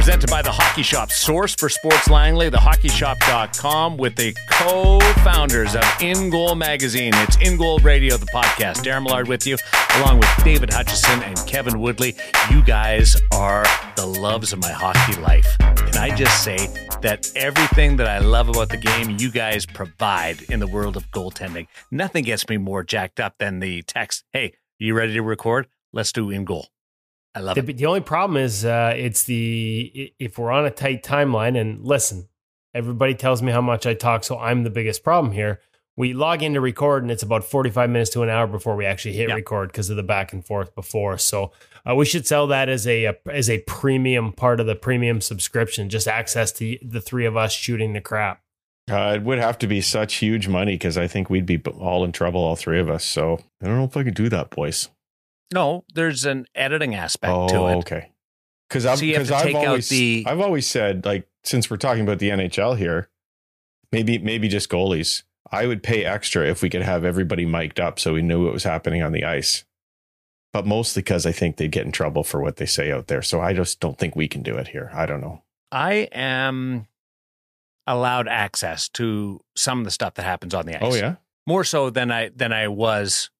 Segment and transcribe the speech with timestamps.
[0.00, 6.30] Presented by the Hockey Shop, source for sports Langley, thehockeyshop.com, with the co-founders of In
[6.30, 7.12] Goal Magazine.
[7.16, 8.78] It's In Goal Radio, the podcast.
[8.78, 9.58] Darren Millard with you,
[9.96, 12.16] along with David Hutchison and Kevin Woodley.
[12.50, 13.64] You guys are
[13.94, 15.56] the loves of my hockey life.
[15.58, 16.56] Can I just say
[17.02, 21.10] that everything that I love about the game, you guys provide in the world of
[21.10, 21.66] goaltending.
[21.90, 25.68] Nothing gets me more jacked up than the text, hey, you ready to record?
[25.92, 26.68] Let's do In Goal.
[27.34, 27.76] I love The, it.
[27.76, 32.28] the only problem is uh, it's the if we're on a tight timeline and listen,
[32.74, 35.60] everybody tells me how much I talk, so I'm the biggest problem here.
[35.96, 38.86] We log in to record and it's about 45 minutes to an hour before we
[38.86, 39.34] actually hit Yeah.
[39.34, 41.18] record because of the back and forth before.
[41.18, 41.52] So
[41.88, 45.20] uh, we should sell that as a, a as a premium part of the premium
[45.20, 48.40] subscription, just access to the three of us shooting the crap.
[48.90, 52.02] Uh, it would have to be such huge money because I think we'd be all
[52.04, 53.04] in trouble, all three of us.
[53.04, 54.88] So I don't know if I could do that, boys.
[55.52, 57.76] No, there's an editing aspect oh, to it.
[57.78, 58.12] okay.
[58.68, 61.68] Because I've, So you have 'cause to I've always, the- I've always said, like, since
[61.70, 63.08] we're talking about the NHL here,
[63.90, 65.24] maybe maybe just goalies.
[65.50, 68.52] I would pay extra if we could have everybody mic'd up so we knew what
[68.52, 69.64] was happening on the ice.
[70.52, 73.22] But mostly because I think they'd get in trouble for what they say out there.
[73.22, 74.90] So I just don't think we can do it here.
[74.92, 75.42] I don't know.
[75.72, 76.86] I am
[77.86, 80.94] allowed access to some of the stuff that happens on the oh, ice.
[80.94, 81.14] Oh yeah.
[81.46, 83.30] more so than I than I was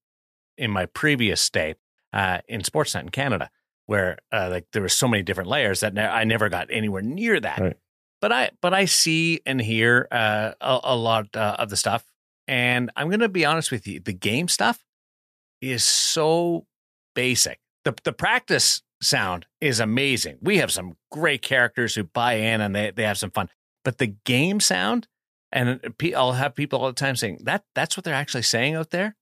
[0.59, 1.75] in my previous stay
[2.13, 3.51] uh, in Sportsnet in Canada,
[3.87, 7.03] where uh, like there were so many different layers that ne- I never got anywhere
[7.03, 7.59] near that.
[7.59, 7.77] Right.
[8.21, 12.05] But I but I see and hear uh, a, a lot uh, of the stuff,
[12.47, 14.85] and I'm going to be honest with you, the game stuff
[15.61, 16.67] is so
[17.15, 17.61] basic.
[17.85, 20.39] The the practice sound is amazing.
[20.43, 23.49] We have some great characters who buy in and they they have some fun.
[23.85, 25.09] But the game sound
[25.53, 25.81] and
[26.17, 29.17] I'll have people all the time saying that that's what they're actually saying out there.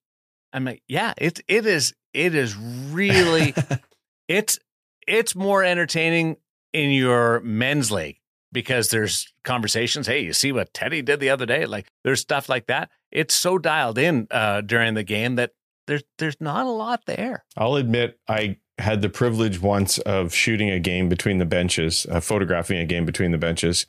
[0.53, 3.55] I'm like, yeah, it it is it is really
[4.29, 4.59] it's
[5.07, 6.37] it's more entertaining
[6.73, 8.19] in your men's league
[8.53, 10.07] because there's conversations.
[10.07, 11.67] Hey, you see what Teddy did the other day?
[11.67, 12.91] Like there's stuff like that.
[13.11, 15.53] It's so dialed in uh, during the game that
[15.87, 17.45] there's there's not a lot there.
[17.57, 22.21] I'll admit I had the privilege once of shooting a game between the benches, uh,
[22.21, 23.87] photographing a game between the benches,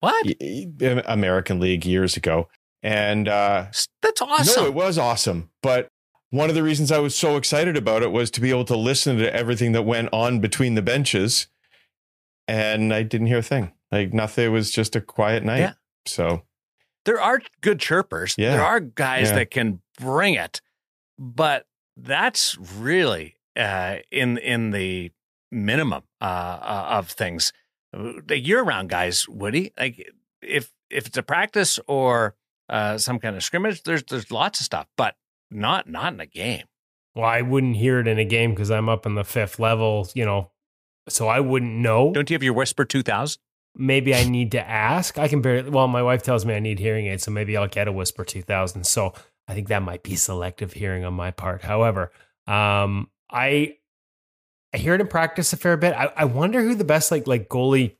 [0.00, 0.26] What?
[1.06, 2.48] American League years ago.
[2.82, 3.66] And uh,
[4.00, 4.64] That's awesome.
[4.64, 5.50] no, it was awesome.
[5.62, 5.88] But
[6.32, 8.76] one of the reasons I was so excited about it was to be able to
[8.76, 11.46] listen to everything that went on between the benches.
[12.48, 13.72] And I didn't hear a thing.
[13.92, 14.46] Like nothing.
[14.46, 15.58] It was just a quiet night.
[15.58, 15.72] Yeah.
[16.06, 16.42] So
[17.04, 18.34] there are good chirpers.
[18.38, 18.52] Yeah.
[18.52, 19.36] There are guys Yeah.
[19.36, 20.62] that can bring it,
[21.18, 21.66] but
[21.98, 25.12] that's really uh, in in the
[25.50, 27.52] minimum uh, uh, of things.
[27.92, 30.10] The year-round guys, Woody, like
[30.40, 32.34] if if it's a practice or
[32.70, 35.14] uh, some kind of scrimmage, there's there's lots of stuff, but
[35.52, 36.64] not not in a game.
[37.14, 40.08] Well, I wouldn't hear it in a game because I'm up in the fifth level,
[40.14, 40.50] you know,
[41.08, 42.12] so I wouldn't know.
[42.12, 43.38] Don't you have your Whisper 2000?
[43.76, 45.18] maybe I need to ask.
[45.18, 45.70] I can barely.
[45.70, 48.24] Well, my wife tells me I need hearing aids, so maybe I'll get a Whisper
[48.24, 48.84] 2000.
[48.84, 49.12] So
[49.48, 51.62] I think that might be selective hearing on my part.
[51.62, 52.12] However,
[52.46, 53.76] um, I
[54.74, 55.94] I hear it in practice a fair bit.
[55.94, 57.96] I, I wonder who the best like like goalie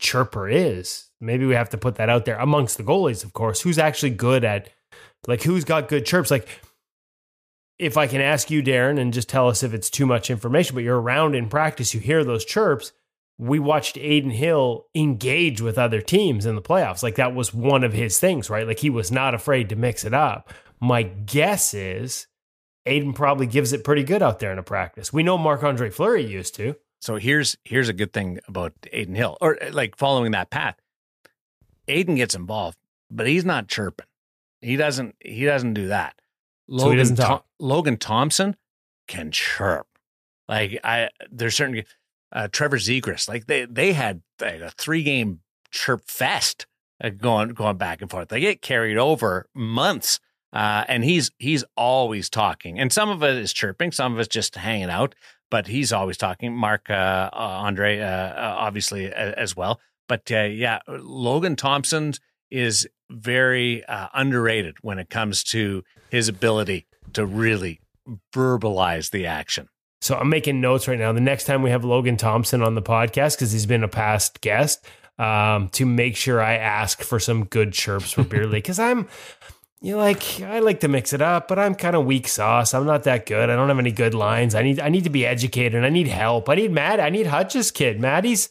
[0.00, 1.10] chirper is.
[1.20, 3.62] Maybe we have to put that out there amongst the goalies, of course.
[3.62, 4.68] Who's actually good at
[5.26, 6.30] like who's got good chirps?
[6.30, 6.48] Like
[7.78, 10.74] if I can ask you, Darren, and just tell us if it's too much information,
[10.74, 12.92] but you're around in practice, you hear those chirps
[13.38, 17.02] we watched Adin Hill engage with other teams in the playoffs.
[17.02, 18.66] Like that was one of his things, right?
[18.66, 20.52] Like he was not afraid to mix it up.
[20.80, 22.26] My guess is
[22.86, 25.12] Adin probably gives it pretty good out there in a practice.
[25.12, 26.76] We know Marc Andre Fleury used to.
[27.00, 30.76] So here's here's a good thing about Adin Hill, or like following that path.
[31.88, 32.78] Adin gets involved,
[33.10, 34.06] but he's not chirping.
[34.64, 35.16] He doesn't.
[35.20, 36.14] He doesn't do that.
[36.76, 37.46] So he doesn't talk.
[37.60, 38.56] Logan Thompson
[39.06, 39.86] can chirp.
[40.48, 41.84] Like I, there's certain
[42.32, 43.28] uh, Trevor Zegras.
[43.28, 46.66] Like they they had like a three game chirp fest
[47.02, 48.28] uh, going going back and forth.
[48.28, 50.20] They get carried over months.
[50.52, 54.28] Uh, and he's he's always talking, and some of it is chirping, some of it's
[54.28, 55.16] just hanging out
[55.54, 56.52] but he's always talking.
[56.52, 59.80] Mark uh, uh, Andre, uh, uh, obviously as well.
[60.08, 62.14] But uh, yeah, Logan Thompson
[62.50, 67.80] is very uh, underrated when it comes to his ability to really
[68.34, 69.68] verbalize the action.
[70.00, 71.12] So I'm making notes right now.
[71.12, 74.40] The next time we have Logan Thompson on the podcast, because he's been a past
[74.42, 74.84] guest,
[75.18, 78.64] um, to make sure I ask for some good chirps for Beer League.
[78.64, 79.08] Because I'm,
[79.80, 82.74] you know, like I like to mix it up, but I'm kind of weak sauce.
[82.74, 83.48] I'm not that good.
[83.48, 84.54] I don't have any good lines.
[84.54, 85.84] I need I need to be educated.
[85.84, 86.48] I need help.
[86.48, 87.00] I need Matt.
[87.00, 87.98] I need Hutch's kid.
[87.98, 88.50] Maddie's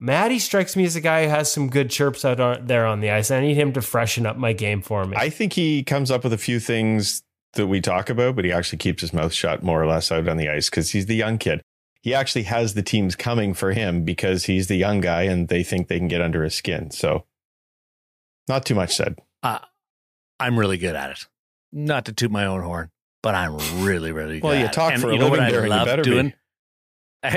[0.00, 3.00] Maddie strikes me as a guy who has some good chirps out on, there on
[3.00, 3.30] the ice.
[3.30, 5.16] I need him to freshen up my game for me.
[5.16, 7.22] I think he comes up with a few things
[7.54, 10.28] that we talk about, but he actually keeps his mouth shut more or less out
[10.28, 11.62] on the ice because he's the young kid.
[12.02, 15.62] he actually has the teams coming for him because he's the young guy and they
[15.62, 16.90] think they can get under his skin.
[16.90, 17.24] So,
[18.46, 19.20] not too much said.
[19.42, 19.60] Uh,
[20.38, 21.26] I'm really good at it.
[21.72, 22.90] Not to toot my own horn,
[23.22, 24.46] but I'm really, really good.
[24.46, 25.00] Well, you talk it.
[25.00, 25.78] for you a know living, what I Darren.
[25.80, 26.28] You better doing?
[26.28, 26.34] be.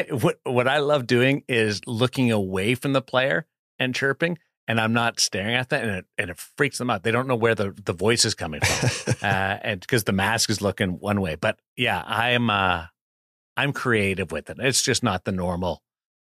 [0.09, 3.45] What what I love doing is looking away from the player
[3.79, 4.37] and chirping,
[4.67, 7.03] and I'm not staring at them, and it, and it freaks them out.
[7.03, 10.49] They don't know where the, the voice is coming from, uh, and because the mask
[10.49, 11.35] is looking one way.
[11.35, 12.85] But yeah, I am uh,
[13.55, 14.57] I'm creative with it.
[14.59, 15.81] It's just not the normal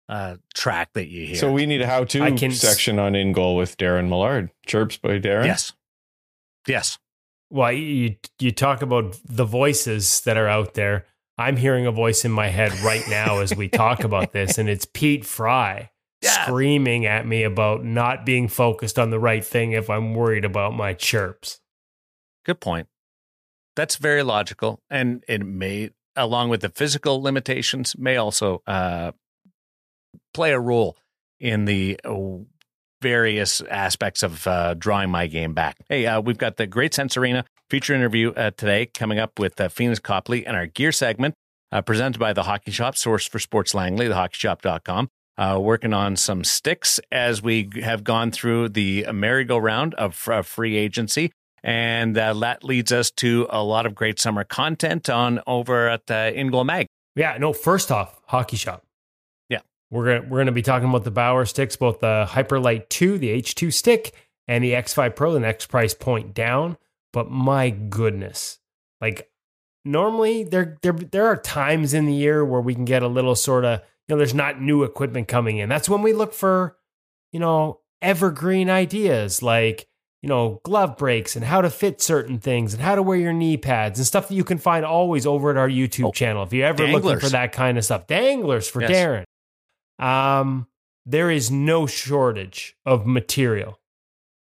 [0.08, 1.36] uh, track that you hear.
[1.36, 4.50] So we need a how-to can- section on in goal with Darren Millard.
[4.66, 5.44] Chirps by Darren.
[5.46, 5.72] yes,
[6.66, 6.98] yes,
[7.50, 11.06] Well, you you talk about the voices that are out there.
[11.42, 14.68] I'm hearing a voice in my head right now as we talk about this, and
[14.68, 15.90] it's Pete Fry
[16.22, 16.44] Yeah.
[16.44, 20.72] screaming at me about not being focused on the right thing if I'm worried about
[20.74, 21.60] my chirps.
[22.44, 22.86] good point.
[23.76, 29.12] That's very logical, and it may, along with the physical limitations, may also uh,
[30.34, 30.96] play a role
[31.40, 32.38] in the uh,
[33.00, 35.76] various aspects of uh, drawing my game back.
[35.88, 39.58] Hey, uh, we've got the Great Sense Arena feature interview uh, today coming up with
[39.58, 41.34] uh, Pheonix Copley and our gear segment
[41.72, 45.08] uh, presented by the Hockey Shop, source for Sports Langley, thehockeyshop.com.
[45.38, 50.76] Uh, working on some sticks as we have gone through the merry-go-round of uh, free
[50.76, 51.32] agency.
[51.64, 56.10] And uh, that leads us to a lot of great summer content on over at
[56.10, 56.88] uh, In Goal Mag.
[57.16, 58.84] Yeah, no, first off, Hockey Shop.
[59.48, 59.60] Yeah.
[59.90, 63.16] We're going we're going to be talking about the Bauer sticks, both the Hyperlite 2,
[63.16, 64.12] the H2 stick,
[64.46, 66.76] and the X5 Pro, the next price point down.
[67.12, 68.58] But my goodness.
[69.00, 69.30] Like
[69.84, 73.34] normally there there there are times in the year where we can get a little
[73.34, 75.68] sort of, you know, there's not new equipment coming in.
[75.68, 76.76] That's when we look for,
[77.32, 79.88] you know, evergreen ideas like
[80.22, 83.32] you know, glove breaks and how to fit certain things and how to wear your
[83.32, 86.44] knee pads and stuff that you can find always over at our YouTube Oh, channel.
[86.44, 89.24] If you're ever looking for that kind of stuff, danglers for Yes.
[89.98, 90.04] Darren.
[90.04, 90.68] Um,
[91.06, 93.80] there is no shortage of material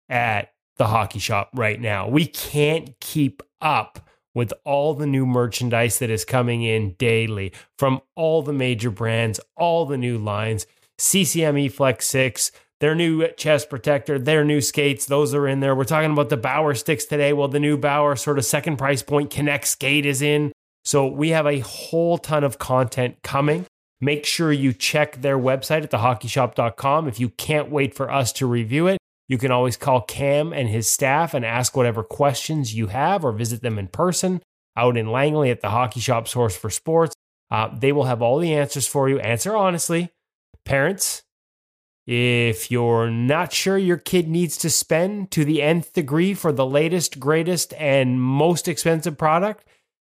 [0.09, 2.07] at the hockey shop right now.
[2.07, 3.99] We can't keep up
[4.33, 9.39] with all the new merchandise that is coming in daily from all the major brands,
[9.55, 10.67] all the new lines.
[10.99, 15.75] CCM Flex 6, their new chest protector, their new skates, those are in there.
[15.75, 17.33] We're talking about the Bauer sticks today.
[17.33, 20.51] Well, the new Bauer sort of second price point Connect skate is in.
[20.85, 23.65] So we have a whole ton of content coming.
[23.99, 27.07] Make sure you check their website at thehockeyshop.com.
[27.07, 28.96] If you can't wait for us to review it,
[29.27, 33.31] you can always call Cam and his staff and ask whatever questions you have or
[33.31, 34.41] visit them in person
[34.75, 37.13] out in Langley at the Hockey Shop Source for Sports.
[37.51, 39.19] Uh, they will have all the answers for you.
[39.19, 40.11] Answer honestly.
[40.65, 41.23] Parents,
[42.05, 46.65] if you're not sure your kid needs to spend to the nth degree for the
[46.65, 49.65] latest, greatest, and most expensive product,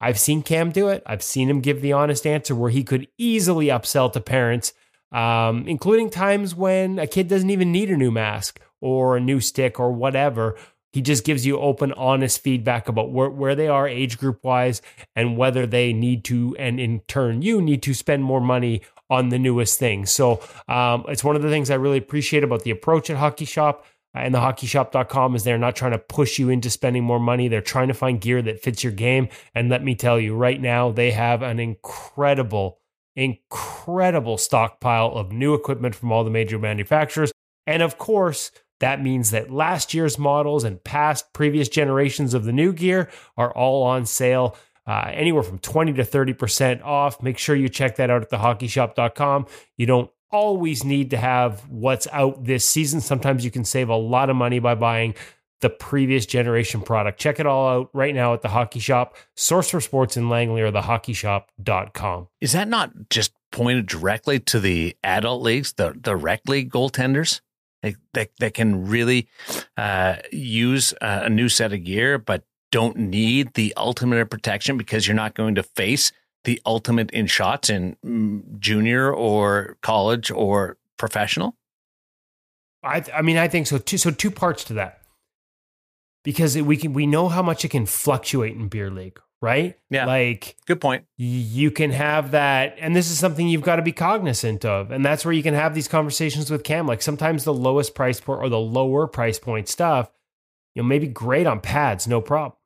[0.02, 1.04] I've seen Cam do it.
[1.06, 4.74] I've seen him give the honest answer where he could easily upsell to parents,
[5.12, 9.40] um, including times when a kid doesn't even need a new mask or a new
[9.40, 10.56] stick or whatever.
[10.92, 14.82] He just gives you open, honest feedback about where, where they are age group wise
[15.16, 19.30] and whether they need to, and in turn, you need to spend more money on
[19.30, 20.06] the newest thing.
[20.06, 23.46] So um, it's one of the things I really appreciate about the approach at Hockey
[23.46, 23.86] Shop
[24.16, 27.48] uh, and the hockeyshop.com is they're not trying to push you into spending more money.
[27.48, 29.30] They're trying to find gear that fits your game.
[29.54, 32.80] And let me tell you, right now, they have an incredible,
[33.16, 37.32] incredible stockpile of new equipment from all the major manufacturers.
[37.68, 42.54] And of course, that means that last year's models and past previous generations of the
[42.54, 44.56] new gear are all on sale.
[44.88, 47.22] Uh, anywhere from 20 to 30% off.
[47.22, 49.46] Make sure you check that out at thehockeyshop.com.
[49.78, 53.00] You don't always need to have what's out this season.
[53.00, 55.14] Sometimes you can save a lot of money by buying
[55.62, 57.20] the previous generation product.
[57.20, 60.62] Check it all out right now at the Hockey Shop, source for sports in Langley
[60.62, 62.28] or thehockeyshop.com.
[62.42, 67.42] Is that not just pointed directly to the adult leagues, the the rec league goaltenders?
[67.82, 69.28] That that can really
[69.78, 75.16] uh, use a new set of gear, but don't need the ultimate protection because you're
[75.16, 76.12] not going to face
[76.44, 81.56] the ultimate in shots in mm, junior or college or professional.
[82.84, 83.78] I, I mean, I think so.
[83.78, 85.02] Two, so two parts to that,
[86.24, 89.78] because we can we know how much it can fluctuate in beer league, right?
[89.90, 90.06] Yeah.
[90.06, 91.06] like Good point.
[91.18, 95.04] you can have that and this is something you've got to be cognizant of and
[95.04, 98.42] that's where you can have these conversations with cam like sometimes the lowest price point
[98.42, 100.12] or the lower price point stuff
[100.76, 102.58] you know maybe great on pads no problem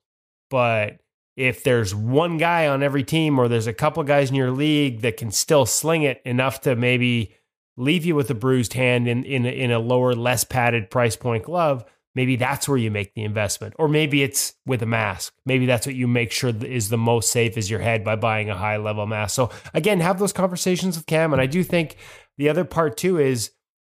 [0.50, 1.00] but
[1.36, 5.02] if there's one guy on every team or there's a couple guys in your league
[5.02, 7.34] that can still sling it enough to maybe
[7.78, 11.44] leave you with a bruised hand in in, in a lower less padded price point
[11.44, 13.74] glove maybe that's where you make the investment.
[13.78, 15.34] Or maybe it's with a mask.
[15.46, 18.50] Maybe that's what you make sure is the most safe is your head by buying
[18.50, 19.36] a high level mask.
[19.36, 21.34] So again, have those conversations with Cam.
[21.34, 21.98] And I do think
[22.38, 23.52] the other part too is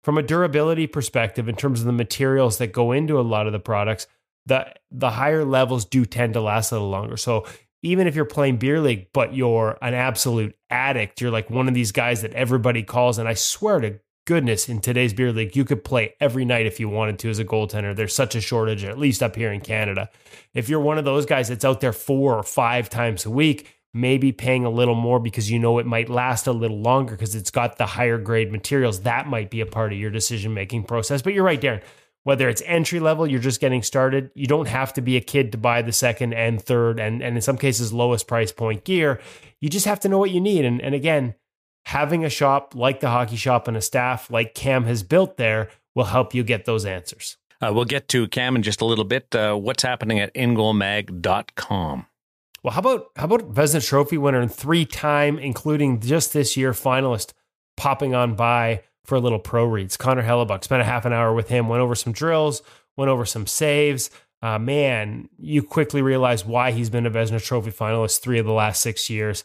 [0.05, 3.53] from a durability perspective, in terms of the materials that go into a lot of
[3.53, 4.07] the products,
[4.47, 7.17] the the higher levels do tend to last a little longer.
[7.17, 7.45] So
[7.83, 11.75] even if you're playing beer league, but you're an absolute addict, you're like one of
[11.75, 15.65] these guys that everybody calls, and I swear to goodness, in today's beer league, you
[15.65, 17.97] could play every night if you wanted to as a goaltender.
[17.97, 20.11] There's such a shortage, at least up here in Canada.
[20.53, 23.73] If you're one of those guys that's out there four or five times a week,
[23.95, 27.35] maybe paying a little more because you know it might last a little longer because
[27.35, 29.01] it's got the higher grade materials.
[29.01, 31.23] That might be a part of your decision making process.
[31.23, 31.83] But you're right, Darren.
[32.25, 34.33] Whether it's entry level, you're just getting started.
[34.35, 37.37] You don't have to be a kid to buy the second and third, and, and
[37.37, 39.21] in some cases, lowest price point gear.
[39.61, 40.65] You just have to know what you need.
[40.65, 41.37] And, and again,
[41.87, 45.71] having a shop like the hockey shop and a staff like Cam has built there
[45.95, 47.37] will help you get those answers.
[47.63, 49.35] Uh, we'll get to Cam in just a little bit.
[49.35, 52.07] Uh, what's happening at ingoalmag.com?
[52.63, 56.73] Well, how about how about Vezina Trophy winner and three time, including just this year
[56.73, 57.33] finalist,
[57.77, 59.97] popping on by for a little pro reads.
[59.97, 62.63] Connor Hellebuyck spent a half an hour with him, went over some drills,
[62.97, 64.11] went over some saves.
[64.43, 68.53] Uh, man, you quickly realize why he's been a Vezina Trophy finalist three of the
[68.53, 69.45] last six years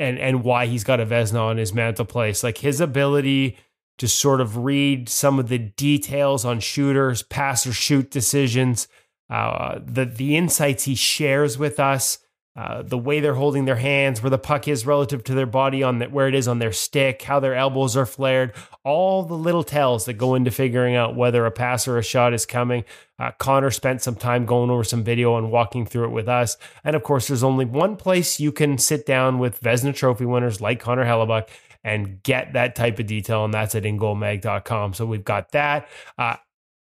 [0.00, 2.42] and and why he's got a Vezina on his mantle place.
[2.42, 3.56] Like his ability
[3.98, 8.88] to sort of read some of the details on shooters, pass or shoot decisions,
[9.28, 12.18] uh, the the insights he shares with us,
[12.56, 15.82] uh, the way they're holding their hands, where the puck is relative to their body
[15.82, 18.52] on the, where it is on their stick, how their elbows are flared,
[18.84, 22.34] all the little tells that go into figuring out whether a pass or a shot
[22.34, 22.84] is coming.
[23.18, 26.56] Uh, Connor spent some time going over some video and walking through it with us.
[26.82, 30.60] And of course, there's only one place you can sit down with Vezina Trophy winners
[30.60, 31.48] like Connor Hellebuyck
[31.84, 34.94] and get that type of detail, and that's at ingoalmag.com.
[34.94, 35.88] So we've got that.
[36.18, 36.36] Uh,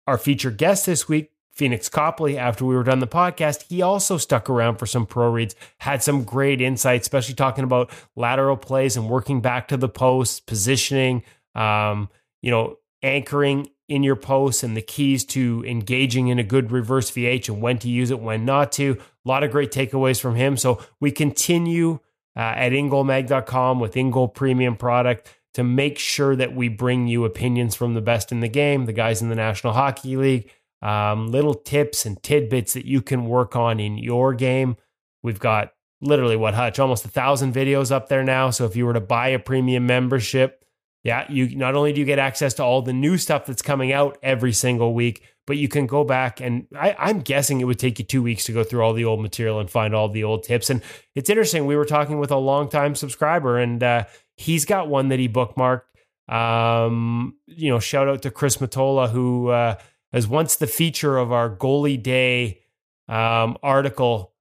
[0.07, 4.17] our featured guest this week, Pheonix Copley, after we were done the podcast, he also
[4.17, 8.97] stuck around for some pro reads, had some great insights, especially talking about lateral plays
[8.97, 11.23] and working back to the post, positioning,
[11.55, 12.09] um,
[12.41, 17.11] you know, anchoring in your posts and the keys to engaging in a good reverse
[17.11, 18.97] VH and when to use it, when not to.
[19.27, 20.57] A lot of great takeaways from him.
[20.57, 21.99] So we continue
[22.37, 27.75] uh, at ingoalmag.com with InGoal Premium product to make sure that we bring you opinions
[27.75, 30.51] from the best in the game, the guys in the National Hockey League
[30.83, 34.77] um, little tips and tidbits that you can work on in your game.
[35.23, 38.51] We've got literally what Hutch almost a thousand videos up there now.
[38.51, 40.65] So if you were to buy a premium membership,
[41.03, 43.93] yeah, you not only do you get access to all the new stuff that's coming
[43.93, 47.79] out every single week, but you can go back and I, I'm guessing it would
[47.79, 50.25] take you two weeks to go through all the old material and find all the
[50.25, 50.69] old tips.
[50.69, 50.83] And
[51.15, 51.67] it's interesting.
[51.67, 54.05] We were talking with a longtime subscriber, and uh,
[54.37, 55.83] he's got one that he bookmarked.
[56.29, 59.77] Um, you know, shout out to Chris Matola who uh,
[60.13, 62.61] as once the feature of our goalie day
[63.09, 64.33] um, article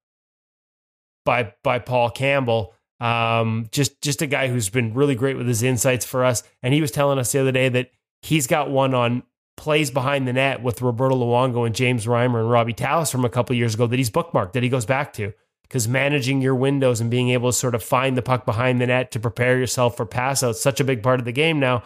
[1.25, 2.73] by by Paul Campbell.
[2.99, 6.43] Um, just just a guy who's been really great with his insights for us.
[6.61, 9.23] And he was telling us the other day that he's got one on
[9.57, 13.29] plays behind the net with Roberto Luongo and James Reimer and Robb Tallas from a
[13.29, 15.33] couple years ago that he's bookmarked that he goes back to
[15.63, 18.87] because managing your windows and being able to sort of find the puck behind the
[18.87, 21.83] net to prepare yourself for pass out such a big part of the game now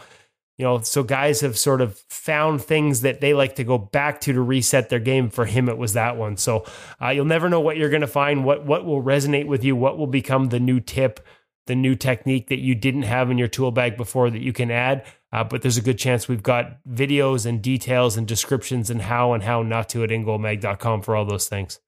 [0.56, 4.20] you know, so guys have sort of found things that they like to go back
[4.22, 5.28] to to reset their game.
[5.28, 6.36] For him, it was that one.
[6.36, 6.64] So
[7.02, 9.74] uh, you'll never know what you're going to find, what what will resonate with you,
[9.74, 11.20] what will become the new tip,
[11.66, 14.70] the new technique that you didn't have in your tool bag before that you can
[14.70, 15.04] add.
[15.32, 19.32] Uh, but there's a good chance we've got videos and details and descriptions and how
[19.32, 21.80] and how not to at ingoalmag.com for all those things.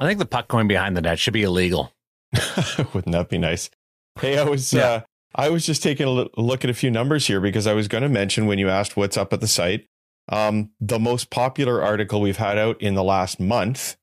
[0.00, 1.92] I think the puck going behind the net should be illegal.
[2.92, 3.70] Wouldn't that be nice?
[4.18, 4.82] Hey, I was yeah.
[4.82, 5.00] uh,
[5.34, 8.02] I was just taking a look at a few numbers here because I was going
[8.02, 9.86] to mention when you asked what's up at the site.
[10.28, 13.96] Um, the most popular article we've had out in the last month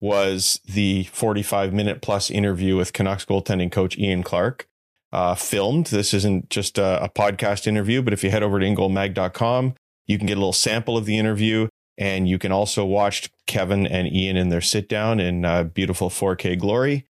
[0.00, 4.66] was the 45 minute plus interview with Canucks goaltending coach Ian Clark.
[5.12, 5.86] Uh, filmed.
[5.86, 9.74] This isn't just a, a, podcast interview, but if you head over to ingoalmag.com,
[10.06, 11.66] you can get a little sample of the interview.
[11.98, 16.10] And you can also watch Kevin and Ian in their sit down in uh, beautiful
[16.10, 17.08] 4K glory.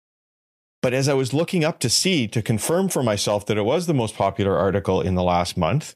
[0.80, 3.86] But as I was looking up to see to confirm for myself that it was
[3.86, 5.94] the most popular article in the last month,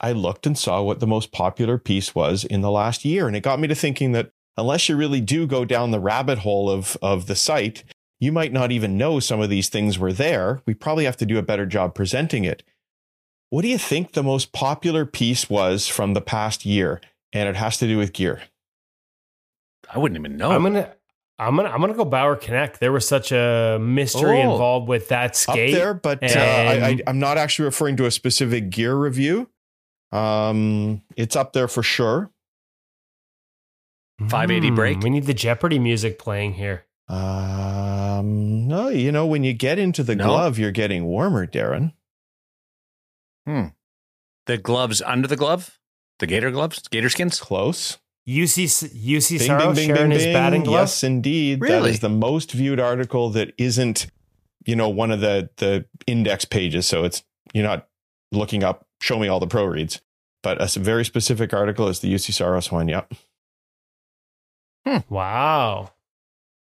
[0.00, 3.26] I looked and saw what the most popular piece was in the last year.
[3.26, 6.38] And it got me to thinking that unless you really do go down the rabbit
[6.38, 7.84] hole of, of the site,
[8.18, 10.62] you might not even know some of these things were there.
[10.66, 12.62] We probably have to do a better job presenting it.
[13.50, 17.00] What do you think the most popular piece was from the past year?
[17.32, 18.42] And it has to do with gear.
[19.92, 20.50] I wouldn't even know.
[20.50, 20.95] I'm gonna
[21.38, 22.80] I'm gonna I'm gonna go Bauer Connect.
[22.80, 26.98] There was such a mystery oh, involved with that skate up there, but uh, I,
[27.06, 29.50] am not actually referring to a specific gear review.
[30.12, 32.30] Um, it's up there for sure.
[34.20, 34.96] 580 break?
[34.96, 36.84] Hmm, We need the Jeopardy music playing here.
[37.08, 40.24] Um, no, you know, when you get into the No.
[40.24, 41.92] glove, you're getting warmer, Darren.
[43.46, 43.66] Hmm.
[44.46, 45.78] The gloves under the glove?
[46.18, 46.82] The gator gloves?
[46.88, 47.38] Gator skins?
[47.38, 47.98] Close.
[48.28, 48.64] UC
[48.94, 50.32] UC Bing, Saro bing, bing, sharing bing, his bing.
[50.32, 50.80] batting glove.
[50.82, 51.60] Yes, indeed.
[51.60, 51.90] That Really?
[51.90, 54.06] is the most viewed article that isn't,
[54.64, 56.86] you know, one of the the index pages.
[56.86, 57.22] So it's
[57.54, 57.86] you're not
[58.32, 58.84] looking up.
[59.00, 60.00] Show me all the pro reads,
[60.42, 62.88] but a very specific article is the Juuse Saros one.
[62.88, 63.12] Yep.
[64.86, 64.98] Hmm.
[65.08, 65.92] Wow.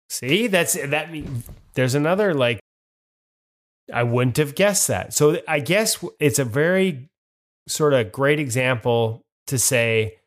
[0.09, 1.11] See, that's that.
[1.11, 1.43] mean-
[1.73, 2.59] There's another like.
[3.93, 5.13] I wouldn't have guessed that.
[5.13, 7.09] So I guess it's a very
[7.67, 10.17] sort of great example to say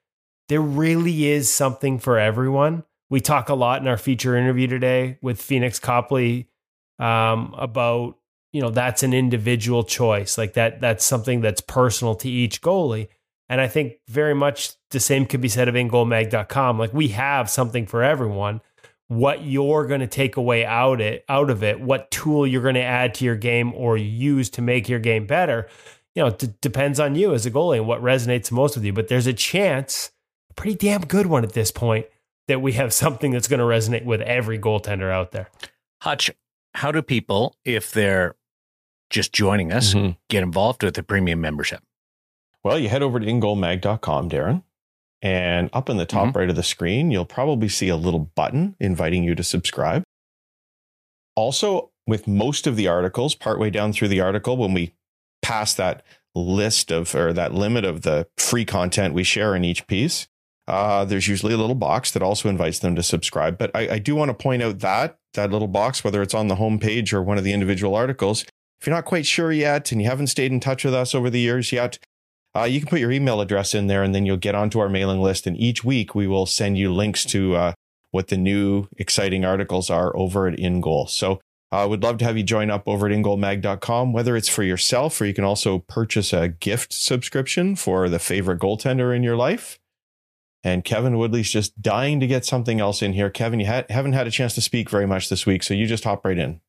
[0.49, 2.85] there really is something for everyone.
[3.11, 6.49] We talk a lot in our feature interview today with Pheonix Copley
[6.99, 8.17] um, about
[8.53, 10.81] you know that's an individual choice, like that.
[10.81, 13.09] That's something that's personal to each goalie.
[13.49, 16.79] And I think very much the same could be said of ingoalmag.com.
[16.79, 18.61] Like we have something for everyone.
[19.09, 22.75] What you're going to take away out it out of it, what tool you're going
[22.75, 25.67] to add to your game or use to make your game better,
[26.15, 28.93] you know, d- depends on you as a goalie and what resonates most with you.
[28.93, 30.11] But there's a chance,
[30.59, 32.07] pretty damn good one at this point,
[32.49, 35.49] that we have something that's going to resonate with every goaltender out there.
[36.03, 36.31] Hutch,
[36.75, 38.35] how do people, if they're
[39.11, 40.17] just joining us, Mhm.
[40.29, 41.83] get involved with the premium membership?
[42.65, 44.63] Well, you head over to ingoalmag.com, Darren,
[45.23, 48.77] and up in the top right of the screen, you'll probably see a little button
[48.79, 50.03] inviting you to subscribe.
[51.35, 54.95] Also, with most of the articles, partway down through the article, when we
[55.43, 56.03] pass that
[56.35, 60.27] list of or that limit of the free content we share in each piece,
[60.69, 63.57] uh, there's usually a little box that also invites them to subscribe.
[63.57, 66.49] But I, I do want to point out that that little box, whether it's on
[66.49, 68.43] the homepage or one of the individual articles,
[68.81, 71.31] if you're not quite sure yet and you haven't stayed in touch with us over
[71.31, 71.99] the years yet,
[72.55, 74.91] uh, you can put your email address in there and then you'll get onto our
[74.91, 75.47] mailing list.
[75.47, 77.73] And each week we will send you links to uh,
[78.11, 81.09] what the new exciting articles are over at InGoal.
[81.09, 81.41] So
[81.73, 84.63] I uh, would love to have you join up over at ingoalmag.com, whether it's for
[84.63, 89.37] yourself or you can also purchase a gift subscription for the favorite goaltender in your
[89.37, 89.79] life.
[90.65, 93.31] And Kevin Woodley's just dying to get something else in here.
[93.31, 95.87] Kevin, you ha- haven't had a chance to speak very much this week, so you
[95.87, 96.61] just hop right in.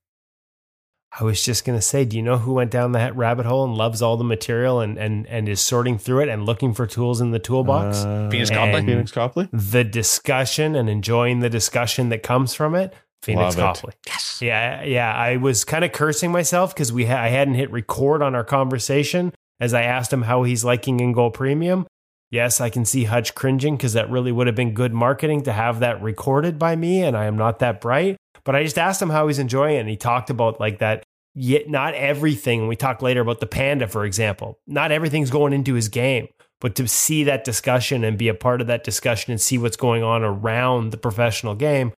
[1.19, 3.63] I was just going to say, do you know who went down that rabbit hole
[3.63, 6.85] and loves all the material and, and, and is sorting through it and looking for
[6.85, 7.97] tools in the toolbox?
[7.97, 8.81] Uh, Pheonix Copley?
[8.83, 9.49] Pheonix Copley?
[9.51, 12.93] the discussion and enjoying the discussion that comes from it.
[13.23, 13.61] Pheonix Love it.
[13.61, 13.93] Copley.
[14.05, 14.39] Yes.
[14.39, 15.11] Yeah, yeah.
[15.11, 18.43] I was kind of cursing myself because we ha- I hadn't hit record on our
[18.43, 21.87] conversation as I asked him how he's liking in goal premium.
[22.31, 25.53] Yes, I can see Hutch cringing because that really would have been good marketing to
[25.53, 28.17] have that recorded by me, and I am not that bright.
[28.43, 31.03] But I just asked him how he's enjoying it, and he talked about like that.
[31.35, 32.67] Yet not everything.
[32.67, 34.59] We talked later about the panda, for example.
[34.67, 36.27] Not everything's going into his game,
[36.59, 39.77] but to see that discussion and be a part of that discussion and see what's
[39.77, 41.93] going on around the professional game,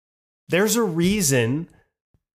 [0.49, 1.69] there's a reason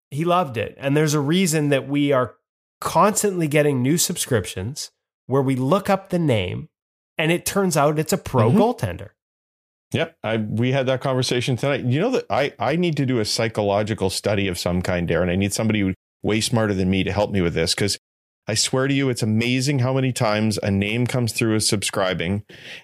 [0.09, 0.75] he loved it.
[0.79, 2.35] And there's a reason that we are
[2.79, 4.89] constantly getting new subscriptions
[5.27, 6.69] where we look up the name
[7.17, 8.57] and it turns out it's a pro Mhm.
[8.57, 9.09] goaltender.
[9.93, 11.85] Yep, I we had that conversation tonight.
[11.85, 15.29] You know that I I need to do a psychological study of some kind, Darren.
[15.29, 17.97] I need somebody way smarter than me to help me with this because
[18.47, 22.43] I swear to you, it's amazing how many times a name comes through as subscribing,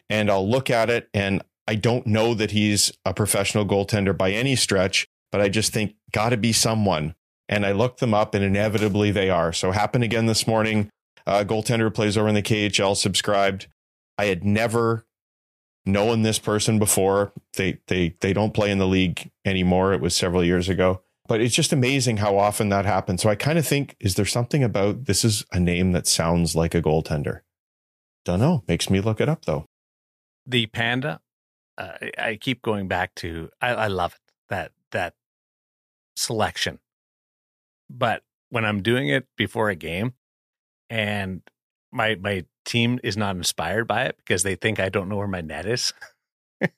[0.10, 4.32] and I'll look at it and I don't know that he's a professional goaltender by
[4.32, 7.14] any stretch, but I just think got to be someone,
[7.48, 9.54] and I look them up, and inevitably they are.
[9.54, 10.90] So happened again this morning.
[11.28, 13.68] Uh, goaltender plays over in the KHL subscribed.
[14.22, 15.08] I had never
[15.84, 17.32] known this person before.
[17.58, 19.94] They they they don't play in the league anymore.
[19.94, 21.02] It was several years ago.
[21.28, 23.24] But it's just amazing how often that happens.
[23.24, 26.56] So I kind of think, is there something about this is a name that sounds
[26.56, 27.40] like a goaltender?
[28.24, 28.64] Don't know.
[28.68, 29.66] Makes me look it up though.
[30.46, 31.22] The panda,
[31.80, 35.16] uh, I- keep going back to, I, I love it, that, that
[36.16, 36.78] selection.
[37.90, 40.14] But when I'm doing it before a game
[40.92, 41.42] and
[41.92, 45.28] my, my team is not inspired by it because they think I don't know where
[45.28, 45.94] my net is.
[46.62, 46.70] and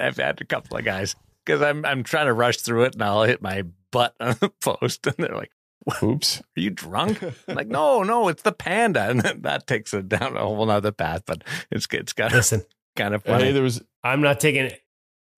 [0.00, 1.14] I've had a couple of guys
[1.44, 4.48] because I'm I'm trying to rush through it and I'll hit my butt on the
[4.60, 5.50] post and they're like,
[6.02, 6.40] Oops.
[6.40, 10.36] "Are you drunk?" I'm like, no, no, it's the panda, and that takes it down
[10.36, 11.22] a whole nother path.
[11.26, 12.62] But it's it's kind of Listen,
[12.96, 13.52] kind of Hey, funny.
[13.52, 14.70] there was I'm not taking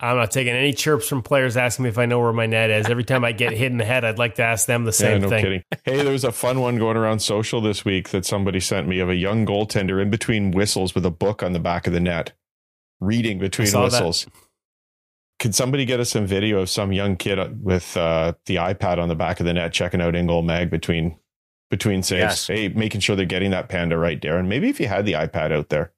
[0.02, 2.70] I'm not taking any chirps from players asking me if I know where my net
[2.70, 2.90] is.
[2.90, 4.92] Every time I get hit in the head, I'd like to ask them the yeah,
[4.92, 5.44] same no thing.
[5.44, 5.64] kidding.
[5.84, 8.98] Hey, there was a fun one going around social this week that somebody sent me
[8.98, 12.00] of a young goaltender in between whistles with a book on the back of the
[12.00, 12.32] net,
[13.00, 13.92] reading between saw that.
[13.92, 14.26] whistles.
[15.38, 19.08] Could somebody get us some video of some young kid with uh, the iPad on
[19.08, 21.16] the back of the net checking out Ingol Mag between
[21.70, 22.20] between saves?
[22.20, 22.46] Yes.
[22.48, 24.48] Hey, making sure they're getting that panda right, Darren.
[24.48, 25.92] Maybe if you had the iPad out there,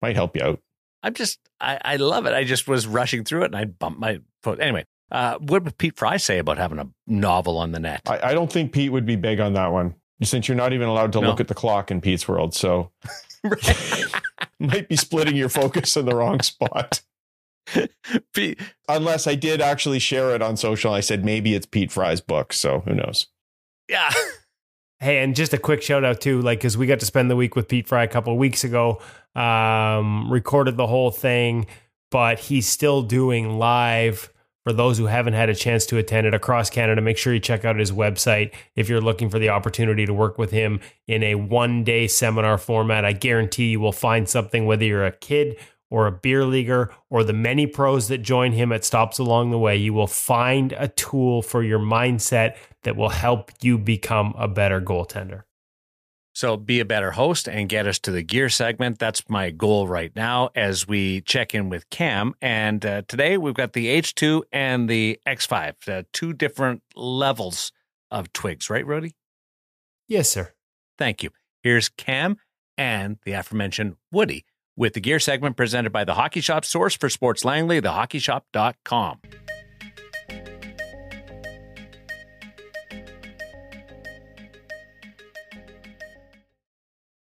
[0.00, 0.60] might help you out.
[1.02, 2.32] I'm just, I, I love it.
[2.34, 4.60] I just was rushing through it and I bumped my foot.
[4.60, 8.02] Anyway, uh, what would Pete Fry say about having a novel on the net?
[8.06, 10.88] I, I don't think Pete would be big on that one since you're not even
[10.88, 11.28] allowed to No.
[11.28, 12.54] look at the clock in Pete's world.
[12.54, 12.90] So
[14.60, 17.02] might be splitting your focus in the wrong spot.
[18.34, 20.92] Pete, Unless I did actually share it on social.
[20.92, 22.52] I said maybe it's Pete Fry's book.
[22.52, 23.26] So who knows?
[23.88, 24.10] yeah.
[25.02, 27.34] Hey, and just a quick shout out too, like because we got to spend the
[27.34, 29.02] week with Pete Fry a couple weeks ago.
[29.34, 31.66] Um, recorded the whole thing,
[32.12, 36.34] but he's still doing live for those who haven't had a chance to attend it
[36.34, 37.02] across Canada.
[37.02, 40.38] Make sure you check out his website if you're looking for the opportunity to work
[40.38, 43.04] with him in a one day seminar format.
[43.04, 45.56] I guarantee you will find something whether you're a kid
[45.92, 49.58] or a beer leaguer or the many pros that join him at stops along the
[49.58, 49.76] way.
[49.76, 54.80] You will find a tool for your mindset that will help you become a better
[54.80, 55.42] goaltender.
[56.34, 58.98] So be a better host and get us to the gear segment.
[58.98, 62.32] That's my goal right now as we check in with Cam.
[62.40, 67.70] And uh, today we've got the H2 and the X5, uh, two different levels
[68.10, 69.14] of twigs, right, Rody?
[70.08, 70.54] Yes, sir.
[70.96, 71.28] Thank you.
[71.62, 72.38] Here's Cam
[72.78, 77.08] and the aforementioned Woody with the gear segment presented by the Hockey Shop source for
[77.08, 79.18] Sports Langley, thehockeyshop.com.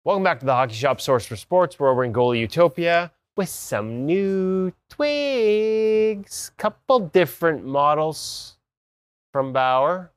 [0.03, 1.79] Welcome back to the Hockey Shop Source for Sports.
[1.79, 6.53] We're over in Goalie Utopia with some new twigs.
[6.57, 8.57] Couple different models
[9.33, 10.11] from Bauer.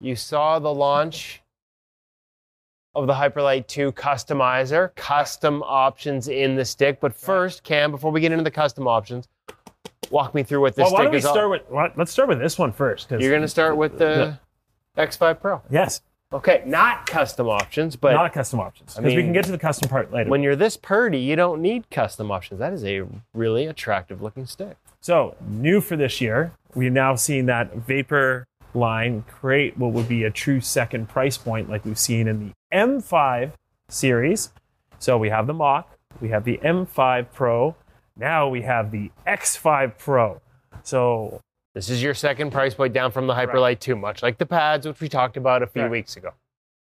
[0.00, 1.41] You saw the launch
[2.94, 7.00] of the Hyperlite 2 Customizer, custom options in the stick.
[7.00, 9.28] But first, Cam, before we get into the custom options,
[10.10, 11.62] walk me through what this Well, why stick don't we is all- start with?
[11.70, 13.08] why- Let's start with this one first.
[13.08, 14.38] 'cause- You're going to start with the
[14.96, 15.62] X5 Pro.
[15.70, 16.02] yes,
[16.34, 19.58] Okay, not custom options, but not custom options because we mean, can get to the
[19.58, 20.30] custom part later.
[20.30, 22.58] when you're this purdy, you don't need custom options.
[22.58, 23.02] That is a
[23.34, 24.76] really attractive looking stick.
[25.00, 30.24] so new for this year, we've now seen that Vapor line create what would be
[30.24, 33.52] a true second price point, like we've seen in the M5
[33.88, 34.50] series.
[34.98, 35.88] So we have the Mach,
[36.20, 37.74] we have the M5 Pro,
[38.16, 40.40] now we have the X5 Pro.
[40.82, 41.40] So
[41.74, 44.86] This is your second price point down from the Hyperlite 2, much like the pads,
[44.86, 45.92] which we talked about a few Correct.
[45.92, 46.32] weeks ago.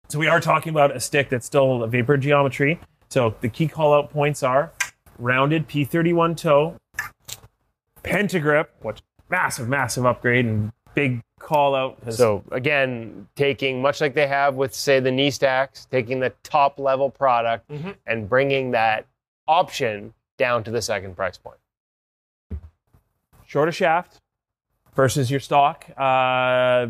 [0.09, 2.81] So we are talking about a stick that's still a vapor geometry.
[3.11, 4.73] So the key call out points are
[5.19, 6.77] rounded P31 toe,
[8.03, 11.99] pentagrip, which massive, massive upgrade and big call out.
[12.13, 16.79] So again, taking much like they have with say the knee stacks, taking the top
[16.79, 17.97] level product Mhm.
[18.07, 19.07] and bringing that
[19.49, 21.57] option down to the second price point.
[23.47, 24.21] shorter shaft
[24.95, 26.87] versus your stock, uh,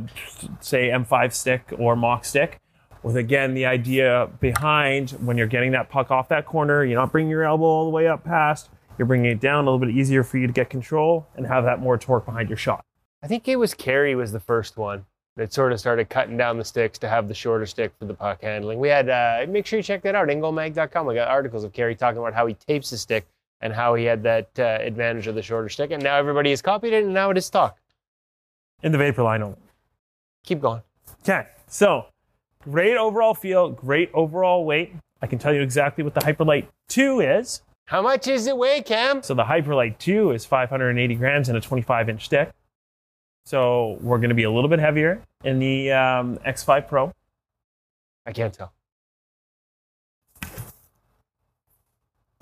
[0.61, 2.59] say M5 stick or Mach stick.
[3.03, 7.13] With again the idea behind when you're getting that puck off that corner, you're not
[7.13, 8.69] bringing your elbow all the way up past.
[8.99, 11.65] You're bringing it down a little bit easier for you to get control and have
[11.65, 12.85] that more torque behind your shot.
[13.23, 15.05] I think it was Carey was the first one
[15.37, 18.15] that sort of started cutting down the sticks to have the shorter stick for the
[18.15, 18.79] puck handling.
[18.79, 21.07] We had uh, make sure you check that out, ingoalmag.com.
[21.07, 23.27] We got articles of Carey talking about how he tapes his stick
[23.61, 26.63] and how he had that uh, advantage of the shorter stick, and now everybody has
[26.63, 27.79] copied it, and now it is stock.
[28.83, 29.59] In the vapor line only.
[30.45, 30.83] Keep going.
[31.23, 32.07] Okay, so
[32.63, 34.95] great overall feel, great overall weight.
[35.21, 37.61] I can tell you exactly what the Hyperlite 2 is.
[37.85, 39.23] How much is it weigh, Cam?
[39.23, 42.51] So the Hyperlite 2 is 580 grams and a 25 inch stick.
[43.51, 47.13] So we're going to be a little bit heavier in the um, X5 Pro.
[48.25, 48.73] I can't tell.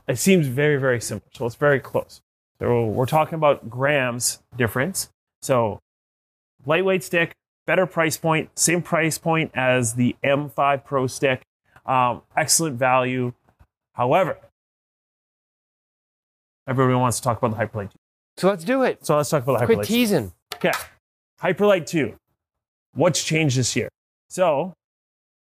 [0.07, 1.25] It seems very, very similar.
[1.33, 2.21] So it's very close.
[2.61, 5.09] So we're talking about grams difference.
[5.41, 5.81] So
[6.67, 7.33] lightweight stick,
[7.67, 11.41] better price point, same price point as the M5 Pro stick.
[11.87, 13.33] Um, excellent value.
[13.95, 14.37] However,
[16.67, 17.99] everybody wants to talk about the Hyperlite 2.
[18.37, 19.07] So let's do it.
[19.07, 19.95] So let's talk about the Quit Hyperlite 2.
[19.95, 20.33] teasing.
[20.57, 20.73] Okay.
[21.43, 22.15] Hyperlite 2.
[22.95, 23.89] What's changed this year?
[24.29, 24.75] So,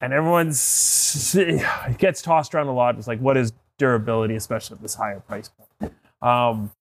[0.01, 2.97] and everyone's, it gets tossed around a lot.
[2.97, 5.93] It's like, what is durability, especially at this higher price point?
[6.21, 6.71] Um,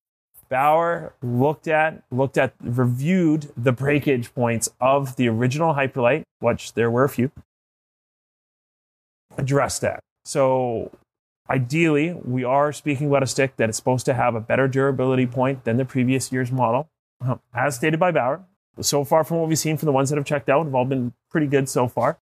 [0.48, 6.90] Bauer looked at, looked at, reviewed the breakage points of the original Hyperlite, which there
[6.90, 7.30] were a few,
[9.36, 10.00] addressed that.
[10.24, 10.92] So,
[11.50, 15.26] ideally, we are speaking about a stick that is supposed to have a better durability
[15.26, 16.88] point than the previous year's model.
[17.24, 18.44] Uh, as stated by Bauer.
[18.80, 20.84] So far, from what we've seen from the ones that have checked out, have all
[20.84, 22.18] been pretty good so far.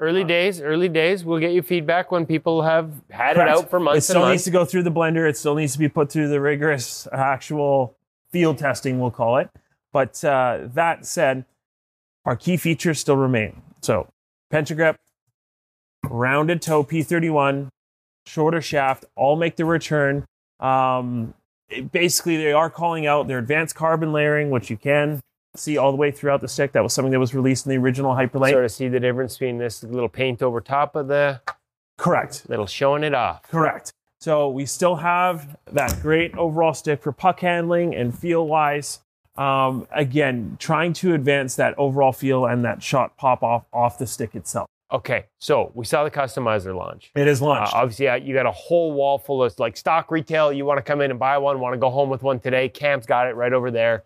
[0.00, 1.24] Early days, early days.
[1.24, 3.98] We'll get you feedback when people have had it out for months.
[4.08, 5.28] It still needs to go through the blender.
[5.28, 7.96] It still needs to be put through the rigorous actual
[8.30, 9.50] field testing, we'll call it.
[9.92, 11.44] But uh, that said,
[12.24, 13.60] our key features still remain.
[13.80, 14.08] So,
[14.52, 14.96] pentagrip,
[16.08, 17.68] rounded toe P31,
[18.26, 20.24] shorter shaft, all make the return.
[20.60, 21.34] Um,
[21.68, 25.20] it- basically, they are calling out their advanced carbon layering, which you can
[25.58, 26.72] see all the way throughout the stick.
[26.72, 28.50] That was something that was released in the original Hyperlite.
[28.52, 31.40] Sort of see the difference between this little paint over top of the
[31.96, 32.44] Correct.
[32.48, 33.42] little showing it off.
[33.48, 33.92] Correct.
[34.20, 39.00] So we still have that great overall stick for puck handling and feel wise.
[39.36, 44.06] Um, again, trying to advance that overall feel and that shot pop off off the
[44.06, 44.66] stick itself.
[44.90, 47.12] Okay, so we saw the customizer launch.
[47.14, 47.74] It is Uh, launched.
[47.74, 50.52] obviously, uh, you got a whole wall full of like stock retail.
[50.52, 52.68] You want to come in and buy one, want to go home with one today.
[52.68, 54.04] Cam's got it right over there.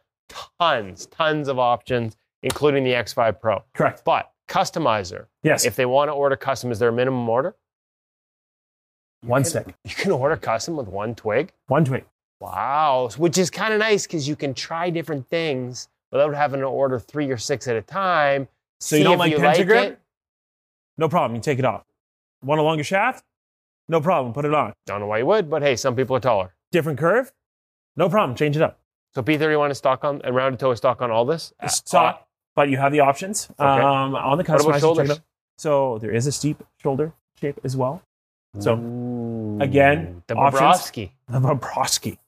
[0.58, 3.62] Tons, tons of options, including the X5 Pro.
[3.74, 4.02] Correct.
[4.04, 5.64] But customizer, Yes.
[5.64, 7.54] if they want to order custom, is there a minimum order?
[9.24, 11.52] one stick, You can order custom with one twig.
[11.68, 12.04] one twig.
[12.40, 16.66] Wow, which is kind of nice because you can try different things without having to
[16.66, 18.48] order three or six at a time.
[18.80, 19.84] So you don't like you pentagrip?
[19.92, 20.00] it.
[20.98, 21.36] No problem.
[21.36, 21.84] You take it off.
[22.42, 23.24] Want a longer shaft?
[23.88, 24.32] No problem.
[24.34, 24.72] Put it on.
[24.86, 26.54] Don't know why you would, but hey, some people are taller.
[26.72, 27.32] Different curve?
[27.96, 28.36] No problem.
[28.36, 28.80] Change it up.
[29.14, 31.52] So P31 is stock on and rounded toe is stock on all this.
[31.60, 34.66] Uh, Stock, but you have the options um, on the customizer.
[34.66, 35.10] Check it shoulders?
[35.10, 35.20] out.
[35.58, 38.02] So there is a steep shoulder shape as well.
[38.58, 40.34] So Ooh, again, the.
[40.34, 41.10] Bobrovsky.
[41.28, 42.18] the Bobrovsky.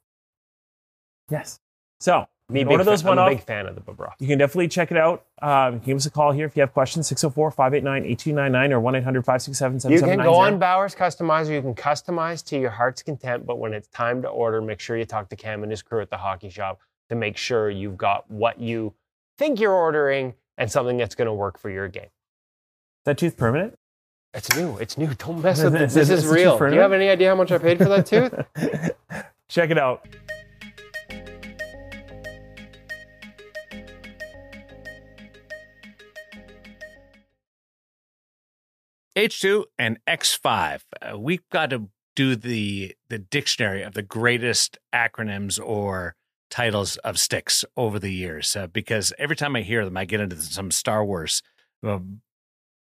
[1.30, 1.58] Yes.
[2.00, 3.38] So Me, big order those fan, one I'm a off.
[3.38, 4.16] big fan of the Bobrovsky.
[4.20, 5.24] You can definitely check it out.
[5.40, 8.94] Um, give us a call here if you have questions 604 589 8299 or 1
[8.96, 11.54] 800 567 You can go on Bauer's Customizer.
[11.54, 14.96] You can customize to your heart's content, but when it's time to order, make sure
[14.98, 17.96] you talk to Cam and his crew at the hockey shop to make sure you've
[17.96, 18.92] got what you
[19.38, 22.04] think you're ordering and something that's going to work for your game.
[22.04, 22.10] Is
[23.06, 23.74] that tooth permanent?
[24.34, 24.76] It's new.
[24.78, 25.14] It's new.
[25.14, 25.84] Don't mess with it- it.
[25.86, 26.58] is This is is real.
[26.58, 28.34] Do you have any idea how much I paid for that tooth?
[29.48, 30.06] check it out.
[39.16, 40.80] H2 and X5.
[41.00, 46.14] Uh, we've got to do the the dictionary of the greatest acronyms or
[46.50, 50.20] titles of sticks over the years uh, because every time I hear them, I get
[50.20, 51.42] into some Star Wars
[51.84, 51.98] uh,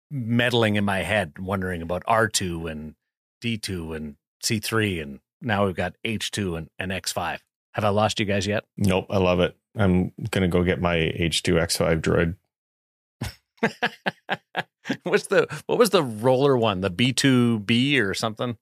[0.09, 2.95] meddling in my head, wondering about R2 and
[3.41, 7.39] D2 and C3, and now we've got H2 and, and X5.
[7.73, 8.65] Have I lost you guys yet?
[8.77, 9.55] Nope, I love it.
[9.77, 12.35] I'm gonna go get my H2X5 droid.
[15.03, 16.81] What's the what was the roller one?
[16.81, 18.57] The B2B or something?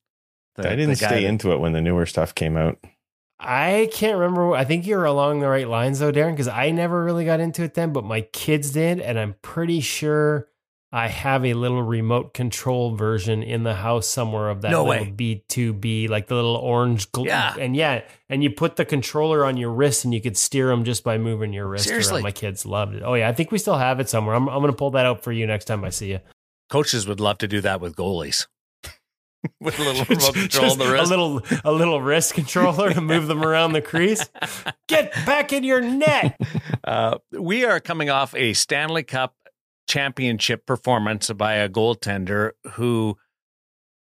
[0.55, 2.77] The- I didn't stay that- into it when the newer stuff came out.
[3.39, 4.53] I can't remember.
[4.53, 7.63] I think you're along the right lines though, Darren, because I never really got into
[7.63, 10.49] it then, but my kids did, and I'm pretty sure
[10.91, 15.05] I have a little remote control version in the house somewhere of that No little.
[15.05, 17.11] B2B, like the little orange.
[17.11, 17.53] Gl- Yeah.
[17.59, 20.83] and yeah, and you put the controller on your wrist, and you could steer them
[20.83, 22.15] just by moving your wrist Seriously?
[22.15, 22.23] around.
[22.23, 23.03] My kids loved it.
[23.05, 24.33] Oh yeah, I think we still have it somewhere.
[24.35, 26.19] I'm I'm gonna pull that out for you next time I see you.
[26.71, 28.47] Coaches would love to do that with goalies.
[29.61, 31.05] with a little remote control on the wrist.
[31.05, 34.27] A little a little wrist controller to move them around the crease.
[34.87, 36.35] Get back in your net.
[36.83, 39.35] Uh, we are coming off a Stanley Cup
[39.89, 43.17] championship performance by a goaltender who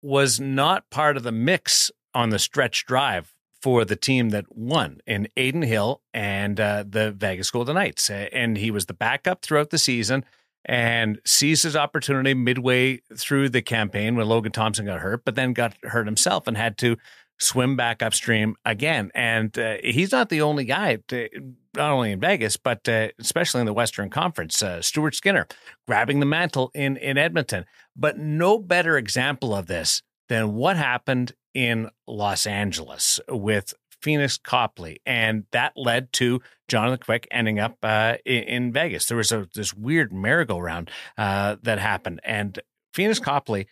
[0.03, 5.01] was not part of the mix on the stretch drive for the team that won
[5.07, 8.11] in Adin Hill and uh, the Vegas Golden Knights.
[8.11, 10.25] And he was the backup throughout the season
[10.65, 15.53] and seized his opportunity midway through the campaign when Logan Thompson got hurt, but then
[15.53, 16.97] got hurt himself and had to
[17.39, 19.11] swim back upstream again.
[19.15, 21.29] And uh, he's not the only guy, to,
[21.77, 24.63] not only in Vegas, but uh, especially in the Western Conference.
[24.63, 25.47] Uh, Stuart Skinner
[25.87, 27.65] grabbing the mantle in, in Edmonton.
[27.97, 35.01] But no better example of this than what happened in Los Angeles with Pheonix Copley.
[35.07, 39.07] And that led to Jonathan Quick ending up uh, in, in Vegas.
[39.07, 42.21] There was a, this weird merry-go-round uh, that happened.
[42.25, 42.59] And
[42.95, 43.67] Pheonix Copley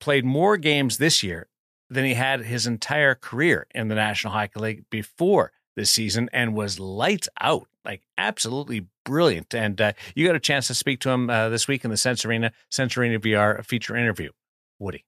[0.00, 1.48] played more games this year
[1.88, 6.54] than he had his entire career in the National Hockey League before this season and
[6.54, 9.54] was lights out, like absolutely brilliant.
[9.54, 11.96] And uh, you got a chance to speak to him uh, this week in the
[11.96, 14.30] Sense Arena, Sense Arena VR feature interview.
[14.78, 15.04] Woody.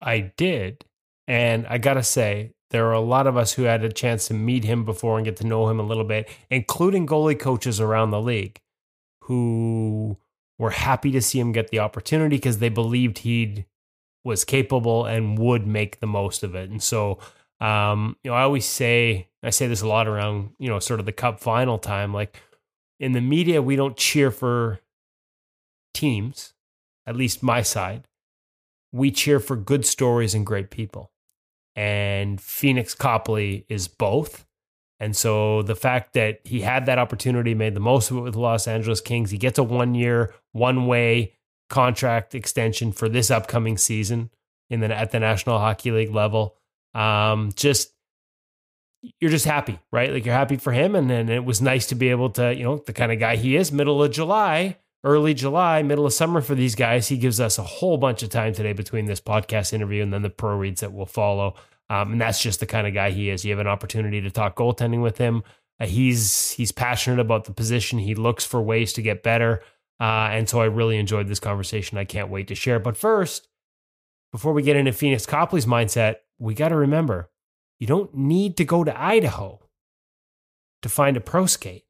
[0.00, 0.84] I did.
[1.26, 4.26] And I got to say, there are a lot of us who had a chance
[4.28, 7.80] to meet him before and get to know him a little bit, including goalie coaches
[7.80, 8.60] around the league
[9.22, 10.18] who
[10.58, 13.64] were happy to see him get the opportunity because they believed he
[14.24, 16.70] was capable and would make the most of it.
[16.70, 17.18] And so,
[17.60, 21.00] um, you know, I always say, I say this a lot around, you know, sort
[21.00, 22.12] of the cup final time.
[22.12, 22.40] Like
[22.98, 24.80] in the media, we don't cheer for
[25.92, 26.54] teams,
[27.06, 28.08] at least my side
[28.94, 31.10] we cheer for good stories and great people.
[31.74, 34.46] And Pheonix Copley is both.
[35.00, 38.34] And so the fact that he had that opportunity, made the most of it with
[38.34, 41.34] the Los Angeles Kings, he gets a one year, one way
[41.68, 44.30] contract extension for this upcoming season
[44.70, 46.56] in the at the National Hockey League level.
[46.94, 47.92] Um, just
[49.20, 50.12] you're just happy, right?
[50.12, 50.94] Like you're happy for him.
[50.94, 53.36] And then it was nice to be able to, you know, the kind of guy
[53.36, 57.08] he is, middle of July, early July, middle of summer for these guys.
[57.08, 60.22] He gives us a whole bunch of time today between this podcast interview and then
[60.22, 61.54] the pro reads that will follow.
[61.90, 63.44] Um, and that's just the kind of guy he is.
[63.44, 65.42] You have an opportunity to talk goaltending with him.
[65.78, 67.98] Uh, he's he's passionate about the position.
[67.98, 69.60] He looks for ways to get better.
[70.00, 71.98] Uh, and so I really enjoyed this conversation.
[71.98, 72.78] I can't wait to share.
[72.78, 73.48] But first,
[74.32, 77.30] before we get into Pheonix Copley's mindset, we got to remember
[77.78, 79.60] you don't need to go to Idaho
[80.82, 81.84] to find a pro skate.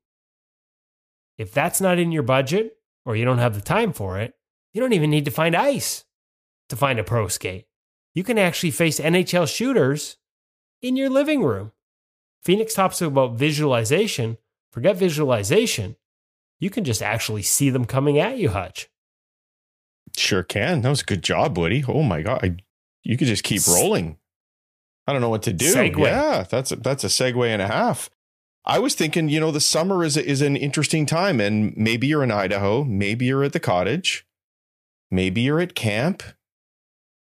[1.36, 4.34] If that's not in your budget or you don't have the time for it,
[4.72, 6.04] you don't even need to find ice
[6.68, 7.66] to find a pro skate.
[8.14, 10.16] You can actually face NHL shooters
[10.80, 11.72] in your living room.
[12.46, 14.38] Pheonix talks about visualization.
[14.70, 15.96] Forget visualization.
[16.60, 18.88] You can just actually see them coming at you, Hutch.
[20.16, 20.82] Sure can.
[20.82, 21.84] That was a good job, Woody.
[21.88, 22.56] Oh my god, I,
[23.02, 24.18] you could just keep rolling.
[25.06, 25.74] I don't know what to do.
[25.74, 25.98] Segue.
[25.98, 28.10] Yeah, that's a, that's a segue and a half.
[28.64, 32.06] I was thinking, you know, the summer is a, is an interesting time, and maybe
[32.06, 34.26] you're in Idaho, maybe you're at the cottage,
[35.10, 36.22] maybe you're at camp.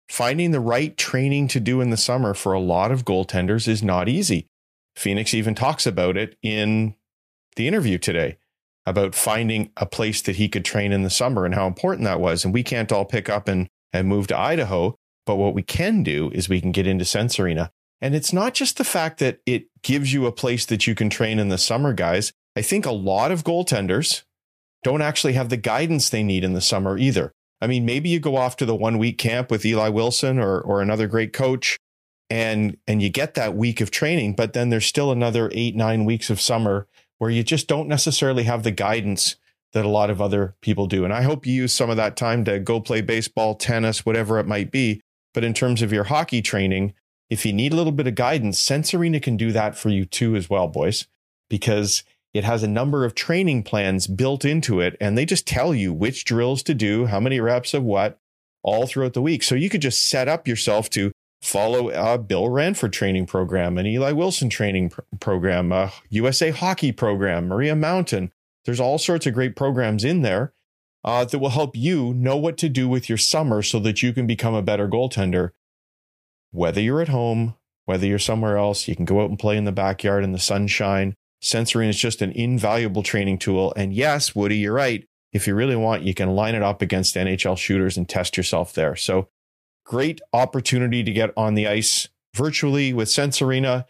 [0.09, 3.81] Finding the right training to do in the summer for a lot of goaltenders is
[3.81, 4.49] not easy.
[4.99, 6.97] Pheonix even talks about it in
[7.55, 8.37] the interview today
[8.87, 12.21] about finding a place that he could train in the summer and how important that
[12.21, 12.45] was.
[12.45, 14.97] And we can't all pick up and, and move to Idaho.
[15.31, 17.71] But what we can do is we can get into Sense Arena.
[18.01, 21.09] And it's not just the fact that it gives you a place that you can
[21.09, 22.33] train in the summer, guys.
[22.57, 24.25] I think a lot of goaltenders
[24.83, 27.33] don't actually have the guidance they need in the summer either.
[27.61, 30.61] I mean, maybe you go off to the one week camp with Eli Wilson or,
[30.61, 31.79] or another great coach
[32.29, 36.05] and, and you get that week of training, but then there's still another eight, nine
[36.05, 36.89] weeks of summer
[37.19, 39.37] where you just don't necessarily have the guidance
[39.75, 41.05] that a lot of other people do.
[41.05, 44.41] And I hope you use some of that time to go play baseball, tennis, whatever
[44.41, 45.01] it might be.
[45.33, 46.95] But in terms of your hockey training,
[47.29, 50.05] if you need a little bit of guidance, Sense Arena can do that for you
[50.05, 51.07] too, as well, boys,
[51.49, 52.03] because
[52.35, 54.97] it has a number of training plans built into it.
[55.01, 58.19] And they just tell you which drills to do, how many reps of what,
[58.63, 59.43] all throughout the week.
[59.43, 63.87] So you could just set up yourself to follow a Bill Ranford training program, an
[63.87, 68.33] Eli Wilson training pr- program, uh, a USA hockey program, Maria Mountain.
[68.65, 70.53] There's all sorts of great programs in there
[71.05, 74.13] uh, that will help you know what to do with your summer so that you
[74.13, 75.51] can become a better goaltender.
[76.51, 77.55] Whether you're at home,
[77.87, 80.39] whether you're somewhere else, you can go out and play in the backyard in the
[80.39, 81.15] sunshine.
[81.41, 83.73] Sense Arena is just an invaluable training tool.
[83.77, 85.05] And yes, Woody, you're right.
[85.33, 88.75] If you really want, you can line it up against NHL shooters and test yourself
[88.75, 88.97] there.
[88.97, 89.29] So
[89.87, 93.87] great opportunity to get on the ice virtually with Sense Arena.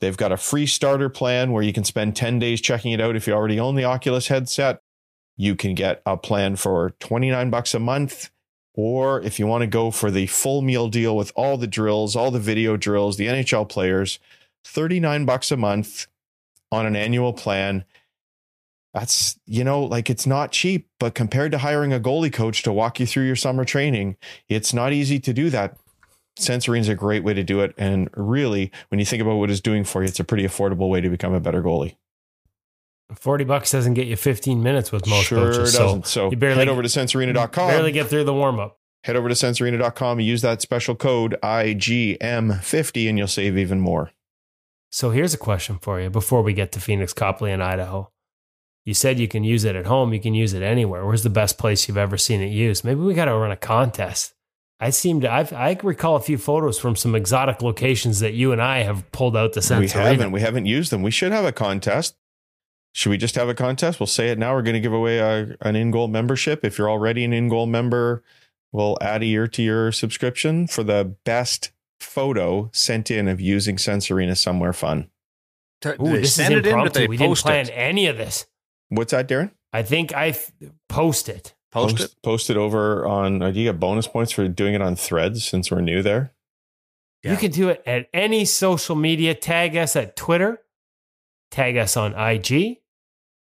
[0.00, 3.16] They've got a free starter plan where you can spend 10 days checking it out
[3.16, 4.80] if you already own the Oculus headset.
[5.36, 8.30] You can get a plan for 29 bucks a month.
[8.74, 12.16] Or if you want to go for the full meal deal with all the drills,
[12.16, 14.18] all the video drills, the NHL players,
[14.64, 16.06] 39 bucks a month
[16.70, 17.84] on an annual plan.
[18.94, 22.72] That's, you know, like it's not cheap, but compared to hiring a goalie coach to
[22.72, 24.16] walk you through your summer training,
[24.48, 25.76] it's not easy to do that.
[26.36, 27.74] Sense Arena is a great way to do it.
[27.76, 30.88] And really, when you think about what it's doing for you, it's a pretty affordable
[30.88, 31.96] way to become a better goalie.
[33.18, 35.74] 40 bucks doesn't get you 15 minutes with most sure coaches.
[35.76, 36.06] doesn't.
[36.06, 37.68] So So, you barely- head over to sensearena.com.
[37.70, 38.78] barely get through the warm up.
[39.04, 44.10] head over to sensearena.com and use that special code IGM50 and you'll save even more.
[44.90, 48.10] So here's a question for you before we get to Pheonix, Copley, and Idaho.
[48.84, 51.06] You said you can use it at home, you can use it anywhere.
[51.06, 52.84] Where's the best place you've ever seen it used?
[52.84, 54.34] Maybe we got to run a contest.
[54.80, 58.50] I seem to, I've, I recall a few photos from some exotic locations that you
[58.50, 60.32] and I have pulled out the we haven't.
[60.32, 61.02] We haven't used them.
[61.02, 62.16] We should have a contest.
[62.92, 63.98] Should we just have a contest?
[64.00, 64.54] We'll say it now.
[64.54, 66.64] We're going to give away a, an in goal membership.
[66.64, 68.22] If you're already an in goal member,
[68.70, 73.78] we'll add a year to your subscription for the best photo sent in of using
[73.78, 75.08] Sense Arena somewhere fun.
[75.86, 77.00] Ooh, they this send is it in, impromptu.
[77.00, 77.72] they we didn't post plan it?
[77.74, 78.46] any of this.
[78.88, 79.52] What's that, Darren?
[79.72, 80.52] I think I f-
[80.88, 81.54] post it.
[81.72, 82.14] Post it.
[82.22, 83.42] Post it over on.
[83.42, 86.34] Uh, do you get bonus points for doing it on Threads since we're new there?
[87.22, 87.32] Yeah.
[87.32, 89.34] You can do it at any social media.
[89.34, 90.60] Tag us at Twitter,
[91.50, 92.78] tag us on IG,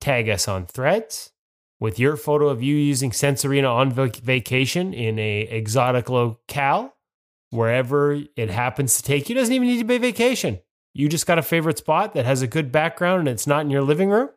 [0.01, 1.31] tag us on Threads
[1.79, 6.93] with your photo of you using Sense Arena on vac- vacation in a exotic locale,
[7.49, 9.35] wherever it happens to take you.
[9.35, 10.59] Doesn't even need to be vacation.
[10.93, 13.69] You just got a favorite spot that has a good background and it's not in
[13.71, 14.29] your living room.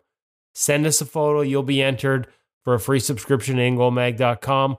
[0.55, 1.41] Send us a photo.
[1.41, 2.27] You'll be entered
[2.65, 4.77] for a free subscription to ingoalmag.com.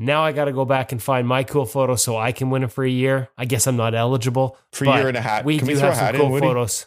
[0.00, 2.62] Now I got to go back and find my cool photo so I can win
[2.62, 3.30] it for a year.
[3.36, 4.56] I guess I'm not eligible.
[4.72, 5.44] For a year and a hat.
[5.44, 6.46] We Can do we throw have a some hat in, cool Woody?
[6.46, 6.86] photos.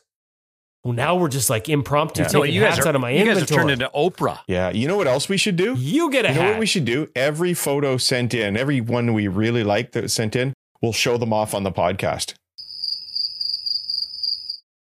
[0.83, 2.27] Well, now we're just like impromptu Yeah.
[2.27, 3.57] taking No, you guys hats are, out of my you guys inventory.
[3.57, 4.39] have turned into Oprah.
[4.47, 4.71] Yeah.
[4.71, 5.75] You know what else we should do?
[5.77, 6.49] you get a You know hat.
[6.51, 7.07] what we should do?
[7.15, 11.17] Every photo sent in, every one we really like that was sent in, we'll show
[11.17, 12.33] them off on the podcast.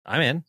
[0.06, 0.44] I'm in.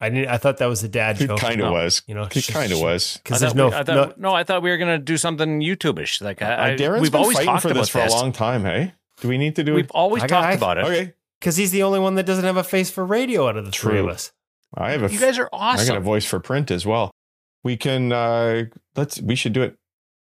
[0.00, 0.28] I didn't.
[0.28, 1.38] I thought that was a dad It joke.
[1.40, 1.72] kind of No.
[1.72, 2.02] was.
[2.06, 3.18] You know, It kind of was.
[3.22, 5.16] Because there's thought no, we- I thought, no no, I thought we were gonna do
[5.16, 6.20] something YouTubeish.
[6.20, 8.10] Like I, Uh, I, Darren's we've been always fighting talked for about this for a
[8.10, 8.64] long time.
[8.64, 9.76] Hey, do we need to do it?
[9.76, 9.90] We've it?
[9.94, 10.84] always I talked I- about it.
[10.84, 13.64] Okay, because he's the only one that doesn't have a face for radio out of
[13.64, 14.32] the three of us.
[14.74, 15.12] I have a.
[15.12, 15.84] You guys are awesome.
[15.84, 17.10] I got a voice for print as well.
[17.64, 18.12] We can.
[18.12, 18.64] uh
[18.96, 19.20] Let's.
[19.20, 19.76] We should do it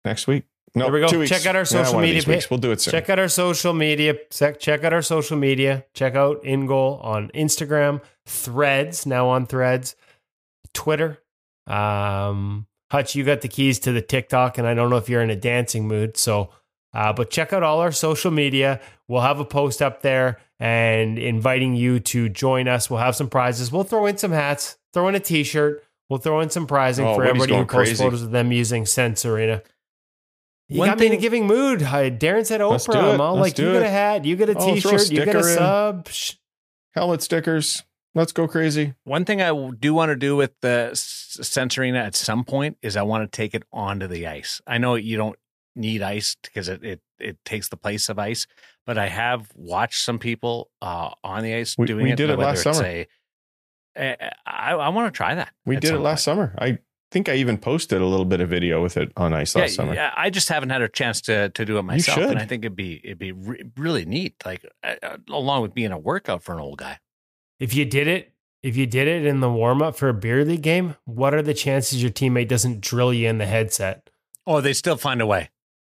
[0.04, 0.44] next week.
[0.76, 1.06] No, There we go.
[1.08, 1.30] two weeks.
[1.30, 2.50] Check out our social one of media these weeks.
[2.50, 2.90] We'll do it soon.
[2.90, 4.16] Check out our social media.
[4.30, 5.84] Check check out our social media.
[5.94, 9.94] Check out In Goal on Instagram, Threads now on Threads,
[10.72, 11.22] Twitter.
[11.68, 15.22] Um, Hutch, you got the keys to the TikTok, and I don't know if you're
[15.22, 16.16] in a dancing mood.
[16.16, 16.50] So,
[16.92, 18.80] uh, but check out all our social media.
[19.08, 22.88] We'll have a post up there and inviting you to join us.
[22.88, 23.70] We'll have some prizes.
[23.72, 25.82] We'll throw in some hats, throw in a T-shirt.
[26.08, 28.52] We'll throw in some prizing Oh, for Woody's everybody who going posts photos of them
[28.52, 29.62] using Sense Arena.
[30.68, 31.82] You One got me in a thing- giving mood.
[31.82, 32.94] Hi, Darren said Oprah.
[32.96, 33.20] I'm it.
[33.20, 35.10] all Let's like, do you get a hat, you get a Oh, throw a T-shirt,
[35.10, 35.56] you get a sticker in.
[35.56, 36.08] sub.
[36.08, 36.32] Sh-
[36.94, 37.82] Helmet stickers.
[38.14, 38.94] Let's go crazy.
[39.04, 42.76] One thing I do want to do with the S- Sense Arena at some point
[42.80, 44.60] is I want to take it onto the ice.
[44.66, 45.36] I know you don't
[45.74, 48.46] need ice because it, it it takes the place of ice,
[48.86, 52.16] but I have watched some people uh, on the ice We- doing we it.
[52.16, 52.84] did it last summer.
[52.84, 53.06] a-
[53.96, 54.16] eh,
[54.46, 55.52] I, I want to try that.
[55.66, 56.36] We did it last point.
[56.36, 56.54] summer.
[56.58, 56.78] I
[57.10, 59.94] think I even posted a little bit of video with it on ice last summer.
[59.94, 62.30] yeah, I just haven't had a chance to to do it myself, should.
[62.30, 64.34] and I think it'd be it'd be re- really neat.
[64.44, 66.98] Like uh, along with being a workout for an old guy.
[67.60, 68.32] if you did it,
[68.64, 71.42] if you did it in the warm up for a beer league game, what are
[71.42, 74.10] the chances your teammate doesn't drill you in the headset?
[74.46, 75.50] Oh, they still find a way.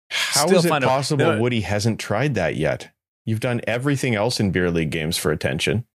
[0.10, 1.42] How Still is it find a- possible No.
[1.42, 2.92] Woody hasn't tried that yet?
[3.26, 5.86] You've done everything else in beer league games for attention.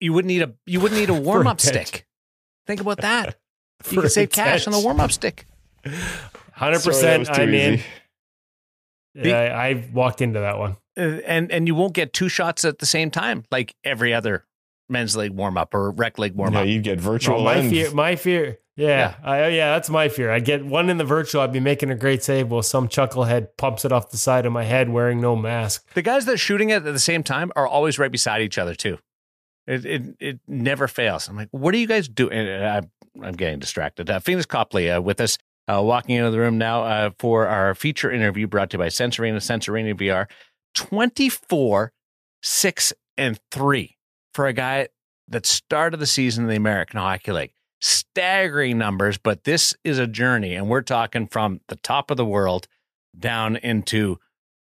[0.00, 2.06] You wouldn't need a you wouldn't need a warm up stick.
[2.66, 3.36] Think about that.
[3.90, 5.46] You For can save cash on the warm up stick.
[6.52, 7.30] Hundred Sorry, that was percent.
[7.40, 7.82] I mean,
[9.14, 9.32] in.
[9.32, 10.76] I, I walked into that one.
[10.98, 14.44] Uh, and and you won't get two shots at the same time like every other
[14.90, 16.54] men's league warm up or rec league warm up.
[16.54, 16.66] Yeah, up.
[16.66, 18.58] you'd get virtual Oh, my fear, my fear.
[18.76, 20.30] Yeah, I, yeah, that's my fear.
[20.30, 21.42] I'd get one in the virtual.
[21.42, 24.52] I'd be making a great save while some chucklehead pumps it off the side of
[24.52, 25.92] my head wearing no mask.
[25.94, 28.58] The guys that are shooting it at the same time are always right beside each
[28.58, 28.98] other too.
[29.66, 31.28] It it it never fails.
[31.28, 32.32] I'm like, what are you guys doing?
[32.32, 32.90] And I'm
[33.22, 34.08] I'm getting distracted.
[34.08, 35.36] Uh, Pheonix Copley uh, with us,
[35.68, 38.88] uh, walking into the room now uh, for our feature interview brought to you by
[38.88, 40.26] Sense Arena, Sensorina VR.
[40.74, 41.92] Twenty four,
[42.42, 43.98] six and three
[44.32, 44.88] for a guy
[45.28, 47.52] that started the season in the American Hockey League.
[47.80, 52.26] Staggering numbers, but this is a journey, and we're talking from the top of the
[52.26, 52.68] world
[53.18, 54.18] down into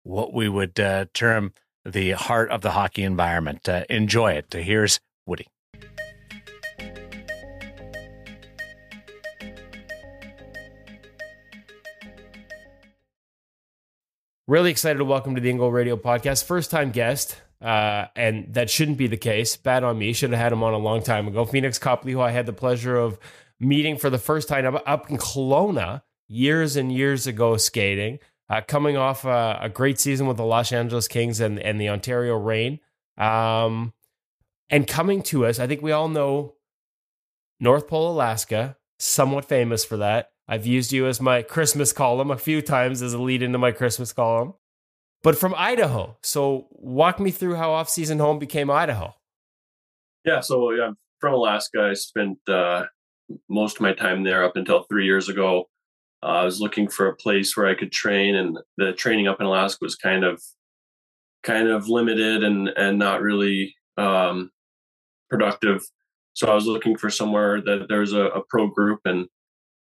[0.04, 1.54] what we would uh, term
[1.86, 3.70] the heart of the hockey environment.
[3.70, 4.52] Uh, enjoy it.
[4.52, 5.48] Here's Woody.
[14.48, 16.44] Really excited to welcome to the InGoal Radio Podcast.
[16.44, 19.58] First time guest, uh, and that shouldn't be the case.
[19.58, 20.14] Bad on me.
[20.14, 21.46] Should have had him on a long time ago.
[21.46, 23.18] Pheonix Copley, who I had the pleasure of
[23.60, 28.20] meeting for the first time up, in Kelowna years and years ago skating.
[28.48, 31.90] Uh, coming off uh, a great season with the Los Angeles Kings and, and the
[31.90, 32.80] Ontario Reign.
[33.18, 33.94] Um,
[34.70, 36.54] and coming to us, I think we all know
[37.60, 40.30] North Pole, Alaska, somewhat famous for that.
[40.48, 43.72] I've used you as my Christmas column a few times as a lead into my
[43.72, 44.54] Christmas column.
[45.26, 46.18] But from Idaho.
[46.22, 49.16] So walk me through how off-season home became Idaho.
[50.24, 51.82] Yeah, so yeah, I'm from Alaska.
[51.82, 52.84] I spent uh,
[53.50, 55.68] most of my time there up until three years ago.
[56.22, 59.42] Uh, I was looking for a place where I could train, and the training up
[59.42, 60.40] in Alaska was kind of
[61.42, 64.52] kind of limited and and not really um,
[65.32, 65.82] productive.
[66.34, 69.26] So I was looking for somewhere that there's a, a pro group, and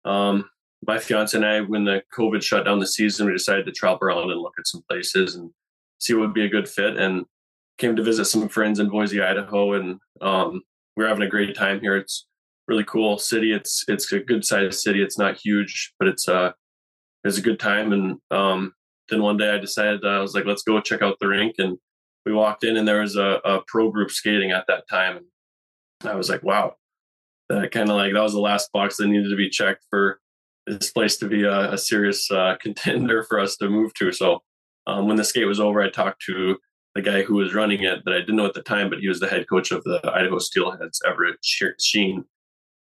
[0.03, 0.49] um,
[0.85, 3.99] my fiance and I, when the COVID shut down the season, we decided to travel
[4.01, 5.51] around and look at some places and
[5.99, 6.97] see what would be a good fit.
[6.97, 7.25] And
[7.77, 10.61] came to visit some friends in Boise, Idaho, and um,
[10.95, 11.95] we're having a great time here.
[11.95, 12.27] It's
[12.67, 13.53] really cool city.
[13.53, 15.01] It's it's a good sized city.
[15.01, 16.51] It's not huge, but it's uh
[17.23, 17.93] it's a good time.
[17.93, 18.73] And um,
[19.09, 21.55] then one day I decided uh, I was like, let's go check out the rink.
[21.59, 21.77] And
[22.25, 25.19] we walked in, and there was a, a pro group skating at that time.
[26.01, 26.75] And I was like, wow,
[27.49, 30.19] that kind of like that was the last box that needed to be checked for
[30.67, 34.11] this place to be a, a serious uh, contender for us to move to.
[34.11, 34.41] So
[34.85, 36.57] um, when the skate was over, I talked to
[36.95, 39.07] the guy who was running it that I didn't know at the time, but he
[39.07, 42.25] was the head coach of the Idaho Steelheads, Everett Sheen.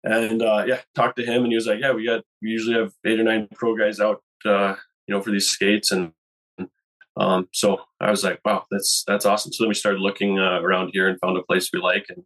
[0.05, 2.77] And uh, yeah, talked to him, and he was like, "Yeah, we got we usually
[2.77, 4.77] have eight or nine pro guys out, uh,
[5.07, 6.13] you know, for these skates." And
[7.17, 10.61] um, so I was like, "Wow, that's that's awesome." So then we started looking uh,
[10.61, 12.23] around here and found a place we like, and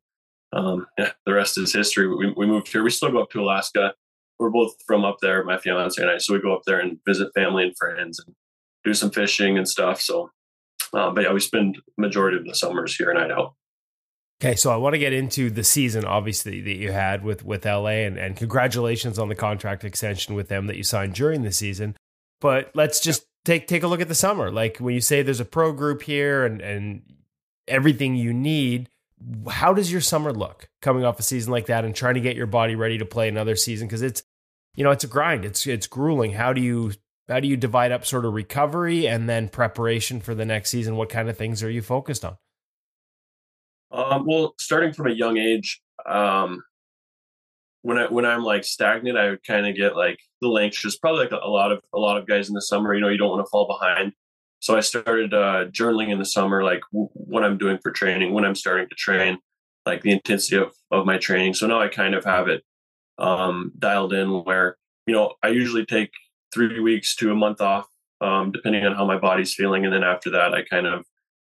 [0.53, 2.07] um, yeah, the rest is history.
[2.07, 2.85] We, we moved here.
[2.85, 3.95] We still go up to Alaska.
[4.43, 6.19] We're both from up there, my fiance and I.
[6.19, 8.35] So we go up there and visit family and friends and
[8.83, 10.01] do some fishing and stuff.
[10.01, 10.31] So,
[10.93, 13.55] uh, but yeah, we spend majority of the summers here in Idaho.
[14.43, 17.65] Okay, so I want to get into the season, obviously, that you had with with
[17.65, 21.53] LA, and, and congratulations on the contract extension with them that you signed during the
[21.53, 21.95] season.
[22.41, 24.51] But let's just take take a look at the summer.
[24.51, 27.03] Like when you say there's a pro group here and and
[27.69, 28.89] everything you need,
[29.49, 32.35] how does your summer look coming off a season like that and trying to get
[32.35, 33.87] your body ready to play another season?
[33.87, 34.25] Because it's
[34.75, 35.45] you know it's a grind.
[35.45, 36.33] It's it's grueling.
[36.33, 36.93] How do you
[37.29, 40.97] how do you divide up sort of recovery and then preparation for the next season?
[40.97, 42.37] What kind of things are you focused on?
[43.91, 46.63] Um, well, starting from a young age, um,
[47.83, 50.97] when I when I'm like stagnant, I would kind of get like a little anxious.
[50.97, 52.95] Probably like a, a, lot of a lot of guys in the summer.
[52.95, 54.13] You know, you don't want to fall behind.
[54.61, 58.33] So I started uh, journaling in the summer, like w- what I'm doing for training,
[58.33, 59.39] when I'm starting to train,
[59.85, 61.55] like the intensity of of my training.
[61.55, 62.63] So now I kind of have it
[63.19, 66.11] um, dialed in where you know I usually take
[66.53, 67.87] three weeks to a month off,
[68.21, 71.05] um, depending on how my body's feeling, and then after that, I kind of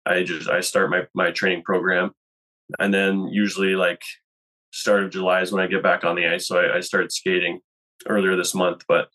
[0.06, 2.12] I just I start my my training program,
[2.78, 4.02] and then usually like
[4.72, 6.46] start of July is when I get back on the ice.
[6.46, 7.60] So I, I started skating
[8.06, 9.08] earlier this month, but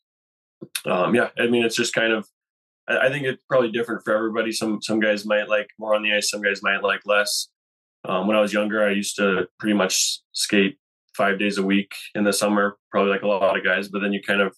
[0.86, 2.28] um, yeah, I mean, it's just kind of,
[2.88, 4.52] I, I, think it's probably different for everybody.
[4.52, 6.30] Some, some guys might like more on the ice.
[6.30, 7.50] Some guys might like less.
[8.06, 10.78] Um, when I was younger, I used to pretty much skate
[11.16, 14.14] five days a week in the summer, probably like a lot of guys, but then
[14.14, 14.56] you kind of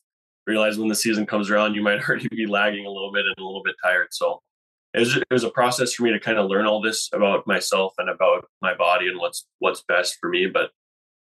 [0.47, 3.35] realize when the season comes around, you might already be lagging a little bit and
[3.37, 4.07] a little bit tired.
[4.11, 4.41] So
[4.93, 7.45] it was, it was a process for me to kind of learn all this about
[7.45, 10.47] myself and about my body and what's, what's best for me.
[10.47, 10.71] But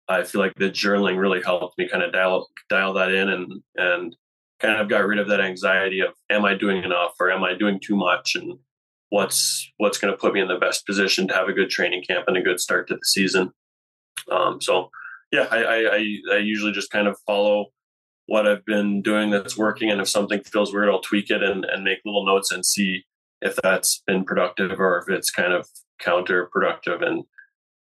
[0.09, 3.53] I feel like the journaling really helped me kind of dial dial that in and
[3.75, 4.17] and
[4.61, 7.55] kind of got rid of that anxiety of am I doing enough or am I
[7.55, 8.59] doing too much and
[9.11, 12.05] what's what's going to put me in the best position to have a good training
[12.09, 13.53] camp and a good start to the season.
[14.31, 14.91] Um, so
[15.33, 17.67] yeah, I, I, I usually just kind of follow
[18.27, 21.65] what I've been doing that's working, and if something feels weird, I'll tweak it and,
[21.65, 23.05] and make little notes and see
[23.41, 25.69] if that's been productive or if it's kind of
[26.03, 27.25] counterproductive and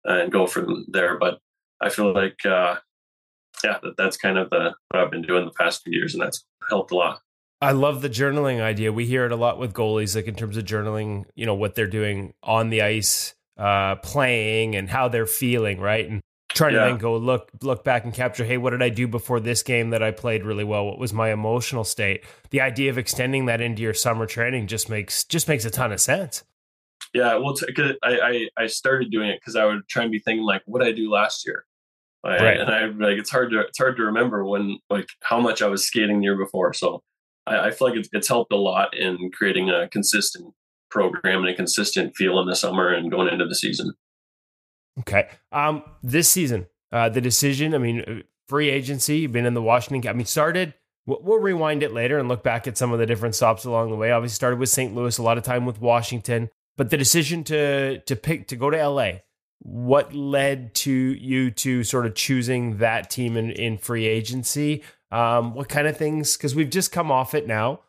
[0.04, 1.18] and go from there.
[1.18, 1.40] But
[1.82, 2.76] I feel like, uh,
[3.64, 6.22] yeah, that, that's kind of the, what I've been doing the past few years, and
[6.22, 7.22] that's helped a lot.
[7.62, 8.92] I love the journaling idea.
[8.92, 11.74] We hear it a lot with goalies, like in terms of journaling, you know, what
[11.74, 16.08] they're doing on the ice, uh, playing and how they're feeling, right?
[16.08, 16.22] And
[16.56, 16.86] trying yeah.
[16.86, 19.62] to then go look look back and capture, hey, what did I do before this
[19.62, 20.86] game that I played really well?
[20.86, 22.24] What was my emotional state?
[22.50, 25.92] The idea of extending that into your summer training just makes just makes a ton
[25.92, 26.44] of sense.
[27.14, 27.68] Yeah, well, t-
[28.02, 30.80] I, I I started doing it because I would try and be thinking like, what
[30.80, 31.66] did I do last year?
[32.24, 32.42] Right?
[32.42, 32.60] right.
[32.60, 35.68] And I like it's hard to it's hard to remember when like how much I
[35.68, 36.74] was skating the year before.
[36.74, 37.04] So
[37.46, 40.54] I, I feel like it's, it's helped a lot in creating a consistent
[40.90, 43.94] program and a consistent feel in the summer and going into the season.
[45.00, 45.28] Okay.
[45.52, 47.74] Um, this season, uh, the decision.
[47.74, 49.20] I mean, free agency.
[49.20, 50.10] You've been in the Washington.
[50.10, 50.74] I mean, started.
[51.06, 53.90] We'll, we'll rewind it later and look back at some of the different stops along
[53.90, 54.12] the way.
[54.12, 54.96] Obviously, started with St.
[54.96, 55.18] Louis.
[55.18, 58.88] A lot of time with Washington, but the decision to to pick to go to
[58.88, 59.12] LA
[59.66, 64.84] what led to you to sort of choosing that team in, in free agency?
[65.12, 66.38] Um, what kind of things?
[66.38, 67.80] Because we've just come off it now.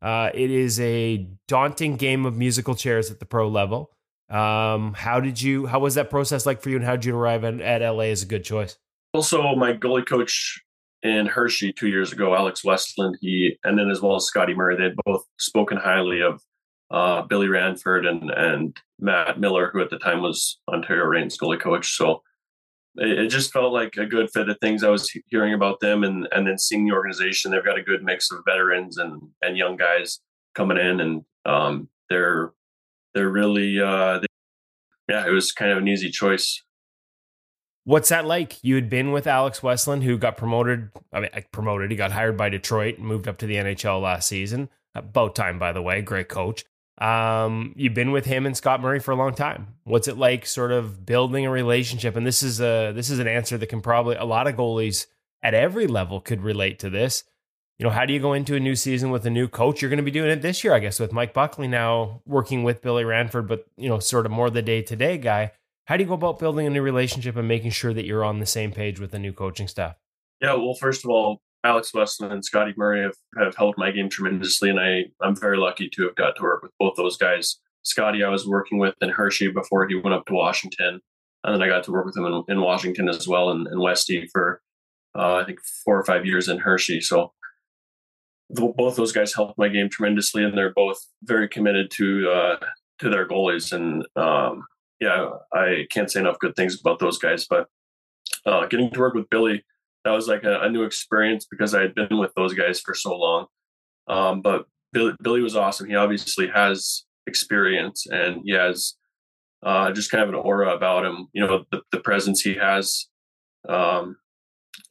[0.00, 3.90] Uh, it is a daunting game of musical chairs at the pro level.
[4.28, 5.66] Um, how did you?
[5.66, 8.04] How was that process like for you, and how did you arrive at, at LA
[8.04, 8.76] as a good choice?
[9.14, 10.60] Also, my goalie coach
[11.02, 14.76] in Hershey two years ago, Alex Westlund, he and then as well as Scotty Murray,
[14.76, 16.40] they had both spoken highly of
[16.90, 21.60] uh, Billy Ranford and and Matt Miller, who at the time was Ontario Reigns goalie
[21.60, 21.96] coach.
[21.96, 22.22] So
[22.96, 26.04] it, it, just felt like a good fit of things I was hearing about them,
[26.04, 27.50] and and then seeing the organization.
[27.50, 30.20] They've got a good mix of veterans and and young guys
[30.54, 32.52] coming in, and um, they're
[33.16, 34.26] they're really uh, they,
[35.08, 35.26] yeah.
[35.26, 36.62] It was kind of an easy choice.
[37.84, 38.62] What's that like?
[38.62, 40.90] You had been with Alex Westlund, who got promoted.
[41.12, 41.90] I mean, promoted.
[41.90, 44.68] He got hired by Detroit and moved up to the NHL last season.
[44.94, 46.02] About time, by the way.
[46.02, 46.64] Great coach.
[46.98, 49.74] Um, you've been with him and Scott Murray for a long time.
[49.84, 52.16] What's it like, sort of building a relationship?
[52.16, 55.06] And this is a this is an answer that can probably a lot of goalies
[55.42, 57.24] at every level could relate to this.
[57.78, 59.82] You know, how do you go into a new season with a new coach?
[59.82, 62.64] You're going to be doing it this year, I guess, with Mike Buckley now working
[62.64, 65.52] with Billy Ranford, but you know, sort of more the day to day guy.
[65.84, 68.40] How do you go about building a new relationship and making sure that you're on
[68.40, 69.96] the same page with the new coaching staff?
[70.40, 74.08] Yeah, well, first of all, Alex Westlund and Scotty Murray have, have helped my game
[74.08, 77.58] tremendously, and I I'm very lucky to have got to work with both those guys.
[77.82, 81.00] Scotty, I was working with in Hershey before he went up to Washington,
[81.44, 83.80] and then I got to work with him in, in Washington as well, and in
[83.80, 84.62] Westy for
[85.14, 87.00] uh, I think four or five years in Hershey.
[87.00, 87.32] So
[88.50, 92.56] both those guys helped my game tremendously, and they're both very committed to uh,
[93.00, 93.72] to their goalies.
[93.72, 94.64] And um,
[95.00, 97.46] yeah, I can't say enough good things about those guys.
[97.48, 97.68] But
[98.44, 99.64] uh, getting to work with Billy
[100.06, 102.94] that was like a, a, new experience because I had been with those guys for
[102.94, 103.46] so long.
[104.06, 105.88] Um, but Billy, Billy, was awesome.
[105.88, 108.94] He obviously has experience and he has
[109.64, 111.26] uh, just kind of an aura about him.
[111.32, 113.08] You know, the, the presence he has
[113.68, 114.16] um,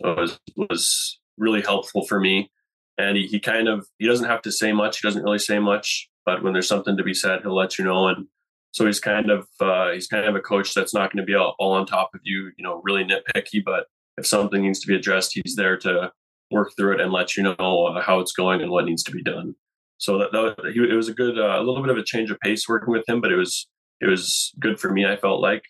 [0.01, 2.51] was was really helpful for me.
[2.97, 4.99] And he, he kind of he doesn't have to say much.
[5.01, 7.85] He doesn't really say much, but when there's something to be said, he'll let you
[7.85, 8.07] know.
[8.07, 8.27] And
[8.71, 11.35] so he's kind of uh, he's kind of a coach that's not going to be
[11.35, 13.63] all, all on top of you, you know, really nitpicky.
[13.63, 13.85] But
[14.17, 16.11] if something needs to be addressed, he's there to
[16.51, 17.55] work through it and let you know
[17.87, 19.55] uh, how it's going and what needs to be done.
[19.97, 22.29] So that, that he, it was a good, uh, a little bit of a change
[22.31, 23.67] of pace working with him, but it was
[24.01, 25.05] it was good for me.
[25.05, 25.63] I felt like,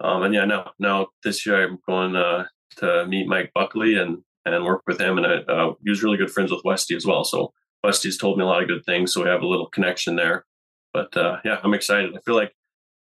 [0.00, 2.46] um, and yeah, now now this year I'm going uh,
[2.78, 6.16] to meet Mike Buckley and and work with him, and I, uh, he was really
[6.16, 7.24] good friends with Westy as well.
[7.24, 7.52] So
[7.84, 10.44] Westy's told me a lot of good things, so we have a little connection there.
[10.92, 12.16] But uh, yeah, I'm excited.
[12.16, 12.52] I feel like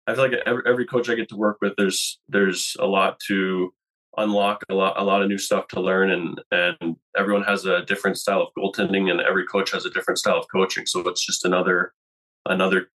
[0.06, 3.20] I feel like every, every coach I get to work with, there's there's a lot
[3.28, 3.72] to
[4.16, 7.84] unlock a lot a lot of new stuff to learn and and everyone has a
[7.84, 11.24] different style of goaltending and every coach has a different style of coaching so it's
[11.24, 11.92] just another
[12.46, 12.88] another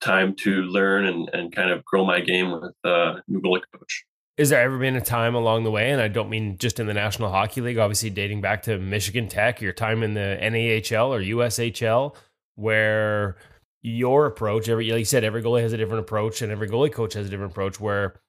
[0.00, 3.60] time to learn and, and kind of grow my game with a uh, new goalie
[3.74, 4.04] coach
[4.36, 6.86] is there ever been a time along the way and i don't mean just in
[6.86, 11.12] the national hockey league obviously dating back to michigan tech your time in the nahl
[11.12, 12.14] or ushl
[12.54, 13.36] where
[13.82, 16.92] your approach every like you said every goalie has a different approach and every goalie
[16.92, 18.20] coach has a different approach where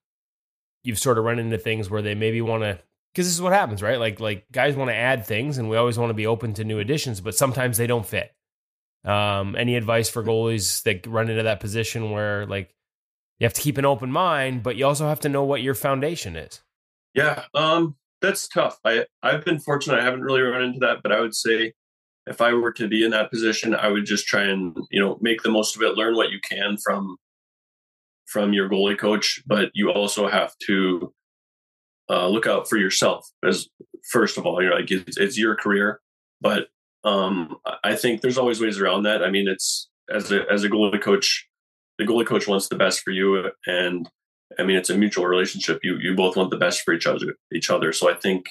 [0.84, 2.80] you've sort of run into things where they maybe want to
[3.18, 4.00] because this is what happens, right?
[4.00, 6.64] Like like guys want to add things, and we always want to be open to
[6.64, 8.32] new additions, but sometimes they don't fit.
[9.04, 12.76] Um, any advice for goalies that run into that position where like
[13.40, 15.76] you have to keep an open mind, but you also have to know what your
[15.76, 16.62] foundation is?
[17.14, 18.80] Yeah, um, that's tough.
[18.84, 21.74] I I've been fortunate; I haven't really run into that, but I would say
[22.26, 25.18] if I were to be in that position, I would just try and you know
[25.22, 27.18] make the most of it, learn what you can from
[28.26, 31.14] from your goalie coach, but you also have to
[32.10, 33.68] uh, look out for yourself as
[34.12, 34.62] first of all.
[34.62, 36.02] You're like it's, it's your career,
[36.42, 36.68] but
[37.04, 39.24] um, I think there's always ways around that.
[39.24, 41.47] I mean, it's as a as a goalie coach,
[41.98, 44.10] the goalie coach wants the best for you, and
[44.60, 45.80] I mean it's a mutual relationship.
[45.84, 47.92] You you both want the best for each other each other.
[47.94, 48.48] So I think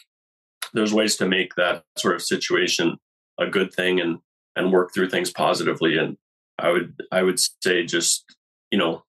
[0.72, 2.98] there's ways to make that sort of situation
[3.38, 4.18] a good thing and
[4.56, 5.98] and work through things positively.
[5.98, 6.16] And
[6.58, 8.24] I would I would say just
[8.70, 9.04] you know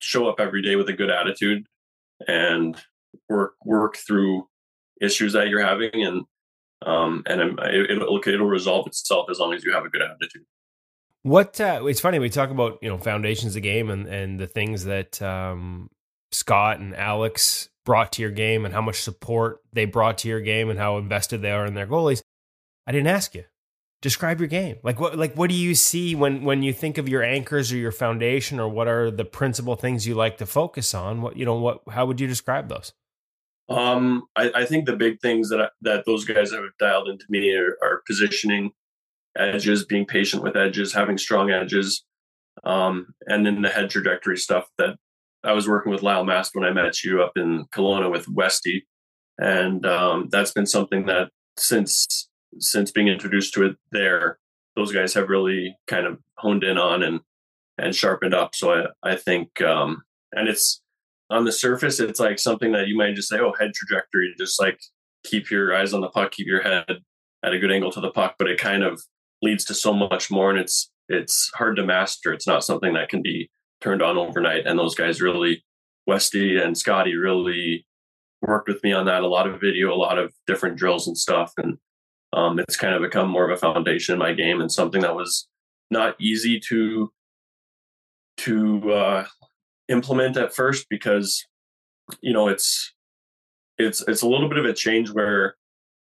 [0.00, 1.66] show up every day with a good attitude
[2.26, 2.76] and
[3.28, 4.48] work work through
[5.00, 6.24] issues that you're having and
[6.84, 10.44] um and it, it'll it'll resolve itself as long as you have a good attitude
[11.26, 14.38] what uh, it's funny we talk about you know foundations of the game and and
[14.38, 15.90] the things that um
[16.32, 20.42] scott and alex brought to your game and how much support they brought to your
[20.42, 22.20] game and how invested they are in their goalies.
[22.86, 23.44] I didn't ask you.
[24.02, 24.76] Describe your game.
[24.82, 27.76] Like what like what do you see when when you think of your anchors or
[27.76, 31.22] your foundation or what are the principal things you like to focus on?
[31.22, 32.92] What you know what how would you describe those?
[33.70, 37.24] Um i, I think the big things that I, that those guys have dialed into
[37.30, 38.72] me are, are, positioning
[39.38, 42.04] edges being patient with edges having strong edges
[42.64, 44.96] um and then the head trajectory stuff that
[45.44, 48.86] i was working with lyle mast when i met you up in Kelowna with westy
[49.38, 51.28] and um that's been something that
[51.58, 52.28] since
[52.58, 54.38] since being introduced to it there,
[54.74, 57.20] those guys have really kind of honed in on and
[57.78, 58.54] and sharpened up.
[58.54, 60.82] So I I think um, and it's
[61.30, 64.60] on the surface, it's like something that you might just say, oh, head trajectory, just
[64.60, 64.78] like
[65.24, 66.98] keep your eyes on the puck, keep your head
[67.42, 69.02] at a good angle to the puck, but it kind of
[69.42, 72.32] leads to so much more, and it's it's hard to master.
[72.32, 74.66] It's not something that can be turned on overnight.
[74.66, 75.64] And those guys really,
[76.06, 77.86] Westy and Scotty, really
[78.42, 79.22] worked with me on that.
[79.22, 81.78] A lot of video, a lot of different drills and stuff, and
[82.32, 85.16] um, it's kind of become more of a foundation in my game and something that
[85.16, 85.48] was
[85.90, 87.10] not easy to
[88.38, 89.24] to uh,
[89.88, 91.44] implement at first because
[92.20, 92.92] you know it's
[93.78, 95.56] it's it's a little bit of a change where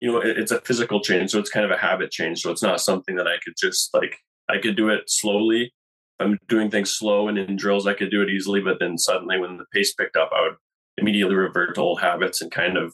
[0.01, 2.51] you know it, it's a physical change so it's kind of a habit change so
[2.51, 4.19] it's not something that i could just like
[4.49, 5.73] i could do it slowly
[6.21, 9.39] i'm doing things slow and in drills i could do it easily but then suddenly
[9.39, 10.57] when the pace picked up i would
[10.97, 12.93] immediately revert to old habits and kind of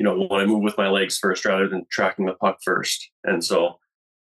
[0.00, 3.10] you know, want to move with my legs first rather than tracking the puck first.
[3.22, 3.78] And so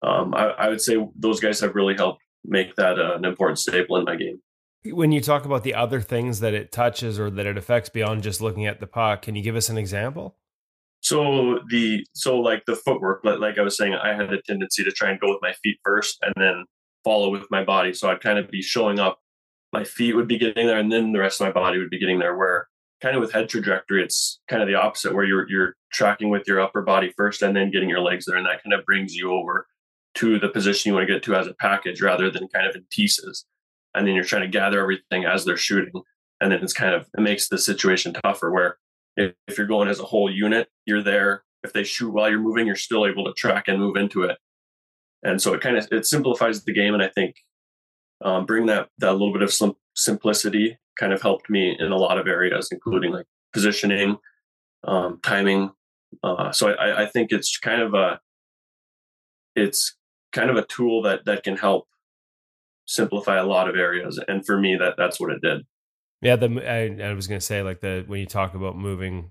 [0.00, 3.58] um, I, I, would say those guys have really helped make that uh, an important
[3.58, 4.40] staple in my game.
[4.84, 8.22] When you talk about the other things that it touches or that it affects beyond
[8.22, 10.36] just looking at the puck, can you give us an example?
[11.06, 14.90] So the so like the footwork, like I was saying, I had a tendency to
[14.90, 16.64] try and go with my feet first and then
[17.04, 17.94] follow with my body.
[17.94, 19.20] So I'd kind of be showing up.
[19.72, 22.00] My feet would be getting there, and then the rest of my body would be
[22.00, 22.36] getting there.
[22.36, 22.66] Where
[23.00, 26.42] kind of with head trajectory, it's kind of the opposite where you're you're tracking with
[26.48, 29.14] your upper body first and then getting your legs there, and that kind of brings
[29.14, 29.68] you over
[30.16, 32.74] to the position you want to get to as a package rather than kind of
[32.74, 33.44] in pieces.
[33.94, 36.02] And then you're trying to gather everything as they're shooting,
[36.40, 38.78] and then it's kind of it makes the situation tougher where
[39.16, 41.42] if, you're going as a whole unit, you're there.
[41.62, 44.38] If they shoot while you're moving, you're still able to track and move into it.
[45.22, 47.36] And so it kind of it simplifies the game, and I think
[48.24, 49.52] um, bring that that little bit of
[49.94, 54.18] simplicity kind of helped me in a lot of areas, including like positioning,
[54.84, 55.72] um, timing.
[56.22, 58.20] Uh, so I, I think it's kind of a
[59.56, 59.96] it's
[60.32, 61.88] kind of a tool that that can help
[62.86, 64.20] simplify a lot of areas.
[64.28, 65.66] And for me, that that's what it did.
[66.22, 69.30] Yeah, the I, I was gonna say like the when you talk about moving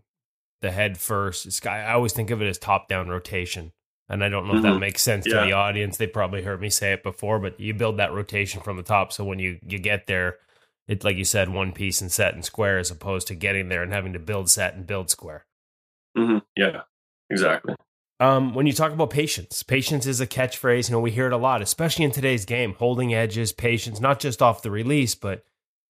[0.62, 3.72] the head first, it's, I always think of it as top down rotation.
[4.08, 4.80] And I don't know if that Mhm.
[4.80, 5.40] makes sense Yeah.
[5.40, 5.98] to the audience.
[5.98, 9.12] They probably heard me say it before, but you build that rotation from the top.
[9.12, 10.38] So when you, you get there,
[10.88, 13.82] it's like you said, one piece and set and square as opposed to getting there
[13.82, 15.48] and having to build set and build square.
[16.16, 16.82] hmm Yeah,
[17.32, 17.76] exactly.
[18.20, 20.88] Um, when you talk about patience, patience is a catchphrase.
[20.90, 22.76] You know, we hear it a lot, especially in today's game.
[22.76, 25.44] Holding edges, patience, not just off the release, but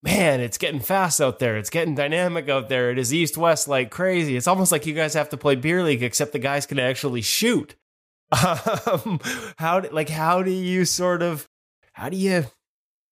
[0.06, 1.58] man, it's getting fast out there.
[1.58, 2.92] It's getting dynamic out there.
[2.92, 4.38] It is east west like crazy.
[4.38, 7.22] It's almost like you guys have to play beer league, except the guys can actually
[7.22, 7.76] shoot.
[8.32, 9.20] Um,
[9.58, 11.48] how do, like how do you sort of
[11.94, 12.46] how do you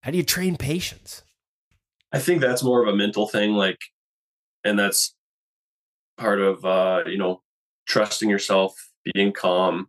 [0.01, 1.23] how do you train patience?
[2.11, 3.79] I think that's more of a mental thing, like,
[4.63, 5.15] and that's
[6.17, 7.41] part of uh, you know
[7.87, 8.75] trusting yourself,
[9.13, 9.87] being calm,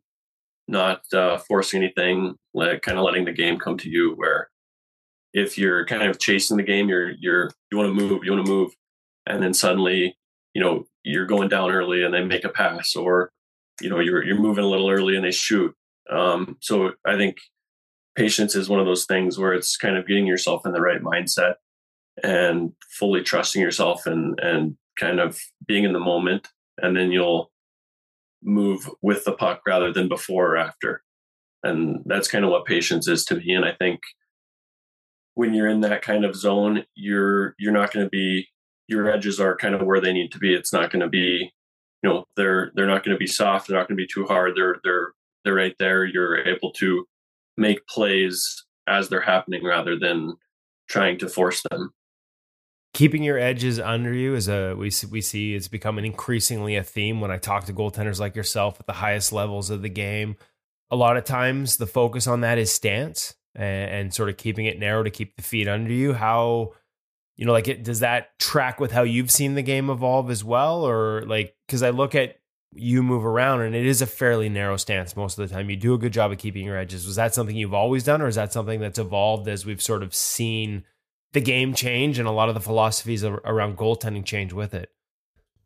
[0.68, 4.12] not uh, forcing anything, like kind of letting the game come to you.
[4.14, 4.50] Where
[5.34, 8.46] if you're kind of chasing the game, you're you're you want to move, you want
[8.46, 8.72] to move,
[9.26, 10.16] and then suddenly
[10.54, 13.30] you know you're going down early and they make a pass, or
[13.80, 15.74] you know you're you're moving a little early and they shoot.
[16.10, 17.36] Um, so I think
[18.16, 21.02] patience is one of those things where it's kind of getting yourself in the right
[21.02, 21.54] mindset
[22.22, 26.46] and fully trusting yourself and and kind of being in the moment
[26.78, 27.50] and then you'll
[28.42, 31.02] move with the puck rather than before or after
[31.64, 34.00] and that's kind of what patience is to me and i think
[35.34, 38.48] when you're in that kind of zone you're you're not going to be
[38.88, 40.54] your edges are kind of where they need to be.
[40.54, 41.50] It's not going to be
[42.02, 44.26] you know they're they're not going to be soft they're not going to be too
[44.26, 45.12] hard they're they're
[45.44, 46.04] they're right there.
[46.04, 47.06] You're able to
[47.56, 50.34] make plays as they're happening rather than
[50.88, 51.92] trying to force them.
[52.94, 57.20] Keeping your edges under you is a we we see it's becoming increasingly a theme.
[57.20, 60.36] When I talk to goaltenders like yourself at the highest levels of the game.
[60.90, 64.78] A lot of times the focus on that is stance and, sort of keeping it
[64.78, 66.12] narrow to keep the feet under you.
[66.12, 66.72] How
[67.36, 70.44] you know like it does that track with how you've seen the game evolve as
[70.44, 72.36] well or like cuz I look at
[72.72, 75.70] you move around and it is a fairly narrow stance most of the time.
[75.70, 77.06] You do a good job of keeping your edges.
[77.06, 80.02] Was that something you've always done or is that something that's evolved as we've sort
[80.02, 80.84] of seen
[81.32, 84.90] the game change and a lot of the philosophies ar- around goaltending change with it.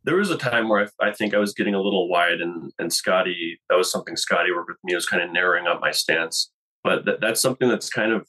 [0.03, 2.71] there was a time where I, I think I was getting a little wide, and
[2.79, 4.95] and Scotty, that was something Scotty worked with me.
[4.95, 6.51] was kind of narrowing up my stance,
[6.83, 8.27] but that, that's something that's kind of,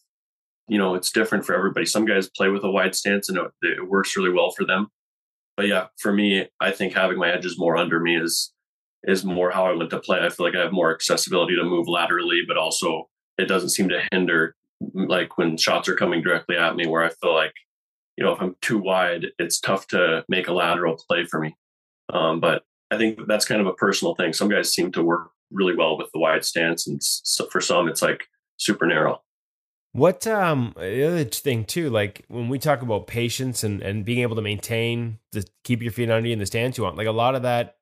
[0.69, 1.87] you know, it's different for everybody.
[1.87, 4.89] Some guys play with a wide stance, and it, it works really well for them.
[5.57, 8.53] But yeah, for me, I think having my edges more under me is
[9.05, 10.21] is more how I want to play.
[10.21, 13.89] I feel like I have more accessibility to move laterally, but also it doesn't seem
[13.89, 14.55] to hinder
[14.95, 17.53] like when shots are coming directly at me where I feel like,
[18.17, 21.57] you know, if I'm too wide, it's tough to make a lateral play for me.
[22.13, 24.33] Um, but I think that's kind of a personal thing.
[24.33, 27.89] Some guys seem to work really well with the wide stance, and so for some,
[27.89, 28.25] it's like
[28.61, 29.23] super narrow.
[29.93, 34.21] What um the other thing too, like when we talk about patience and and being
[34.21, 37.09] able to maintain to keep your feet under you in the stance you want, like
[37.09, 37.77] a lot of that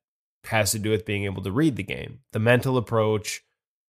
[0.45, 3.45] has to do with being able to read the game, the mental approach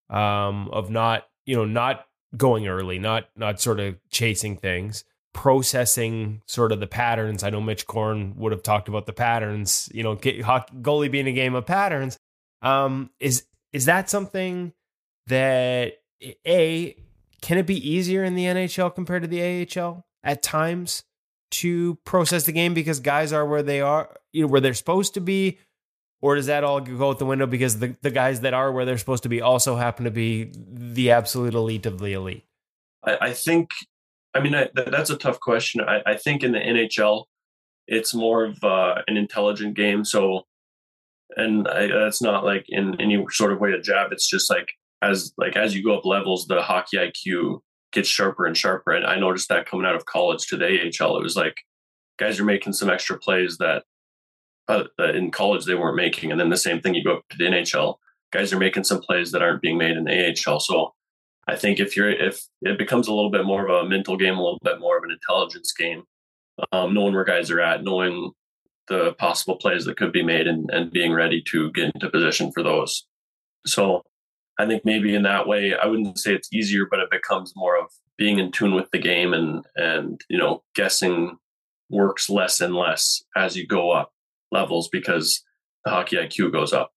[0.10, 6.42] um of not you know not going early, not not sort of chasing things, processing
[6.46, 7.44] sort of the patterns.
[7.44, 11.12] I know Mitch Korn would have talked about the patterns, you know, get, hockey, goalie
[11.12, 12.18] being a game of patterns.
[12.62, 14.74] Um, is is that something
[15.28, 15.99] that
[16.46, 16.96] a
[17.42, 21.04] can it be easier in the NHL compared to the AHL at times
[21.52, 25.14] to process the game because guys are where they are, you know, where they're supposed
[25.16, 25.58] to be?
[26.22, 28.84] Or does that all go out the window because the, the guys that are where
[28.84, 32.44] they're supposed to be also happen to be the absolute elite of the elite?
[33.06, 33.70] I, I think,
[34.34, 35.82] I mean, I, th- that's a tough question.
[35.82, 37.26] I, I think in the NHL,
[37.88, 40.04] it's more of uh, an intelligent game.
[40.04, 40.46] So,
[41.38, 44.12] and that's not like in any sort of way a jab.
[44.12, 44.68] It's just like
[45.02, 48.92] as like as you go up levels, the hockey IQ gets sharper and sharper.
[48.92, 51.56] And I noticed that coming out of college to the AHL, it was like
[52.18, 53.84] guys are making some extra plays that
[54.68, 54.84] uh,
[55.14, 56.32] in college they weren't making.
[56.32, 57.96] And then the same thing, you go up to the NHL,
[58.32, 60.60] guys are making some plays that aren't being made in the AHL.
[60.60, 60.94] So
[61.48, 64.36] I think if you're if it becomes a little bit more of a mental game,
[64.36, 66.04] a little bit more of an intelligence game,
[66.72, 68.32] um, knowing where guys are at, knowing
[68.88, 72.52] the possible plays that could be made, and, and being ready to get into position
[72.52, 73.08] for those.
[73.66, 74.04] So
[74.60, 77.80] I think maybe in that way, I wouldn't say it's easier, but it becomes more
[77.80, 77.88] of
[78.18, 81.38] being in tune with the game and and you know guessing
[81.90, 84.12] works less and less as you go up
[84.52, 85.42] levels because
[85.86, 86.92] the hockey IQ goes up.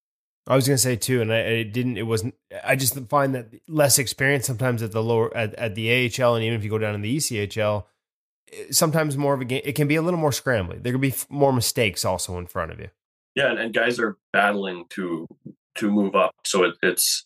[0.48, 1.98] I was gonna say too, and I it didn't.
[1.98, 2.34] It wasn't.
[2.64, 6.44] I just find that less experience sometimes at the lower at, at the AHL, and
[6.44, 7.84] even if you go down in the ECHL,
[8.72, 9.62] sometimes more of a game.
[9.64, 10.82] It can be a little more scrambly.
[10.82, 12.88] There can be more mistakes also in front of you.
[13.36, 15.28] Yeah, and, and guys are battling to
[15.76, 17.24] to move up, so it, it's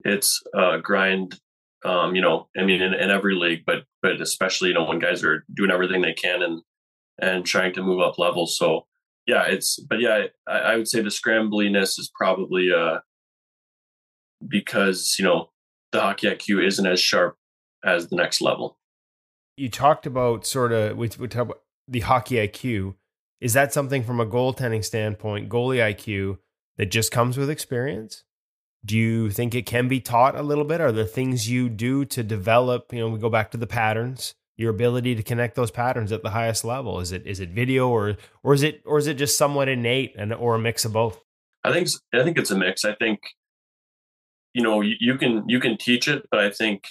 [0.00, 1.38] it's a grind.
[1.84, 4.98] Um, you know, I mean, in, in every league, but but especially you know when
[4.98, 6.62] guys are doing everything they can and
[7.20, 8.56] and trying to move up levels.
[8.58, 8.86] So
[9.26, 12.98] yeah, it's but yeah, I, I would say the scrambliness is probably uh
[14.46, 15.50] because you know
[15.92, 17.36] the hockey IQ isn't as sharp
[17.84, 18.78] as the next level.
[19.56, 22.94] You talked about sort of we, we talk about the hockey IQ.
[23.40, 26.38] Is that something from a goaltending standpoint, goalie IQ,
[26.76, 28.24] that just comes with experience?
[28.84, 30.80] Do you think it can be taught a little bit?
[30.80, 32.92] Are there things you do to develop?
[32.92, 36.22] You know, we go back to the patterns, your ability to connect those patterns at
[36.22, 37.00] the highest level.
[37.00, 40.14] Is it is it video or or is it or is it just somewhat innate
[40.16, 41.20] and or a mix of both?
[41.62, 42.84] I think I think it's a mix.
[42.84, 43.20] I think
[44.52, 46.84] you know you, you can you can teach it, but I think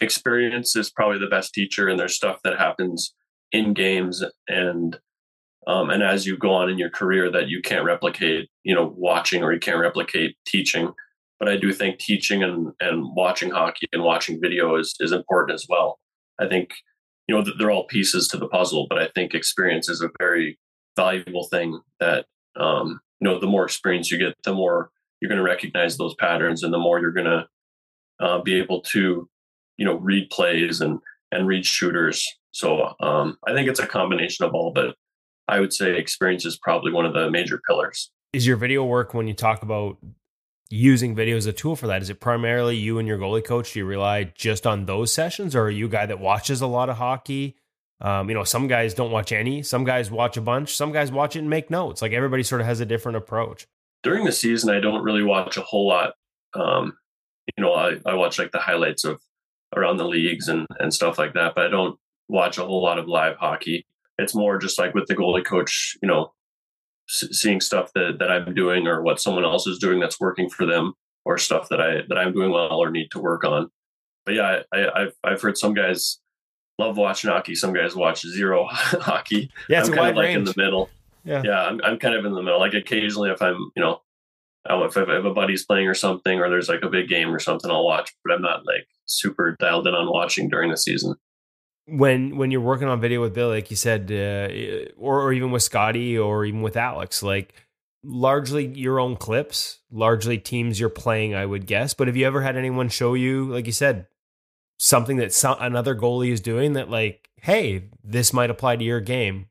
[0.00, 1.88] experience is probably the best teacher.
[1.88, 3.14] And there's stuff that happens
[3.52, 4.98] in games and
[5.68, 8.94] um, and as you go on in your career that you can't replicate, you know,
[8.96, 10.92] watching or you can't replicate teaching.
[11.38, 15.54] But I do think teaching and, and watching hockey and watching video is, is important
[15.54, 16.00] as well.
[16.40, 16.70] I think,
[17.28, 20.58] you know, they're all pieces to the puzzle, but I think experience is a very
[20.96, 22.24] valuable thing that,
[22.56, 24.90] um, you know, the more experience you get, the more
[25.20, 27.46] you're going to recognize those patterns and the more you're going to
[28.20, 29.28] uh, be able to,
[29.76, 30.98] you know, read plays and,
[31.30, 32.26] and read shooters.
[32.52, 34.96] So um, I think it's a combination of all, but
[35.48, 38.10] I would say experience is probably one of the major pillars.
[38.32, 39.96] Is your video work when you talk about
[40.70, 42.02] using video as a tool for that?
[42.02, 43.72] Is it primarily you and your goalie coach?
[43.72, 46.66] Do you rely just on those sessions, or are you a guy that watches a
[46.66, 47.56] lot of hockey?
[48.00, 49.62] Um, you know, some guys don't watch any.
[49.62, 50.76] Some guys watch a bunch.
[50.76, 52.02] Some guys watch it and make notes.
[52.02, 53.66] Like everybody sort of has a different approach.
[54.02, 56.12] During the season, I don't really watch a whole lot.
[56.54, 56.96] Um,
[57.56, 59.20] you know, I, I watch like the highlights of
[59.74, 62.98] around the leagues and and stuff like that, but I don't watch a whole lot
[62.98, 63.86] of live hockey
[64.18, 66.32] it's more just like with the goalie coach, you know,
[67.08, 70.66] seeing stuff that, that I'm doing or what someone else is doing that's working for
[70.66, 70.94] them
[71.24, 73.70] or stuff that I, that I'm doing well or need to work on.
[74.26, 76.18] But yeah, I, have I've heard some guys
[76.78, 77.54] love watching hockey.
[77.54, 79.50] Some guys watch zero hockey.
[79.68, 80.36] Yeah, it's I'm a kind wide of like range.
[80.36, 80.90] in the middle.
[81.24, 81.42] Yeah.
[81.44, 81.62] Yeah.
[81.62, 82.60] I'm, I'm kind of in the middle.
[82.60, 84.00] Like occasionally if I'm, you know,
[84.70, 87.70] if, if a buddy's playing or something, or there's like a big game or something,
[87.70, 91.14] I'll watch, but I'm not like super dialed in on watching during the season
[91.88, 95.50] when when you're working on video with Bill, like you said, uh, or, or even
[95.50, 97.54] with Scotty, or even with Alex, like
[98.04, 101.94] largely your own clips, largely teams you're playing, I would guess.
[101.94, 104.06] But have you ever had anyone show you, like you said,
[104.78, 109.00] something that some, another goalie is doing that, like, hey, this might apply to your
[109.00, 109.46] game?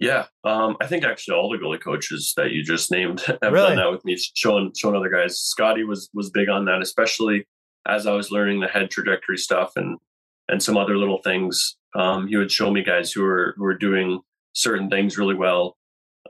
[0.00, 3.68] Yeah, um, I think actually all the goalie coaches that you just named have Really?
[3.68, 5.38] done that with me, showing showing other guys.
[5.38, 7.46] Scotty was was big on that, especially
[7.86, 9.98] as I was learning the head trajectory stuff and
[10.48, 11.76] and some other little things.
[11.94, 14.20] Um, he would show me guys who were who were doing
[14.52, 15.76] certain things really well,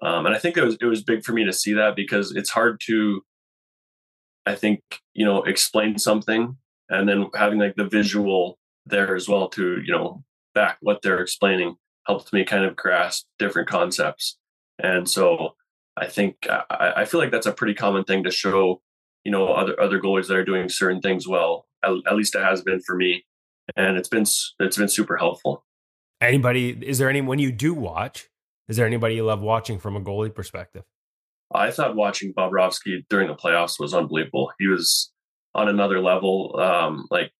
[0.03, 2.35] um, and I think it was it was big for me to see that because
[2.35, 3.23] it's hard to,
[4.47, 4.81] I think
[5.15, 6.57] you know, explain something
[6.91, 10.23] and then having like the visual there as well to you know
[10.55, 14.39] back what they're explaining helped me kind of grasp different concepts,
[14.83, 15.55] and so
[15.97, 18.83] I think I, I feel like that's a pretty common thing to show
[19.25, 21.67] you know other other goalies that are doing certain things well.
[21.83, 23.25] At, at least it has been for me
[23.77, 24.25] and it's been
[24.61, 25.65] it's been super helpful.
[26.21, 26.71] Anybody?
[26.71, 28.29] Is there any when you do watch?
[28.69, 30.85] Is there anybody you love watching from a goalie perspective?
[31.55, 34.53] I thought watching Bobrovsky during the playoffs was unbelievable.
[34.59, 35.13] He was
[35.55, 36.59] on another level.
[36.59, 37.31] Um, like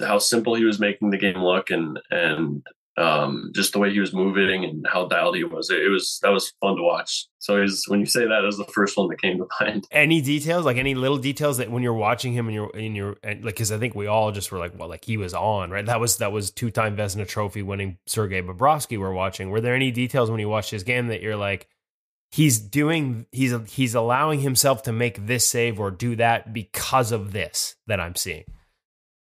[0.00, 2.62] how simple he was making the game look, and and
[2.96, 5.70] um, just the way he was moving and how dialed he was.
[5.70, 7.26] It, it was that was fun to watch.
[7.40, 9.86] So was, when you say that, it was the first one that came to mind.
[9.90, 13.16] Any details, like any little details that when you're watching him and you're in your
[13.22, 15.70] and like, because I think we all just were like, well, like he was on,
[15.70, 15.84] right?
[15.84, 18.98] That was that was two time Vezina Trophy winning Sergei Bobrovsky.
[18.98, 19.50] We're watching.
[19.50, 21.68] Were there any details when you watched his game that you're like?
[22.30, 27.32] He's doing he's he's allowing himself to make this save or do that because of
[27.32, 28.44] this that I'm seeing.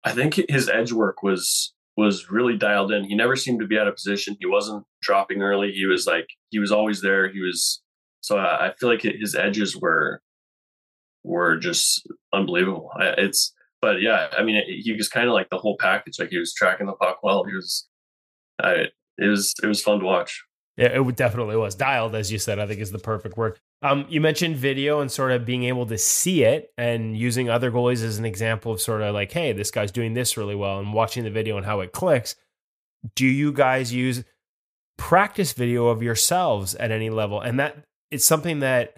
[0.05, 3.03] I think his edge work was was really dialed in.
[3.03, 4.35] He never seemed to be out of position.
[4.39, 5.71] He wasn't dropping early.
[5.71, 7.31] He was like he was always there.
[7.31, 7.81] He was
[8.21, 10.21] so I, I feel like his edges were
[11.23, 12.89] were just unbelievable.
[12.99, 16.19] I, it's but yeah, I mean he was kind of like the whole package.
[16.19, 17.43] Like he was tracking the puck well.
[17.43, 17.87] He was
[18.61, 18.87] I
[19.17, 20.43] it was it was fun to watch.
[20.75, 22.57] Yeah, it definitely was dialed, as you said.
[22.57, 23.59] I think is the perfect word.
[23.83, 27.71] Um, you mentioned video and sort of being able to see it and using other
[27.71, 30.79] goalies as an example of sort of like, hey, this guy's doing this really well,
[30.79, 32.35] and watching the video and how it clicks.
[33.15, 34.23] Do you guys use
[34.97, 37.39] practice video of yourselves at any level?
[37.39, 38.97] And that it's something that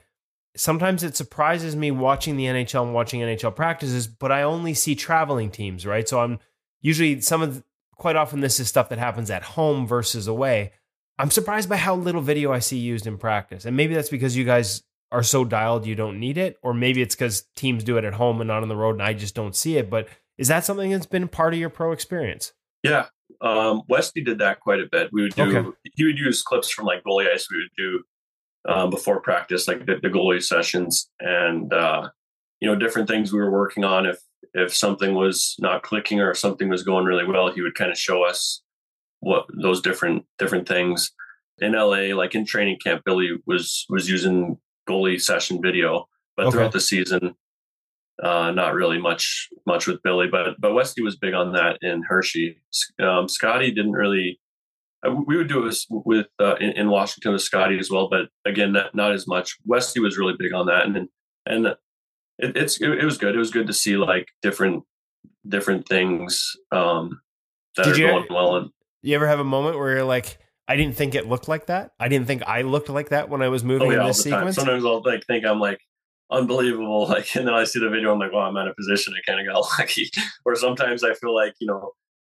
[0.55, 4.95] sometimes it surprises me watching the NHL and watching NHL practices, but I only see
[4.95, 6.07] traveling teams, right?
[6.07, 6.39] So I'm
[6.81, 7.63] usually some of
[7.97, 10.71] quite often this is stuff that happens at home versus away.
[11.17, 13.65] I'm surprised by how little video I see used in practice.
[13.65, 17.01] And maybe that's because you guys are so dialed you don't need it, or maybe
[17.01, 19.35] it's because teams do it at home and not on the road and I just
[19.35, 19.89] don't see it.
[19.89, 20.07] But
[20.37, 22.53] is that something that's been part of your pro experience?
[22.83, 23.05] Yeah.
[23.41, 25.09] Um, Westy did that quite a bit.
[25.13, 25.69] We would do, Okay.
[25.95, 27.47] he would use clips from like goalie ice.
[27.49, 28.03] We would do
[28.67, 32.09] um, before practice, like the, the goalie sessions and, uh,
[32.59, 34.05] you know, different things we were working on.
[34.05, 34.19] If,
[34.53, 37.91] if something was not clicking or if something was going really well, he would kind
[37.91, 38.61] of show us
[39.25, 41.11] what those different, different things
[41.59, 44.57] in LA, like in training camp, Billy was, was using
[44.87, 46.07] goalie session video,
[46.37, 46.51] but Okay.
[46.53, 47.33] throughout the season,
[48.21, 52.01] uh, not really much much with Billy, but but Westy was big on that in
[52.03, 52.57] Hershey.
[53.01, 54.39] Um, Scotty didn't really.
[55.05, 58.29] uh, We would do it with uh, in, in Washington with Scotty as well, but
[58.45, 59.57] again, not, not as much.
[59.65, 61.09] Westy was really big on that, and
[61.45, 61.77] and it,
[62.55, 63.35] it's it, it was good.
[63.35, 64.83] It was good to see like different
[65.55, 67.19] different things um,
[67.75, 68.55] that Did are you- going well.
[68.57, 68.69] And
[69.05, 71.91] You ever have a moment where you're like, I didn't think it looked like that.
[71.99, 74.23] I didn't think I looked like that when I was moving oh yeah, in this
[74.23, 74.39] the time.
[74.39, 74.55] sequence.
[74.55, 75.79] Sometimes I'll like think I'm like
[76.31, 79.13] unbelievable, like, and then I see the video, I'm like, wow, I'm out of position.
[79.13, 80.09] I kind of got lucky.
[80.43, 81.91] or sometimes I feel like you know,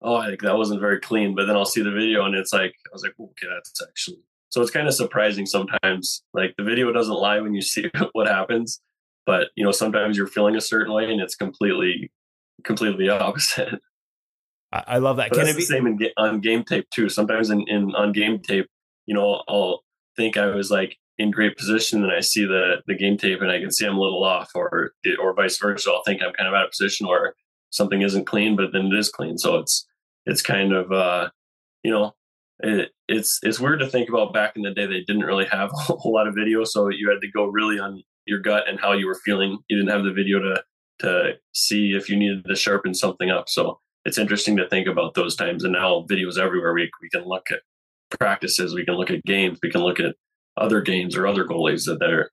[0.02, 2.74] oh, like that wasn't very clean, but then I'll see the video and it's like
[2.86, 4.18] I was like, okay, that's actually.
[4.48, 6.24] So it's kind of surprising sometimes.
[6.34, 8.80] Like the video doesn't lie when you see what happens,
[9.24, 12.10] but you know sometimes you're feeling a certain way and it's completely,
[12.64, 13.80] completely opposite.
[14.76, 15.30] I, I love that.
[15.30, 15.62] But Can it be?
[15.62, 17.08] the same in, on game tape too.
[17.08, 18.68] Sometimes in, in on game tape,
[19.06, 19.82] you know, I'll
[20.16, 23.50] think I was like in great position, and I see the the game tape, and
[23.50, 25.90] I can see I'm a little off, or or vice versa.
[25.90, 27.34] I'll think I'm kind of out of position, or
[27.70, 29.38] something isn't clean, but then it is clean.
[29.38, 29.86] So it's
[30.26, 31.30] it's kind of uh,
[31.82, 32.14] you know,
[32.60, 34.34] it, it's it's weird to think about.
[34.34, 37.10] Back in the day, they didn't really have a whole lot of video, so you
[37.10, 39.58] had to go really on your gut and how you were feeling.
[39.68, 40.62] You didn't have the video to
[40.98, 43.48] to see if you needed to sharpen something up.
[43.48, 45.64] So it's interesting to think about those times.
[45.64, 46.72] And now videos everywhere.
[46.72, 47.60] We we can look at
[48.18, 50.14] practices, we can look at games, we can look at
[50.56, 52.30] other games or other goalies that they're.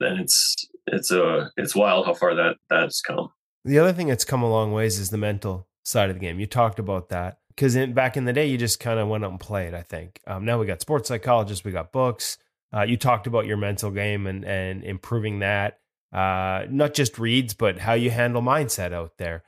[0.00, 0.56] Then it's
[0.86, 3.28] it's a it's wild how far that that's come.
[3.66, 6.40] The other thing that's come a long ways is the mental side of the game.
[6.40, 9.30] You talked about that because back in the day, you just kind of went out
[9.30, 9.74] and played.
[9.74, 12.38] I think um, now we got sports psychologists, we got books.
[12.74, 15.80] Uh, you talked about your mental game and and improving that,
[16.14, 19.42] uh, not just reads, but how you handle mindset out there.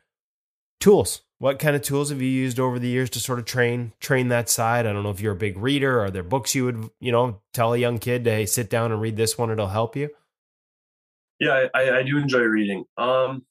[0.80, 1.22] Tools.
[1.42, 4.28] What kind of tools have you used over the years to sort of train train
[4.28, 4.86] that side?
[4.86, 5.98] I don't know if you're a big reader.
[5.98, 8.92] Are there books you would you know tell a young kid to hey sit down
[8.92, 9.50] and read this one?
[9.50, 10.10] It'll help you.
[11.40, 12.84] Yeah, I, I, do enjoy reading.
[12.96, 13.44] Um,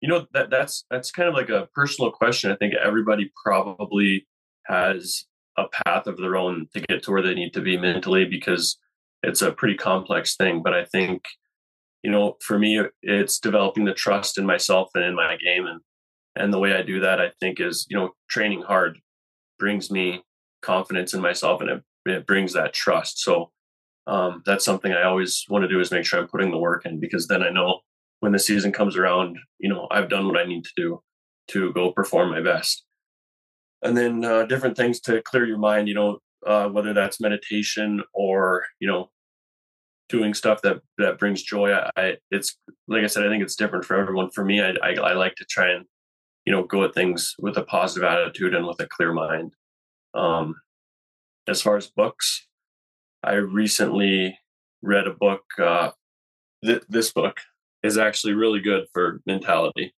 [0.00, 2.50] you know that that's that's kind of like a personal question.
[2.50, 4.26] I think everybody probably
[4.64, 5.24] has
[5.56, 8.76] a path of their own to get to where they need to be mentally because
[9.22, 10.64] it's a pretty complex thing.
[10.64, 11.26] But I think,
[12.02, 15.80] you know, for me, it's developing the trust in myself and in my game, and
[16.36, 18.98] and the way I do that, I think, is you know, training hard
[19.58, 20.22] brings me
[20.62, 23.18] confidence in myself, and it it brings that trust.
[23.20, 23.50] So
[24.06, 26.86] um, that's something I always want to do is make sure I'm putting the work
[26.86, 27.80] in because then I know
[28.20, 31.02] when the season comes around, you know, I've done what I need to do
[31.48, 32.84] to go perform my best.
[33.82, 38.02] And then uh, different things to clear your mind, you know, uh, whether that's meditation
[38.12, 39.10] or you know,
[40.08, 41.72] doing stuff that that brings joy.
[41.72, 42.56] I, I it's
[42.88, 44.30] like I said, I think it's different for everyone.
[44.30, 45.84] For me, I, I I like to try and
[46.46, 49.52] you know go at things with a positive attitude and with a clear mind.
[50.14, 50.54] Um,
[51.48, 52.46] as far as books,
[53.22, 54.38] I recently
[54.82, 55.42] read a book.
[55.58, 55.90] Uh,
[56.64, 57.38] th- this book
[57.82, 59.94] is actually really good for mentality.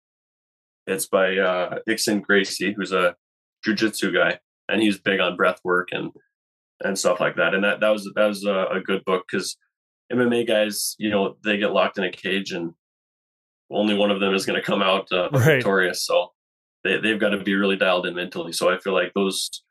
[0.87, 3.15] It's by uh, Rickson Gracie, who's a
[3.67, 6.11] jujitsu guy, and he's big on breath work and
[6.83, 7.55] and stuff like that.
[7.55, 9.57] And that that was that was a, a good book because
[10.13, 12.73] MMA guys, you know, they get locked in a cage, and
[13.71, 15.57] only one of them is going to come out uh, Right.
[15.57, 16.05] victorious.
[16.07, 16.29] So
[16.85, 18.53] they they've got to be really dialed in mentally.
[18.53, 19.63] So I feel like those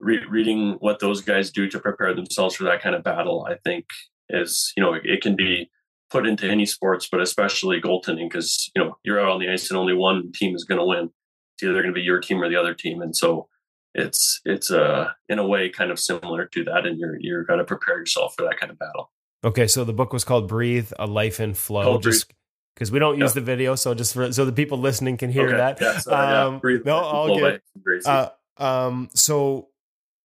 [0.00, 3.56] re- reading what those guys do to prepare themselves for that kind of battle, I
[3.64, 3.86] think
[4.28, 5.70] is you know it, it can be
[6.10, 9.70] put into any sports, but especially goaltending because you know you're out on the ice
[9.70, 11.10] and only one team is going to win.
[11.56, 13.48] It's either going to be your team or the other team, and so
[13.94, 17.58] it's it's uh in a way kind of similar to that, and you're you're going
[17.58, 19.10] to prepare yourself for that kind of battle.
[19.44, 22.32] Okay, so the book was called "Breathe: A Life in Flow." Called just
[22.74, 23.34] because we don't use Yeah.
[23.34, 25.56] the video, so just for, so the people listening can hear Okay.
[25.56, 25.80] that.
[26.06, 26.44] Yeah.
[26.46, 27.60] Um, Breathe no, all good.
[28.04, 29.68] Uh, um, so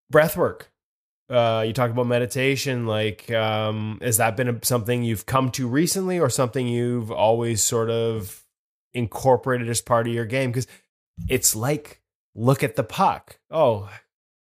[0.10, 0.72] breath work.
[1.30, 2.88] Uh, you talk about meditation.
[2.88, 7.90] Like, um, has that been something you've come to recently, or something you've always sort
[7.92, 8.44] of
[8.96, 10.50] incorporated as part of your game?
[10.52, 10.66] Because
[11.30, 12.02] it's like
[12.36, 13.40] look at the puck.
[13.52, 13.90] Oh,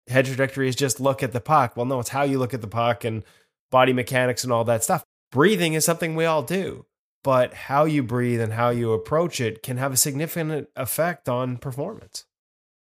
[0.08, 1.76] head trajectory is just look at the puck.
[1.76, 3.22] Well, no, it's how you look at the puck and
[3.70, 5.04] body mechanics and all that stuff.
[5.30, 6.86] Breathing is something we all do,
[7.24, 11.56] but how you breathe and how you approach it can have a significant effect on
[11.56, 12.26] performance.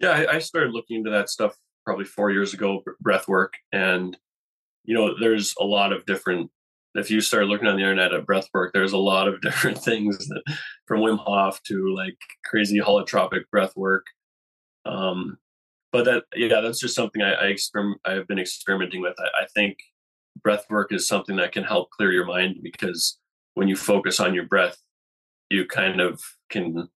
[0.00, 1.54] Yeah, I, started looking into that stuff
[1.86, 4.14] probably four years ago, breath work, and
[4.84, 6.50] you know, there's a lot of different.
[6.94, 9.78] If you start looking on the internet at breath work, there's a lot of different
[9.78, 10.42] things that,
[10.86, 14.04] from Wim Hof to like crazy holotropic breath work.
[14.84, 15.38] Um,
[15.92, 18.00] but that, yeah, that's just something I, I experiment.
[18.04, 19.14] I've been experimenting with.
[19.18, 19.78] I, I think
[20.42, 23.18] breath work is something that can help clear your mind because
[23.56, 24.76] when you focus on your breath,
[25.50, 26.88] you kind of can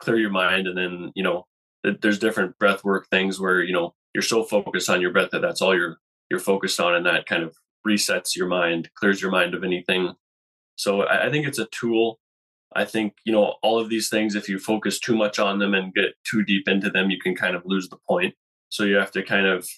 [0.00, 1.46] clear your mind, and then you know,
[1.82, 5.40] there's different breath work things where you know you're so focused on your breath that
[5.40, 5.98] that's all you're
[6.28, 10.14] you're focused on and that kind of resets your mind clears your mind of anything.
[10.76, 12.18] So I, I think it's a tool.
[12.74, 15.72] I think you know all of these things if you focus too much on them
[15.72, 18.34] and get too deep into them you can kind of lose the point.
[18.70, 19.68] So you have to kind of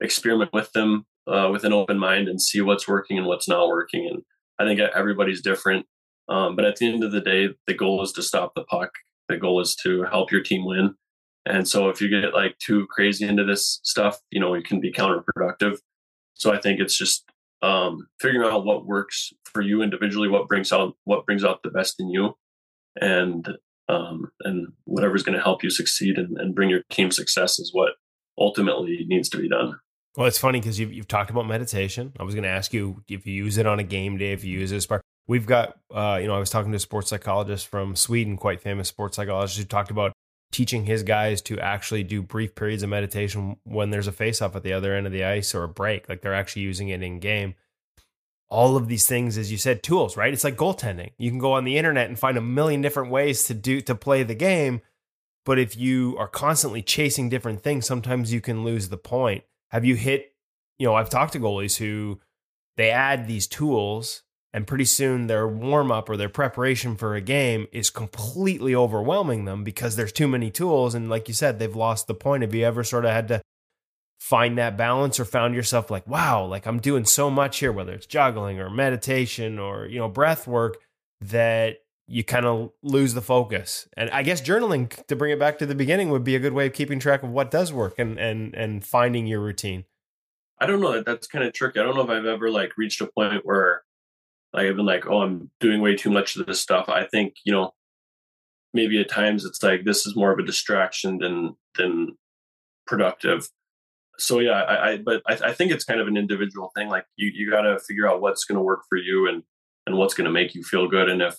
[0.00, 3.68] experiment with them uh, with an open mind and see what's working and what's not
[3.68, 4.22] working and
[4.58, 5.86] i think everybody's different
[6.28, 8.90] um, but at the end of the day the goal is to stop the puck
[9.28, 10.94] the goal is to help your team win
[11.46, 14.80] and so if you get like too crazy into this stuff, you know, it can
[14.80, 15.78] be counterproductive.
[16.34, 17.24] So I think it's just
[17.62, 21.70] um, figuring out what works for you individually, what brings out what brings out the
[21.70, 22.36] best in you,
[23.00, 23.46] and
[23.88, 27.70] um, and whatever's going to help you succeed and, and bring your team success is
[27.72, 27.92] what
[28.38, 29.78] ultimately needs to be done.
[30.16, 32.12] Well, it's funny because you've, you've talked about meditation.
[32.20, 34.44] I was going to ask you if you use it on a game day, if
[34.44, 35.02] you use it as part.
[35.26, 38.60] We've got, uh, you know, I was talking to a sports psychologist from Sweden, quite
[38.60, 40.12] famous sports psychologist, who talked about
[40.52, 44.54] teaching his guys to actually do brief periods of meditation when there's a face off
[44.54, 47.02] at the other end of the ice or a break, like they're actually using it
[47.02, 47.54] in game.
[48.48, 50.32] All of these things, as you said, tools, right?
[50.32, 51.10] It's like goaltending.
[51.18, 53.96] You can go on the internet and find a million different ways to do to
[53.96, 54.82] play the game.
[55.44, 59.42] But if you are constantly chasing different things, sometimes you can lose the point.
[59.74, 60.32] Have you hit,
[60.78, 62.20] you know, I've talked to goalies who
[62.76, 64.22] they add these tools
[64.52, 69.46] and pretty soon their warm up or their preparation for a game is completely overwhelming
[69.46, 70.94] them because there's too many tools.
[70.94, 72.44] And like you said, they've lost the point.
[72.44, 73.42] Have you ever sort of had to
[74.20, 77.94] find that balance or found yourself like, wow, like I'm doing so much here, whether
[77.94, 80.76] it's juggling or meditation or, you know, breath work
[81.20, 83.88] that you kind of lose the focus.
[83.96, 86.52] And I guess journaling to bring it back to the beginning would be a good
[86.52, 89.84] way of keeping track of what does work and and and finding your routine.
[90.60, 91.80] I don't know that that's kind of tricky.
[91.80, 93.82] I don't know if I've ever like reached a point where
[94.52, 96.88] like I've been like, oh, I'm doing way too much of this stuff.
[96.88, 97.72] I think you know,
[98.72, 102.16] maybe at times it's like this is more of a distraction than than
[102.86, 103.48] productive.
[104.18, 106.88] So yeah, I, I but I, I think it's kind of an individual thing.
[106.88, 109.42] Like you you got to figure out what's going to work for you and
[109.86, 111.08] and what's going to make you feel good.
[111.08, 111.36] And if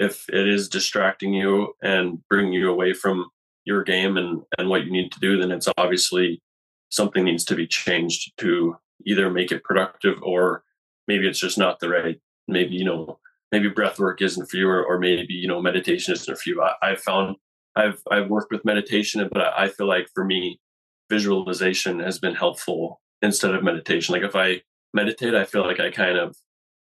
[0.00, 3.30] if it is distracting you and bringing you away from
[3.64, 6.42] your game and and what you need to do, then it's obviously
[6.90, 8.76] something needs to be changed to
[9.06, 10.64] either make it productive or
[11.06, 13.18] maybe it's just not the right maybe you know
[13.52, 16.62] maybe breath work isn't for you or, or maybe you know meditation isn't for you.
[16.62, 17.36] I, i've found
[17.76, 20.60] i've i've worked with meditation but I, feel like for me
[21.08, 24.14] visualization has been helpful instead of meditation.
[24.14, 26.36] Like if i meditate i feel like i kind of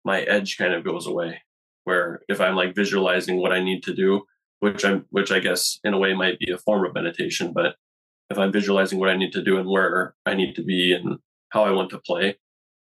[0.04, 1.40] my edge kind of goes away
[1.84, 4.22] where if i'm like visualizing what i need to do
[4.60, 7.76] which i'm which i guess in a way might be a form of meditation but
[8.30, 11.18] if i'm visualizing what i need to do and where i need to be and
[11.50, 12.36] how i want to play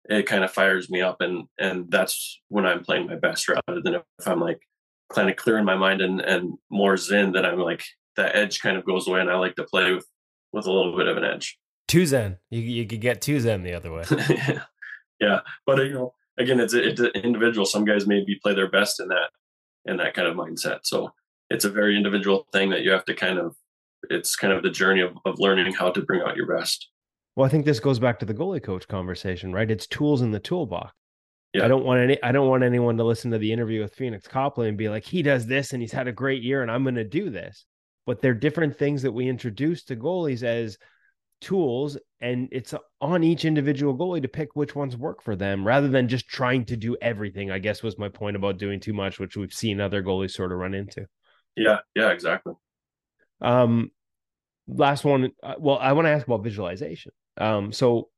[0.06, 3.82] it kind of fires me up and and that's when i'm playing my best rather
[3.82, 4.62] than if i'm like
[5.12, 7.84] kind of clearing my mind and and more zen then i'm like
[8.16, 10.06] that edge kind of goes away and i like to play with
[10.52, 11.58] with a little bit of an edge.
[11.88, 12.38] Two zen.
[12.50, 14.04] You, you could get two zen the other way.
[15.22, 15.42] Yeah.
[15.66, 19.08] But you know again it's, it's an individual some guys maybe play their best in
[19.08, 19.30] that
[19.86, 21.12] in that kind of mindset so
[21.50, 23.56] it's a very individual thing that you have to kind of
[24.10, 26.90] it's kind of the journey of, of learning how to bring out your best
[27.40, 29.72] well, I think this goes back to the goalie coach conversation, right?
[29.72, 30.94] It's tools in the toolbox.
[31.54, 31.64] Yeah.
[31.64, 34.28] I don't want any I don't want anyone to listen to the interview with Pheonix
[34.28, 36.84] Copley and be like, he does this and he's had a great year and I'm
[36.84, 37.66] gonna do this.
[38.06, 40.78] But they're different things that we introduce to goalies as
[41.42, 45.88] tools, and it's on each individual goalie to pick which ones work for them rather
[45.88, 49.20] than just trying to do everything, I guess was my point about doing too much,
[49.20, 51.06] which we've seen other goalies sort of run into.
[51.56, 52.54] Yeah, yeah, exactly.
[53.42, 53.92] Um
[54.68, 58.10] last one uh, well, I want to ask about visualization um, so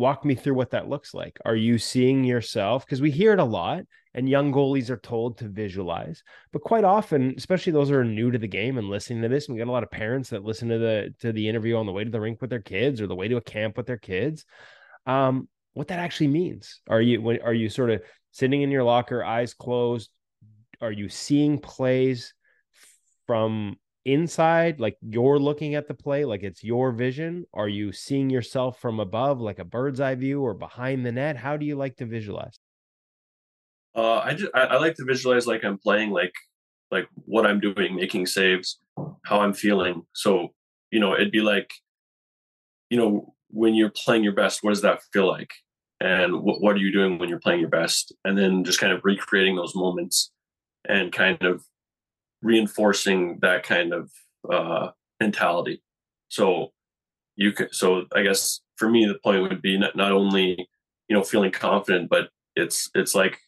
[0.00, 1.38] walk me through what that looks like.
[1.44, 2.84] Are you seeing yourself?
[2.84, 6.24] Because we hear it a lot, and young goalies are told to visualize.
[6.52, 9.48] But quite often, especially those who are new to the game and listening to this,
[9.48, 11.92] we got a lot of parents that listen to the to the interview on the
[11.92, 13.98] way to the rink with their kids or the way to a camp with their
[13.98, 14.44] kids.
[15.06, 16.80] Um, what that actually means?
[16.88, 18.02] Are you are you sort of
[18.32, 20.10] sitting in your locker, eyes closed?
[20.80, 22.34] Are you seeing plays
[23.26, 28.30] from inside like you're looking at the play like it's your vision are you seeing
[28.30, 31.76] yourself from above like a bird's eye view or behind the net how do you
[31.76, 32.58] like to visualize
[33.94, 36.32] uh i just I, I like to visualize like i'm playing like
[36.90, 38.80] like what i'm doing making saves
[39.26, 40.50] how i'm feeling so
[40.90, 41.72] you know, it'd be like,
[42.90, 45.50] you know, when you're playing your best, what does that feel like?
[46.00, 48.14] And what, what are you doing when you're playing your best?
[48.24, 50.32] And then just kind of recreating those moments
[50.88, 51.62] and kind of
[52.42, 54.10] reinforcing that kind of
[54.50, 54.90] uh,
[55.20, 55.82] mentality.
[56.28, 56.72] So
[57.36, 60.68] you could, so I guess for me, the point would be not, not only,
[61.08, 63.38] you know, feeling confident, but it's, it's like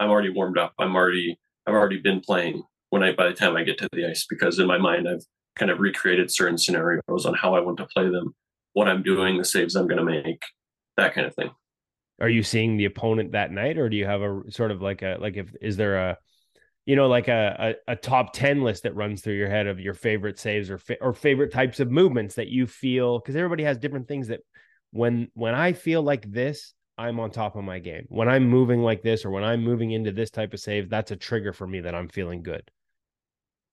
[0.00, 0.72] I'm already warmed up.
[0.78, 4.08] I'm already, I've already been playing when I, by the time I get to the
[4.08, 5.24] ice, because in my mind, I've
[5.56, 8.34] kind of recreated certain scenarios on how I want to play them,
[8.72, 10.42] what I'm doing, the saves I'm going to make,
[10.96, 11.50] that kind of thing.
[12.20, 15.02] Are you seeing the opponent that night, or do you have a sort of like
[15.02, 16.18] a like if is there a
[16.86, 19.80] you know like a a, a top ten list that runs through your head of
[19.80, 23.64] your favorite saves or fa- or favorite types of movements that you feel because everybody
[23.64, 24.40] has different things that
[24.90, 28.04] when when I feel like this I'm on top of my game.
[28.08, 31.10] When I'm moving like this or when I'm moving into this type of save, that's
[31.10, 32.70] a trigger for me that I'm feeling good.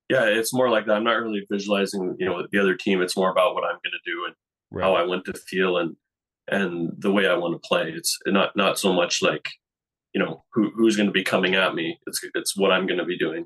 [0.09, 0.93] Yeah, it's more like that.
[0.93, 3.01] I'm not really visualizing, you know, the other team.
[3.01, 4.35] It's more about what I'm going to do and
[4.71, 4.83] right.
[4.83, 5.95] how I want to feel and
[6.47, 7.93] and the way I want to play.
[7.95, 9.47] It's not not so much like,
[10.13, 11.99] you know, who who's going to be coming at me.
[12.07, 13.45] It's it's what I'm going to be doing.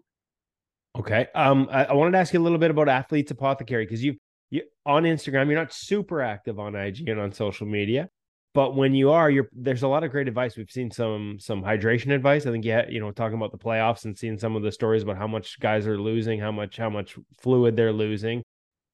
[0.98, 1.28] Okay.
[1.34, 4.16] Um, I, I wanted to ask you a little bit about athletes apothecary because you
[4.50, 8.10] you on Instagram, you're not super active on IG and on social media
[8.54, 11.62] but when you are you're there's a lot of great advice we've seen some some
[11.64, 14.64] hydration advice i think yeah you know talking about the playoffs and seeing some of
[14.64, 18.44] the stories about how much guys are losing how much how much fluid they're losing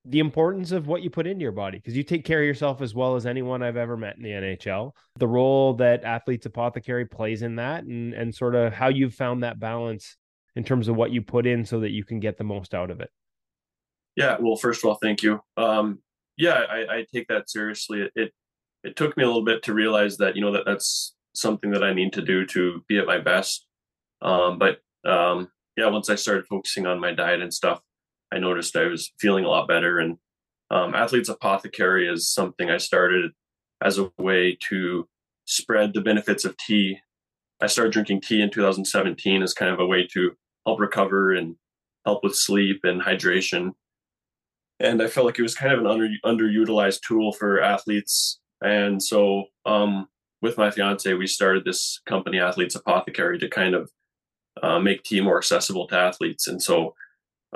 [0.05, 2.81] the importance of what you put into your body because you take care of yourself
[2.81, 7.05] as well as anyone i've ever met in the nhl the role that athletes apothecary
[7.05, 10.15] plays in that and and sort of how you've found that balance
[10.55, 12.91] in terms of what you put in so that you can get the most out
[12.91, 13.09] of it.
[14.15, 15.39] Yeah well first of all thank you.
[15.57, 15.99] Um
[16.37, 18.01] yeah i, I take that seriously.
[18.01, 18.33] It, it
[18.83, 21.83] it took me a little bit to realize that you know that that's something that
[21.83, 23.67] I need to do to be at my best.
[24.21, 27.81] Um, but um, yeah, once I started focusing on my diet and stuff,
[28.31, 29.99] I noticed I was feeling a lot better.
[29.99, 30.17] And
[30.71, 33.31] um, Athletes Apothecary is something I started
[33.81, 35.07] as a way to
[35.45, 36.99] spread the benefits of tea.
[37.61, 40.31] I started drinking tea in 2017 as kind of a way to
[40.65, 41.55] help recover and
[42.05, 43.71] help with sleep and hydration.
[44.79, 49.01] And I felt like it was kind of an under, underutilized tool for athletes and
[49.01, 50.07] so um,
[50.41, 53.91] with my fiance, we started this company, Athletes Apothecary, to kind of
[54.61, 56.47] uh, make tea more accessible to athletes.
[56.47, 56.95] And so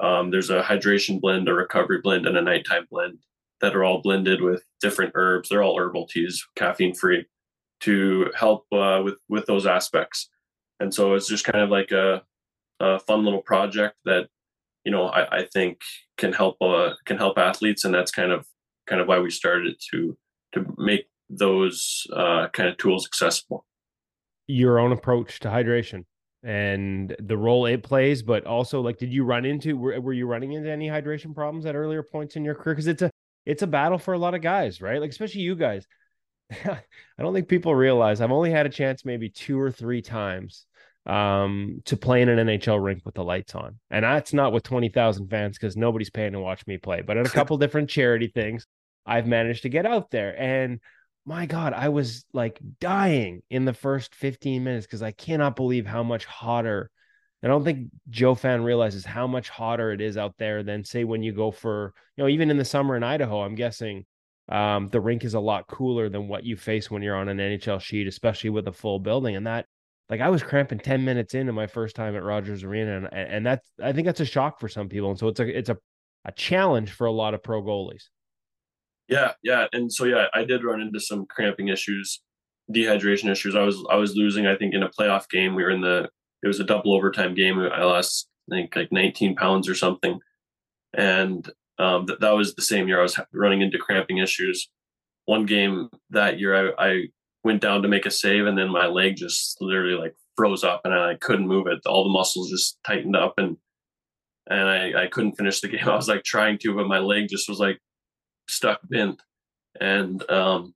[0.01, 3.19] um, there's a hydration blend, a recovery blend, and a nighttime blend
[3.61, 5.49] that are all blended with different herbs.
[5.49, 7.25] They're all herbal teas, caffeine free,
[7.81, 10.29] to help uh, with with those aspects.
[10.79, 12.23] And so it's just kind of like a,
[12.79, 14.29] a fun little project that
[14.83, 15.81] you know I, I think
[16.17, 18.47] can help uh, can help athletes, and that's kind of
[18.87, 20.17] kind of why we started to
[20.53, 23.65] to make those uh, kind of tools accessible.
[24.47, 26.05] Your own approach to hydration
[26.43, 30.27] and the role it plays, but also like, did you run into were, were you
[30.27, 32.75] running into any hydration problems at earlier points in your career?
[32.75, 33.09] Because it's a
[33.45, 34.99] it's a battle for a lot of guys, right?
[34.99, 35.85] Like especially you guys.
[36.51, 36.83] I
[37.19, 40.65] don't think people realize I've only had a chance maybe two or three times
[41.05, 43.79] um, to play in an NHL rink with the lights on.
[43.89, 47.27] And that's not with 20,000 fans because nobody's paying to watch me play, but at
[47.27, 48.67] a couple different charity things.
[49.05, 50.39] I've managed to get out there.
[50.39, 50.79] And
[51.25, 55.85] my God, I was like dying in the first 15 minutes because I cannot believe
[55.85, 56.89] how much hotter.
[57.41, 61.03] I don't think Joe fan realizes how much hotter it is out there than say
[61.03, 64.05] when you go for, you know, even in the summer in Idaho, I'm guessing
[64.49, 67.37] um, the rink is a lot cooler than what you face when you're on an
[67.37, 69.35] NHL sheet, especially with a full building.
[69.35, 69.65] And that,
[70.09, 73.09] like, I was cramping 10 minutes into my first time at Rogers Arena.
[73.11, 75.09] And, and that's, I think that's a shock for some people.
[75.09, 75.77] And so it's a, it's a,
[76.23, 78.03] a challenge for a lot of pro goalies.
[79.07, 82.21] Yeah, yeah, and so yeah, I did run into some cramping issues,
[82.73, 83.55] dehydration issues.
[83.55, 84.47] I was I was losing.
[84.47, 86.09] I think in a playoff game, we were in the
[86.41, 87.59] it was a double overtime game.
[87.59, 90.19] I lost I think like 19 pounds or something,
[90.93, 91.49] and
[91.79, 94.69] um, that that was the same year I was running into cramping issues.
[95.25, 97.03] One game that year, I, I
[97.43, 100.81] went down to make a save, and then my leg just literally like froze up,
[100.85, 101.79] and I couldn't move it.
[101.85, 103.57] All the muscles just tightened up, and
[104.49, 105.87] and I, I couldn't finish the game.
[105.87, 107.79] I was like trying to, but my leg just was like
[108.47, 109.17] stuck in,
[109.79, 110.73] and um,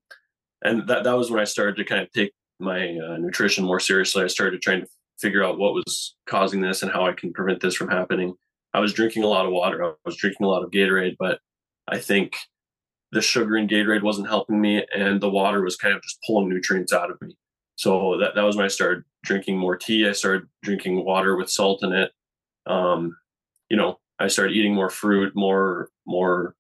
[0.64, 3.80] and that that was when I started to kind of take my uh, nutrition more
[3.80, 4.24] seriously.
[4.24, 4.88] I started trying to
[5.20, 8.34] figure out what was causing this and how I can prevent this from happening.
[8.74, 9.84] I was drinking a lot of water.
[9.84, 11.40] I was drinking a lot of Gatorade, but
[11.88, 12.36] I think
[13.12, 16.50] the sugar in Gatorade wasn't helping me, and the water was kind of just pulling
[16.50, 17.36] nutrients out of me.
[17.76, 20.08] So that that was when I started drinking more tea.
[20.08, 22.12] I started drinking water with salt in it.
[22.66, 23.16] Um,
[23.70, 26.56] you know, I started eating more fruit, more more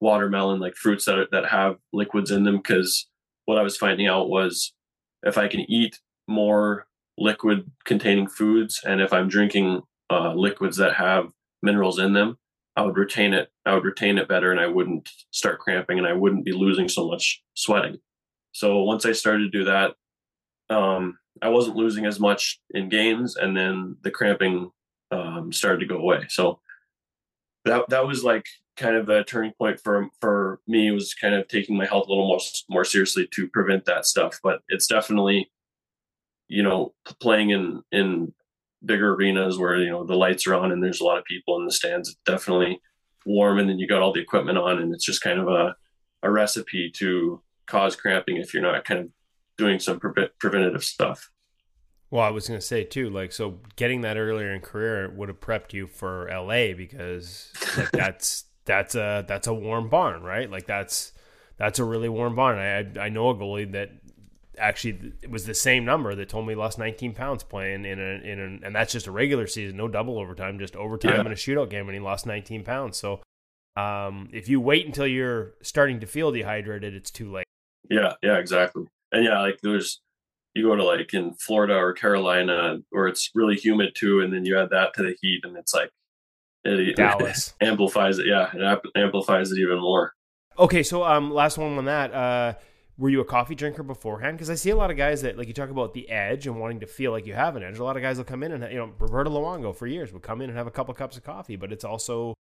[0.00, 2.56] watermelon, like fruits that that have liquids in them.
[2.56, 3.08] Because
[3.44, 4.72] what I was finding out was
[5.22, 6.86] if I can eat more
[7.18, 11.28] liquid containing foods, and if I'm drinking uh, liquids that have
[11.62, 12.38] minerals in them,
[12.76, 13.50] I would retain it.
[13.64, 16.88] I would retain it better, and I wouldn't start cramping, and I wouldn't be losing
[16.88, 17.98] so much sweating.
[18.52, 19.94] So once I started to do that,
[20.68, 24.70] um, I wasn't losing as much in games, and then the cramping
[25.10, 26.26] um, started to go away.
[26.28, 26.60] So
[27.64, 30.90] that that was like kind of a turning point for for me.
[30.90, 34.38] Was kind of taking my health a little more more seriously to prevent that stuff.
[34.42, 35.50] But it's definitely,
[36.48, 38.32] you know, playing in in
[38.84, 41.58] bigger arenas where you know the lights are on and there's a lot of people
[41.58, 42.08] in the stands.
[42.08, 42.80] It's definitely
[43.24, 45.74] warm, and then you got all the equipment on, and it's just kind of a
[46.22, 49.08] a recipe to cause cramping if you're not kind of
[49.58, 51.30] doing some pre- preventative stuff.
[52.10, 55.28] Well, I was going to say too, like, so getting that earlier in career would
[55.28, 60.50] have prepped you for LA because like that's that's a that's a warm barn, right?
[60.50, 61.12] Like that's
[61.56, 62.58] that's a really warm barn.
[62.58, 63.90] I I know a goalie that
[64.58, 67.98] actually it was the same number that told me he lost 19 pounds playing in
[67.98, 71.20] a in a, and that's just a regular season, no double overtime, just overtime yeah.
[71.20, 72.96] in a shootout game, and he lost 19 pounds.
[72.96, 73.22] So,
[73.76, 77.46] um, if you wait until you're starting to feel dehydrated, it's too late.
[77.90, 78.84] Yeah, yeah, exactly.
[79.12, 80.00] And yeah, like there's
[80.54, 84.44] you go to like in Florida or Carolina where it's really humid too, and then
[84.44, 85.90] you add that to the heat, and it's like
[86.66, 88.26] it, Dallas it amplifies it.
[88.26, 90.12] Yeah, it amplifies it even more.
[90.58, 92.12] Okay, so um, last one on that.
[92.12, 92.54] Uh,
[92.98, 94.38] were you a coffee drinker beforehand?
[94.38, 96.58] Because I see a lot of guys that like you talk about the edge and
[96.58, 97.78] wanting to feel like you have an edge.
[97.78, 100.22] A lot of guys will come in and you know Roberto Luongo for years would
[100.22, 102.34] come in and have a couple cups of coffee, but it's also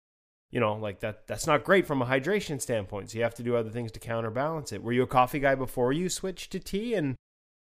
[0.51, 3.11] you know like that that's not great from a hydration standpoint.
[3.11, 4.83] So you have to do other things to counterbalance it.
[4.83, 7.17] Were you a coffee guy before you switched to tea and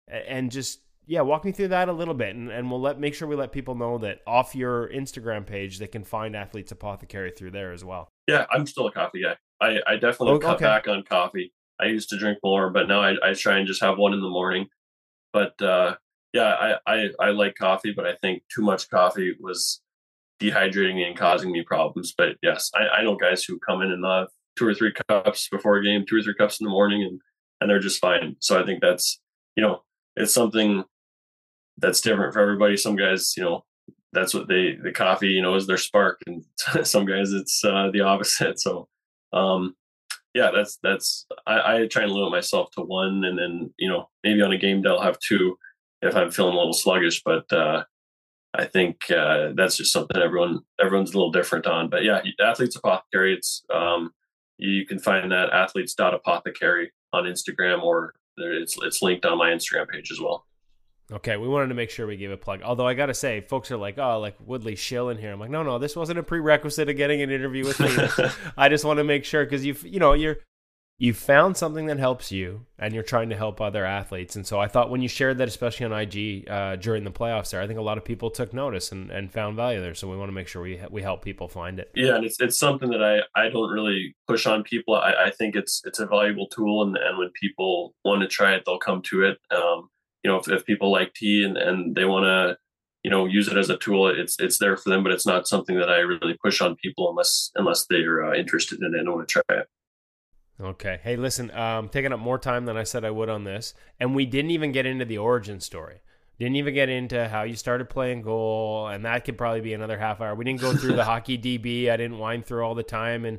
[0.09, 3.15] and just yeah, walk me through that a little bit, and, and we'll let make
[3.15, 7.31] sure we let people know that off your Instagram page they can find Athletes Apothecary
[7.31, 8.09] through there as well.
[8.27, 9.37] Yeah, I'm still a coffee guy.
[9.61, 11.53] I, I definitely oh, cut back on coffee.
[11.81, 14.21] I used to drink more, but now I, I try and just have one in
[14.21, 14.67] the morning.
[15.33, 15.95] But uh,
[16.33, 19.81] yeah, I, I, I like coffee, but I think too much coffee was
[20.41, 22.15] dehydrating me and causing me problems.
[22.17, 24.29] But yes, I, I know guys who come in and have
[24.59, 27.21] two or three cups before a game, two or three cups in the morning, and
[27.61, 28.37] and they're just fine.
[28.41, 29.21] So I think that's
[29.57, 29.83] you know
[30.17, 30.85] it's something
[31.79, 32.77] that's different for everybody.
[32.77, 33.65] Some guys, you know,
[34.13, 36.45] that's what they the coffee, you know, is their spark, and
[36.87, 38.59] some guys it's uh, the opposite.
[38.67, 38.89] So,
[39.33, 39.75] um,
[40.35, 44.09] yeah, that's that's I, I try and limit myself to one, and then you know
[44.25, 45.59] maybe on a game day I'll have two
[46.03, 47.23] if I'm feeling a little sluggish.
[47.25, 47.85] But uh,
[48.55, 51.91] I think uh, that's just something everyone everyone's a little different on.
[51.91, 53.35] But yeah, athletes apothecary.
[53.35, 54.13] It's um,
[54.59, 59.89] you can find that athletes apothecary on Instagram or it's it's linked on my Instagram
[59.89, 60.46] page as well.
[61.13, 62.63] Okay, we wanted to make sure we gave a plug.
[62.63, 65.39] Although I got to say, folks are like, "Oh, like Woodley Shill in here." I'm
[65.39, 67.89] like, "No, no, this wasn't a prerequisite of getting an interview with me.
[68.57, 70.39] I just want to make sure because you've, you know, you're
[70.99, 74.35] you found something that helps you and you're trying to help other athletes.
[74.35, 77.51] And so I thought when you shared that, especially on IG uh, during the playoffs
[77.51, 79.95] there, I think a lot of people took notice and, and found value there.
[79.95, 81.91] So we want to make sure we, we help people find it.
[81.95, 82.17] Yeah.
[82.17, 84.95] And it's, it's something that I, I don't really push on people.
[84.95, 86.83] I, I think it's, it's a valuable tool.
[86.83, 89.39] And, and when people want to try it, they'll come to it.
[89.55, 89.91] Um,
[90.27, 92.59] you know, if, if people like tea and, and they want to,
[93.05, 95.47] you know, use it as a tool, it's, it's there for them, but it's not
[95.47, 99.09] something that I really push on people unless, unless they're uh, interested in it and
[99.09, 99.69] want to try it.
[100.61, 100.99] Okay.
[101.01, 104.17] Hey, listen, um, taking up more time than I said I would on this, and
[104.17, 106.01] we didn't even get into the origin story.
[106.41, 109.97] Didn't even get into how you started playing goal, and that could probably be another
[109.97, 110.35] half hour.
[110.35, 111.89] We didn't go through the hockey DB.
[111.89, 113.39] I didn't wind through all the time, and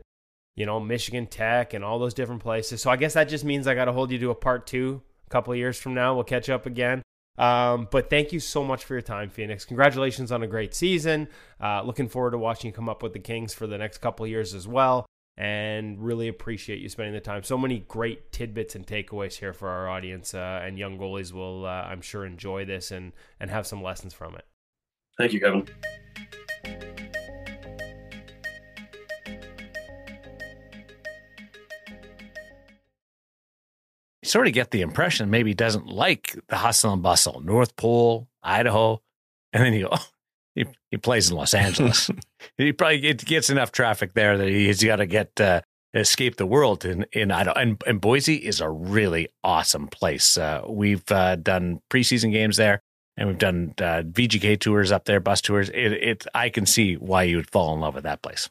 [0.55, 2.81] you know Michigan Tech and all those different places.
[2.81, 5.01] So I guess that just means I got to hold you to a part two.
[5.27, 7.01] A couple of years from now, we'll catch up again.
[7.37, 9.67] Um, but thank you so much for your time, Pheonix.
[9.67, 11.27] Congratulations on a great season.
[11.61, 14.25] Uh, looking forward to watching you come up with the Kings for the next couple
[14.25, 15.05] years as well
[15.37, 17.43] and really appreciate you spending the time.
[17.43, 21.65] So many great tidbits and takeaways here for our audience, uh, and young goalies will,
[21.65, 24.45] uh, I'm sure, enjoy this and and have some lessons from it.
[25.17, 25.67] Thank you, Kevin.
[34.27, 37.77] You sort of get the impression maybe he doesn't like the hustle and bustle, North
[37.77, 39.01] Pole, Idaho,
[39.53, 40.05] and then you go, oh,
[40.53, 42.11] he, he plays in Los Angeles.
[42.57, 45.61] he probably gets enough traffic there that he's got to get uh,
[45.93, 47.57] escape the world in in Idaho.
[47.57, 50.37] And, and Boise is a really awesome place.
[50.37, 52.81] Uh, we've uh, done preseason games there,
[53.15, 55.69] and we've done uh, VGK tours up there, bus tours.
[55.69, 58.49] It, it I can see why you would fall in love with that place.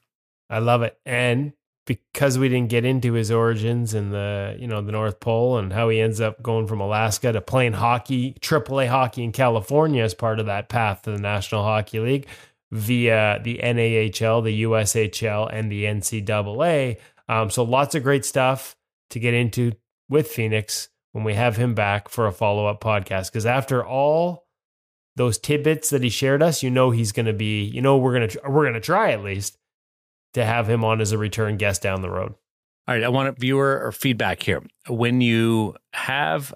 [0.49, 1.53] I love it, and
[1.87, 5.73] because we didn't get into his origins in the you know the North Pole and
[5.73, 10.15] how he ends up going from Alaska to playing hockey, AAA hockey in California as
[10.15, 12.27] part of that path to the National Hockey League
[12.73, 16.99] via the NAHL, the USHL, and the NCAA.
[17.29, 18.77] Um, so lots of great stuff
[19.11, 19.73] to get into
[20.09, 23.31] with Pheonix when we have him back for a follow up podcast.
[23.31, 24.47] Because after all
[25.15, 28.13] those tidbits that he shared us, you know he's going to be, you know we're
[28.13, 29.57] gonna we're gonna try at least
[30.35, 32.35] to have him on as a return guest down the road.
[32.89, 34.63] All right, I want a viewer or feedback here.
[34.89, 36.55] When you have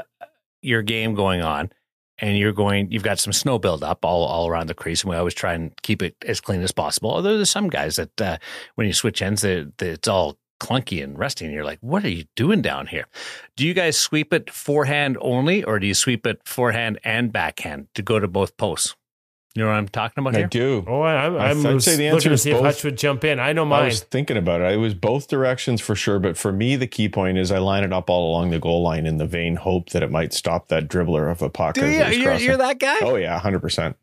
[0.63, 1.73] your game going on
[2.19, 5.17] and you're going, you've got some snow buildup all, all around the crease, and we
[5.17, 7.11] always try and keep it as clean as possible.
[7.11, 8.37] Although there's some guys that uh,
[8.75, 12.11] when you switch ends, they, it's all clunky and rusty, and you're like, what are
[12.11, 13.07] you doing down here?
[13.57, 17.89] Do you guys sweep it forehand only, or do you sweep it forehand and backhand
[17.95, 18.95] to go to both posts?
[19.57, 20.47] You know what I'm talking about I here?
[20.47, 20.85] do.
[20.87, 22.65] Oh, I, I'm, I- I'm I'd say the answer looking to is see if both.
[22.67, 23.41] Hutch would jump in.
[23.41, 24.73] I know I was thinking about it.
[24.73, 27.83] It was both directions for sure, but for me, the key point is I line
[27.83, 30.69] it up all along the goal line in the vain hope that it might stop
[30.69, 31.75] that dribbler of a puck.
[31.75, 32.01] Do you?
[32.01, 32.99] it was You're, you're that guy?
[33.03, 33.97] Oh yeah, hundred percent.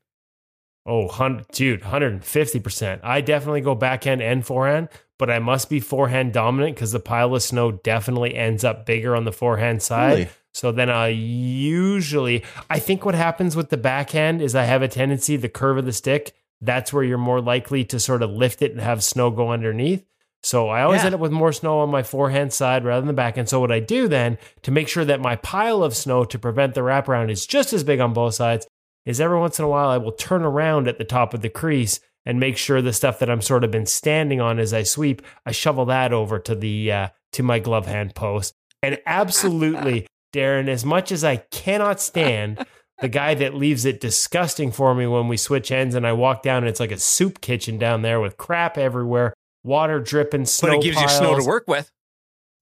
[0.86, 3.02] Oh, hun- dude, 150%.
[3.04, 4.88] I definitely go backhand and forehand,
[5.20, 9.14] but I must be forehand dominant because the pile of snow definitely ends up bigger
[9.16, 10.10] on the forehand side.
[10.12, 10.30] Really?
[10.58, 14.88] So then I usually, I think what happens with the backhand is I have a
[14.88, 18.64] tendency, the curve of the stick, that's where you're more likely to sort of lift
[18.64, 20.04] it and have snow go underneath.
[20.42, 21.08] So I always Yeah.
[21.08, 23.50] end up with more snow on my forehand side rather than the backhand.
[23.50, 26.74] So what I do then to make sure that my pile of snow to prevent
[26.74, 28.66] the wraparound is just as big on both sides
[29.06, 31.50] is every once in a while I will turn around at the top of the
[31.50, 34.82] crease and make sure the stuff that I'm sort of been standing on as I
[34.82, 38.56] sweep, I shovel that over to the uh, to my glove hand post.
[38.82, 40.08] And absolutely,
[40.38, 42.66] Darren, as much as I cannot stand
[43.00, 46.42] the guy that leaves it disgusting for me when we switch ends and I walk
[46.44, 49.34] down and it's like a soup kitchen down there with crap everywhere,
[49.64, 51.92] water dripping, snow but it gives you snow to work with.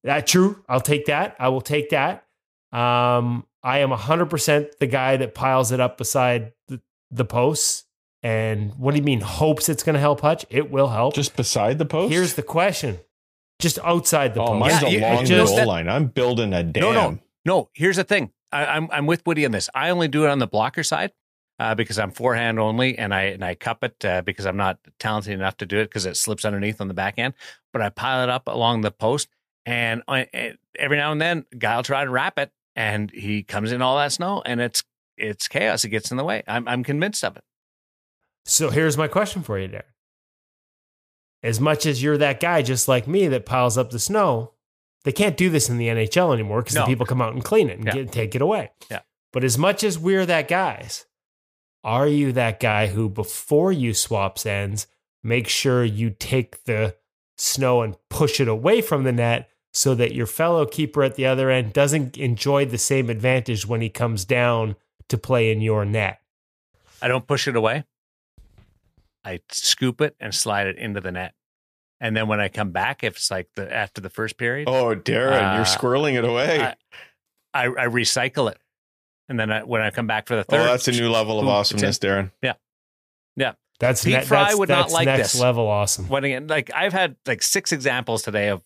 [0.04, 0.64] That true.
[0.70, 1.36] I'll take that.
[1.40, 2.26] I will take that.
[2.72, 6.82] Um, I am 100% the guy that piles it up beside the,
[7.12, 7.86] the posts.
[8.22, 10.46] And what do you mean, hopes it's going to help Hutch?
[10.50, 11.14] It will help.
[11.16, 12.12] Just beside the post.
[12.12, 13.00] Here's the question
[13.60, 14.60] just outside the oh, post.
[14.60, 15.88] mine's Yeah, you- along just goal line.
[15.88, 16.82] I'm building a dam.
[16.82, 17.20] No, no.
[17.46, 18.32] No, here's the thing.
[18.52, 19.70] I, I'm I'm with Woody on this.
[19.74, 21.12] I only do it on the blocker side
[21.60, 24.80] uh, because I'm forehand only, and I and I cup it uh, because I'm not
[25.00, 27.36] talented enough to do it because it slips underneath on the backhand.
[27.72, 29.30] But I pile it up along the post,
[29.66, 33.44] and I, and every now and then, guy will try to wrap it, and he
[33.44, 34.84] comes in all that snow, and it's
[35.18, 35.84] it's chaos.
[35.84, 36.44] It gets in the way.
[36.48, 37.44] I'm I'm convinced of it.
[38.46, 39.84] So here's my question for you, Darren.
[41.42, 44.54] As much as you're that guy, just like me, that piles up the snow,
[45.06, 46.82] they can't do this in the NHL anymore because No.
[46.82, 47.94] the people come out and clean it and Yeah.
[47.94, 48.72] get, take it away.
[48.92, 49.00] Yeah.
[49.32, 51.06] But as much as we're that guys,
[51.84, 54.88] are you that guy who, before you swaps ends,
[55.24, 56.96] make sure you take the
[57.38, 61.26] snow and push it away from the net so that your fellow keeper at the
[61.26, 64.76] other end doesn't enjoy the same advantage when he comes down
[65.10, 66.20] to play in your net?
[67.02, 67.84] I don't push it away.
[69.24, 71.34] I scoop it and slide it into the net,
[72.00, 74.96] and then when I come back, if it's like the after the first period, Oh,
[74.96, 76.60] Darren, Uh, you're squirreling it away.
[76.62, 76.76] I-
[77.54, 78.58] I, I recycle it,
[79.30, 81.40] and then I, when I come back for the third, oh, that's a new level
[81.40, 82.32] of boom, awesomeness, Darren.
[82.44, 82.56] Yeah,
[83.38, 83.54] yeah.
[83.80, 85.42] That's Pete ne- Fry that's, would not like next this.
[85.42, 86.10] level awesome.
[86.10, 88.62] When again, like I've had like six examples today of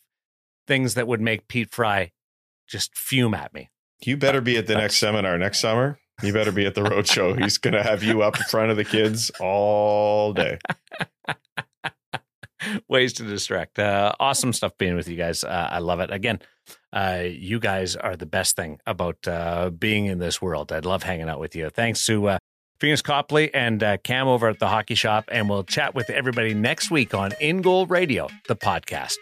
[0.67, 2.11] things that would make Pete Fry
[2.67, 3.69] just fume at me.
[4.03, 5.99] You better be at the next seminar next summer.
[6.23, 7.33] You better be at the road show.
[7.35, 10.57] He's going to have you up in front of the kids all day.
[12.87, 13.79] Ways to distract.
[13.79, 15.43] Uh, awesome stuff being with you guys.
[15.43, 16.11] Uh, I love it.
[16.11, 16.39] Again,
[16.93, 20.71] uh, you guys are the best thing about uh, being in this world.
[20.71, 21.69] I'd love hanging out with you.
[21.69, 22.37] Thanks to uh,
[22.79, 25.25] Pheonix Copley and uh, Cam over at the hockey shop.
[25.31, 29.17] And we'll chat with everybody next week on InGoal Radio, the podcast.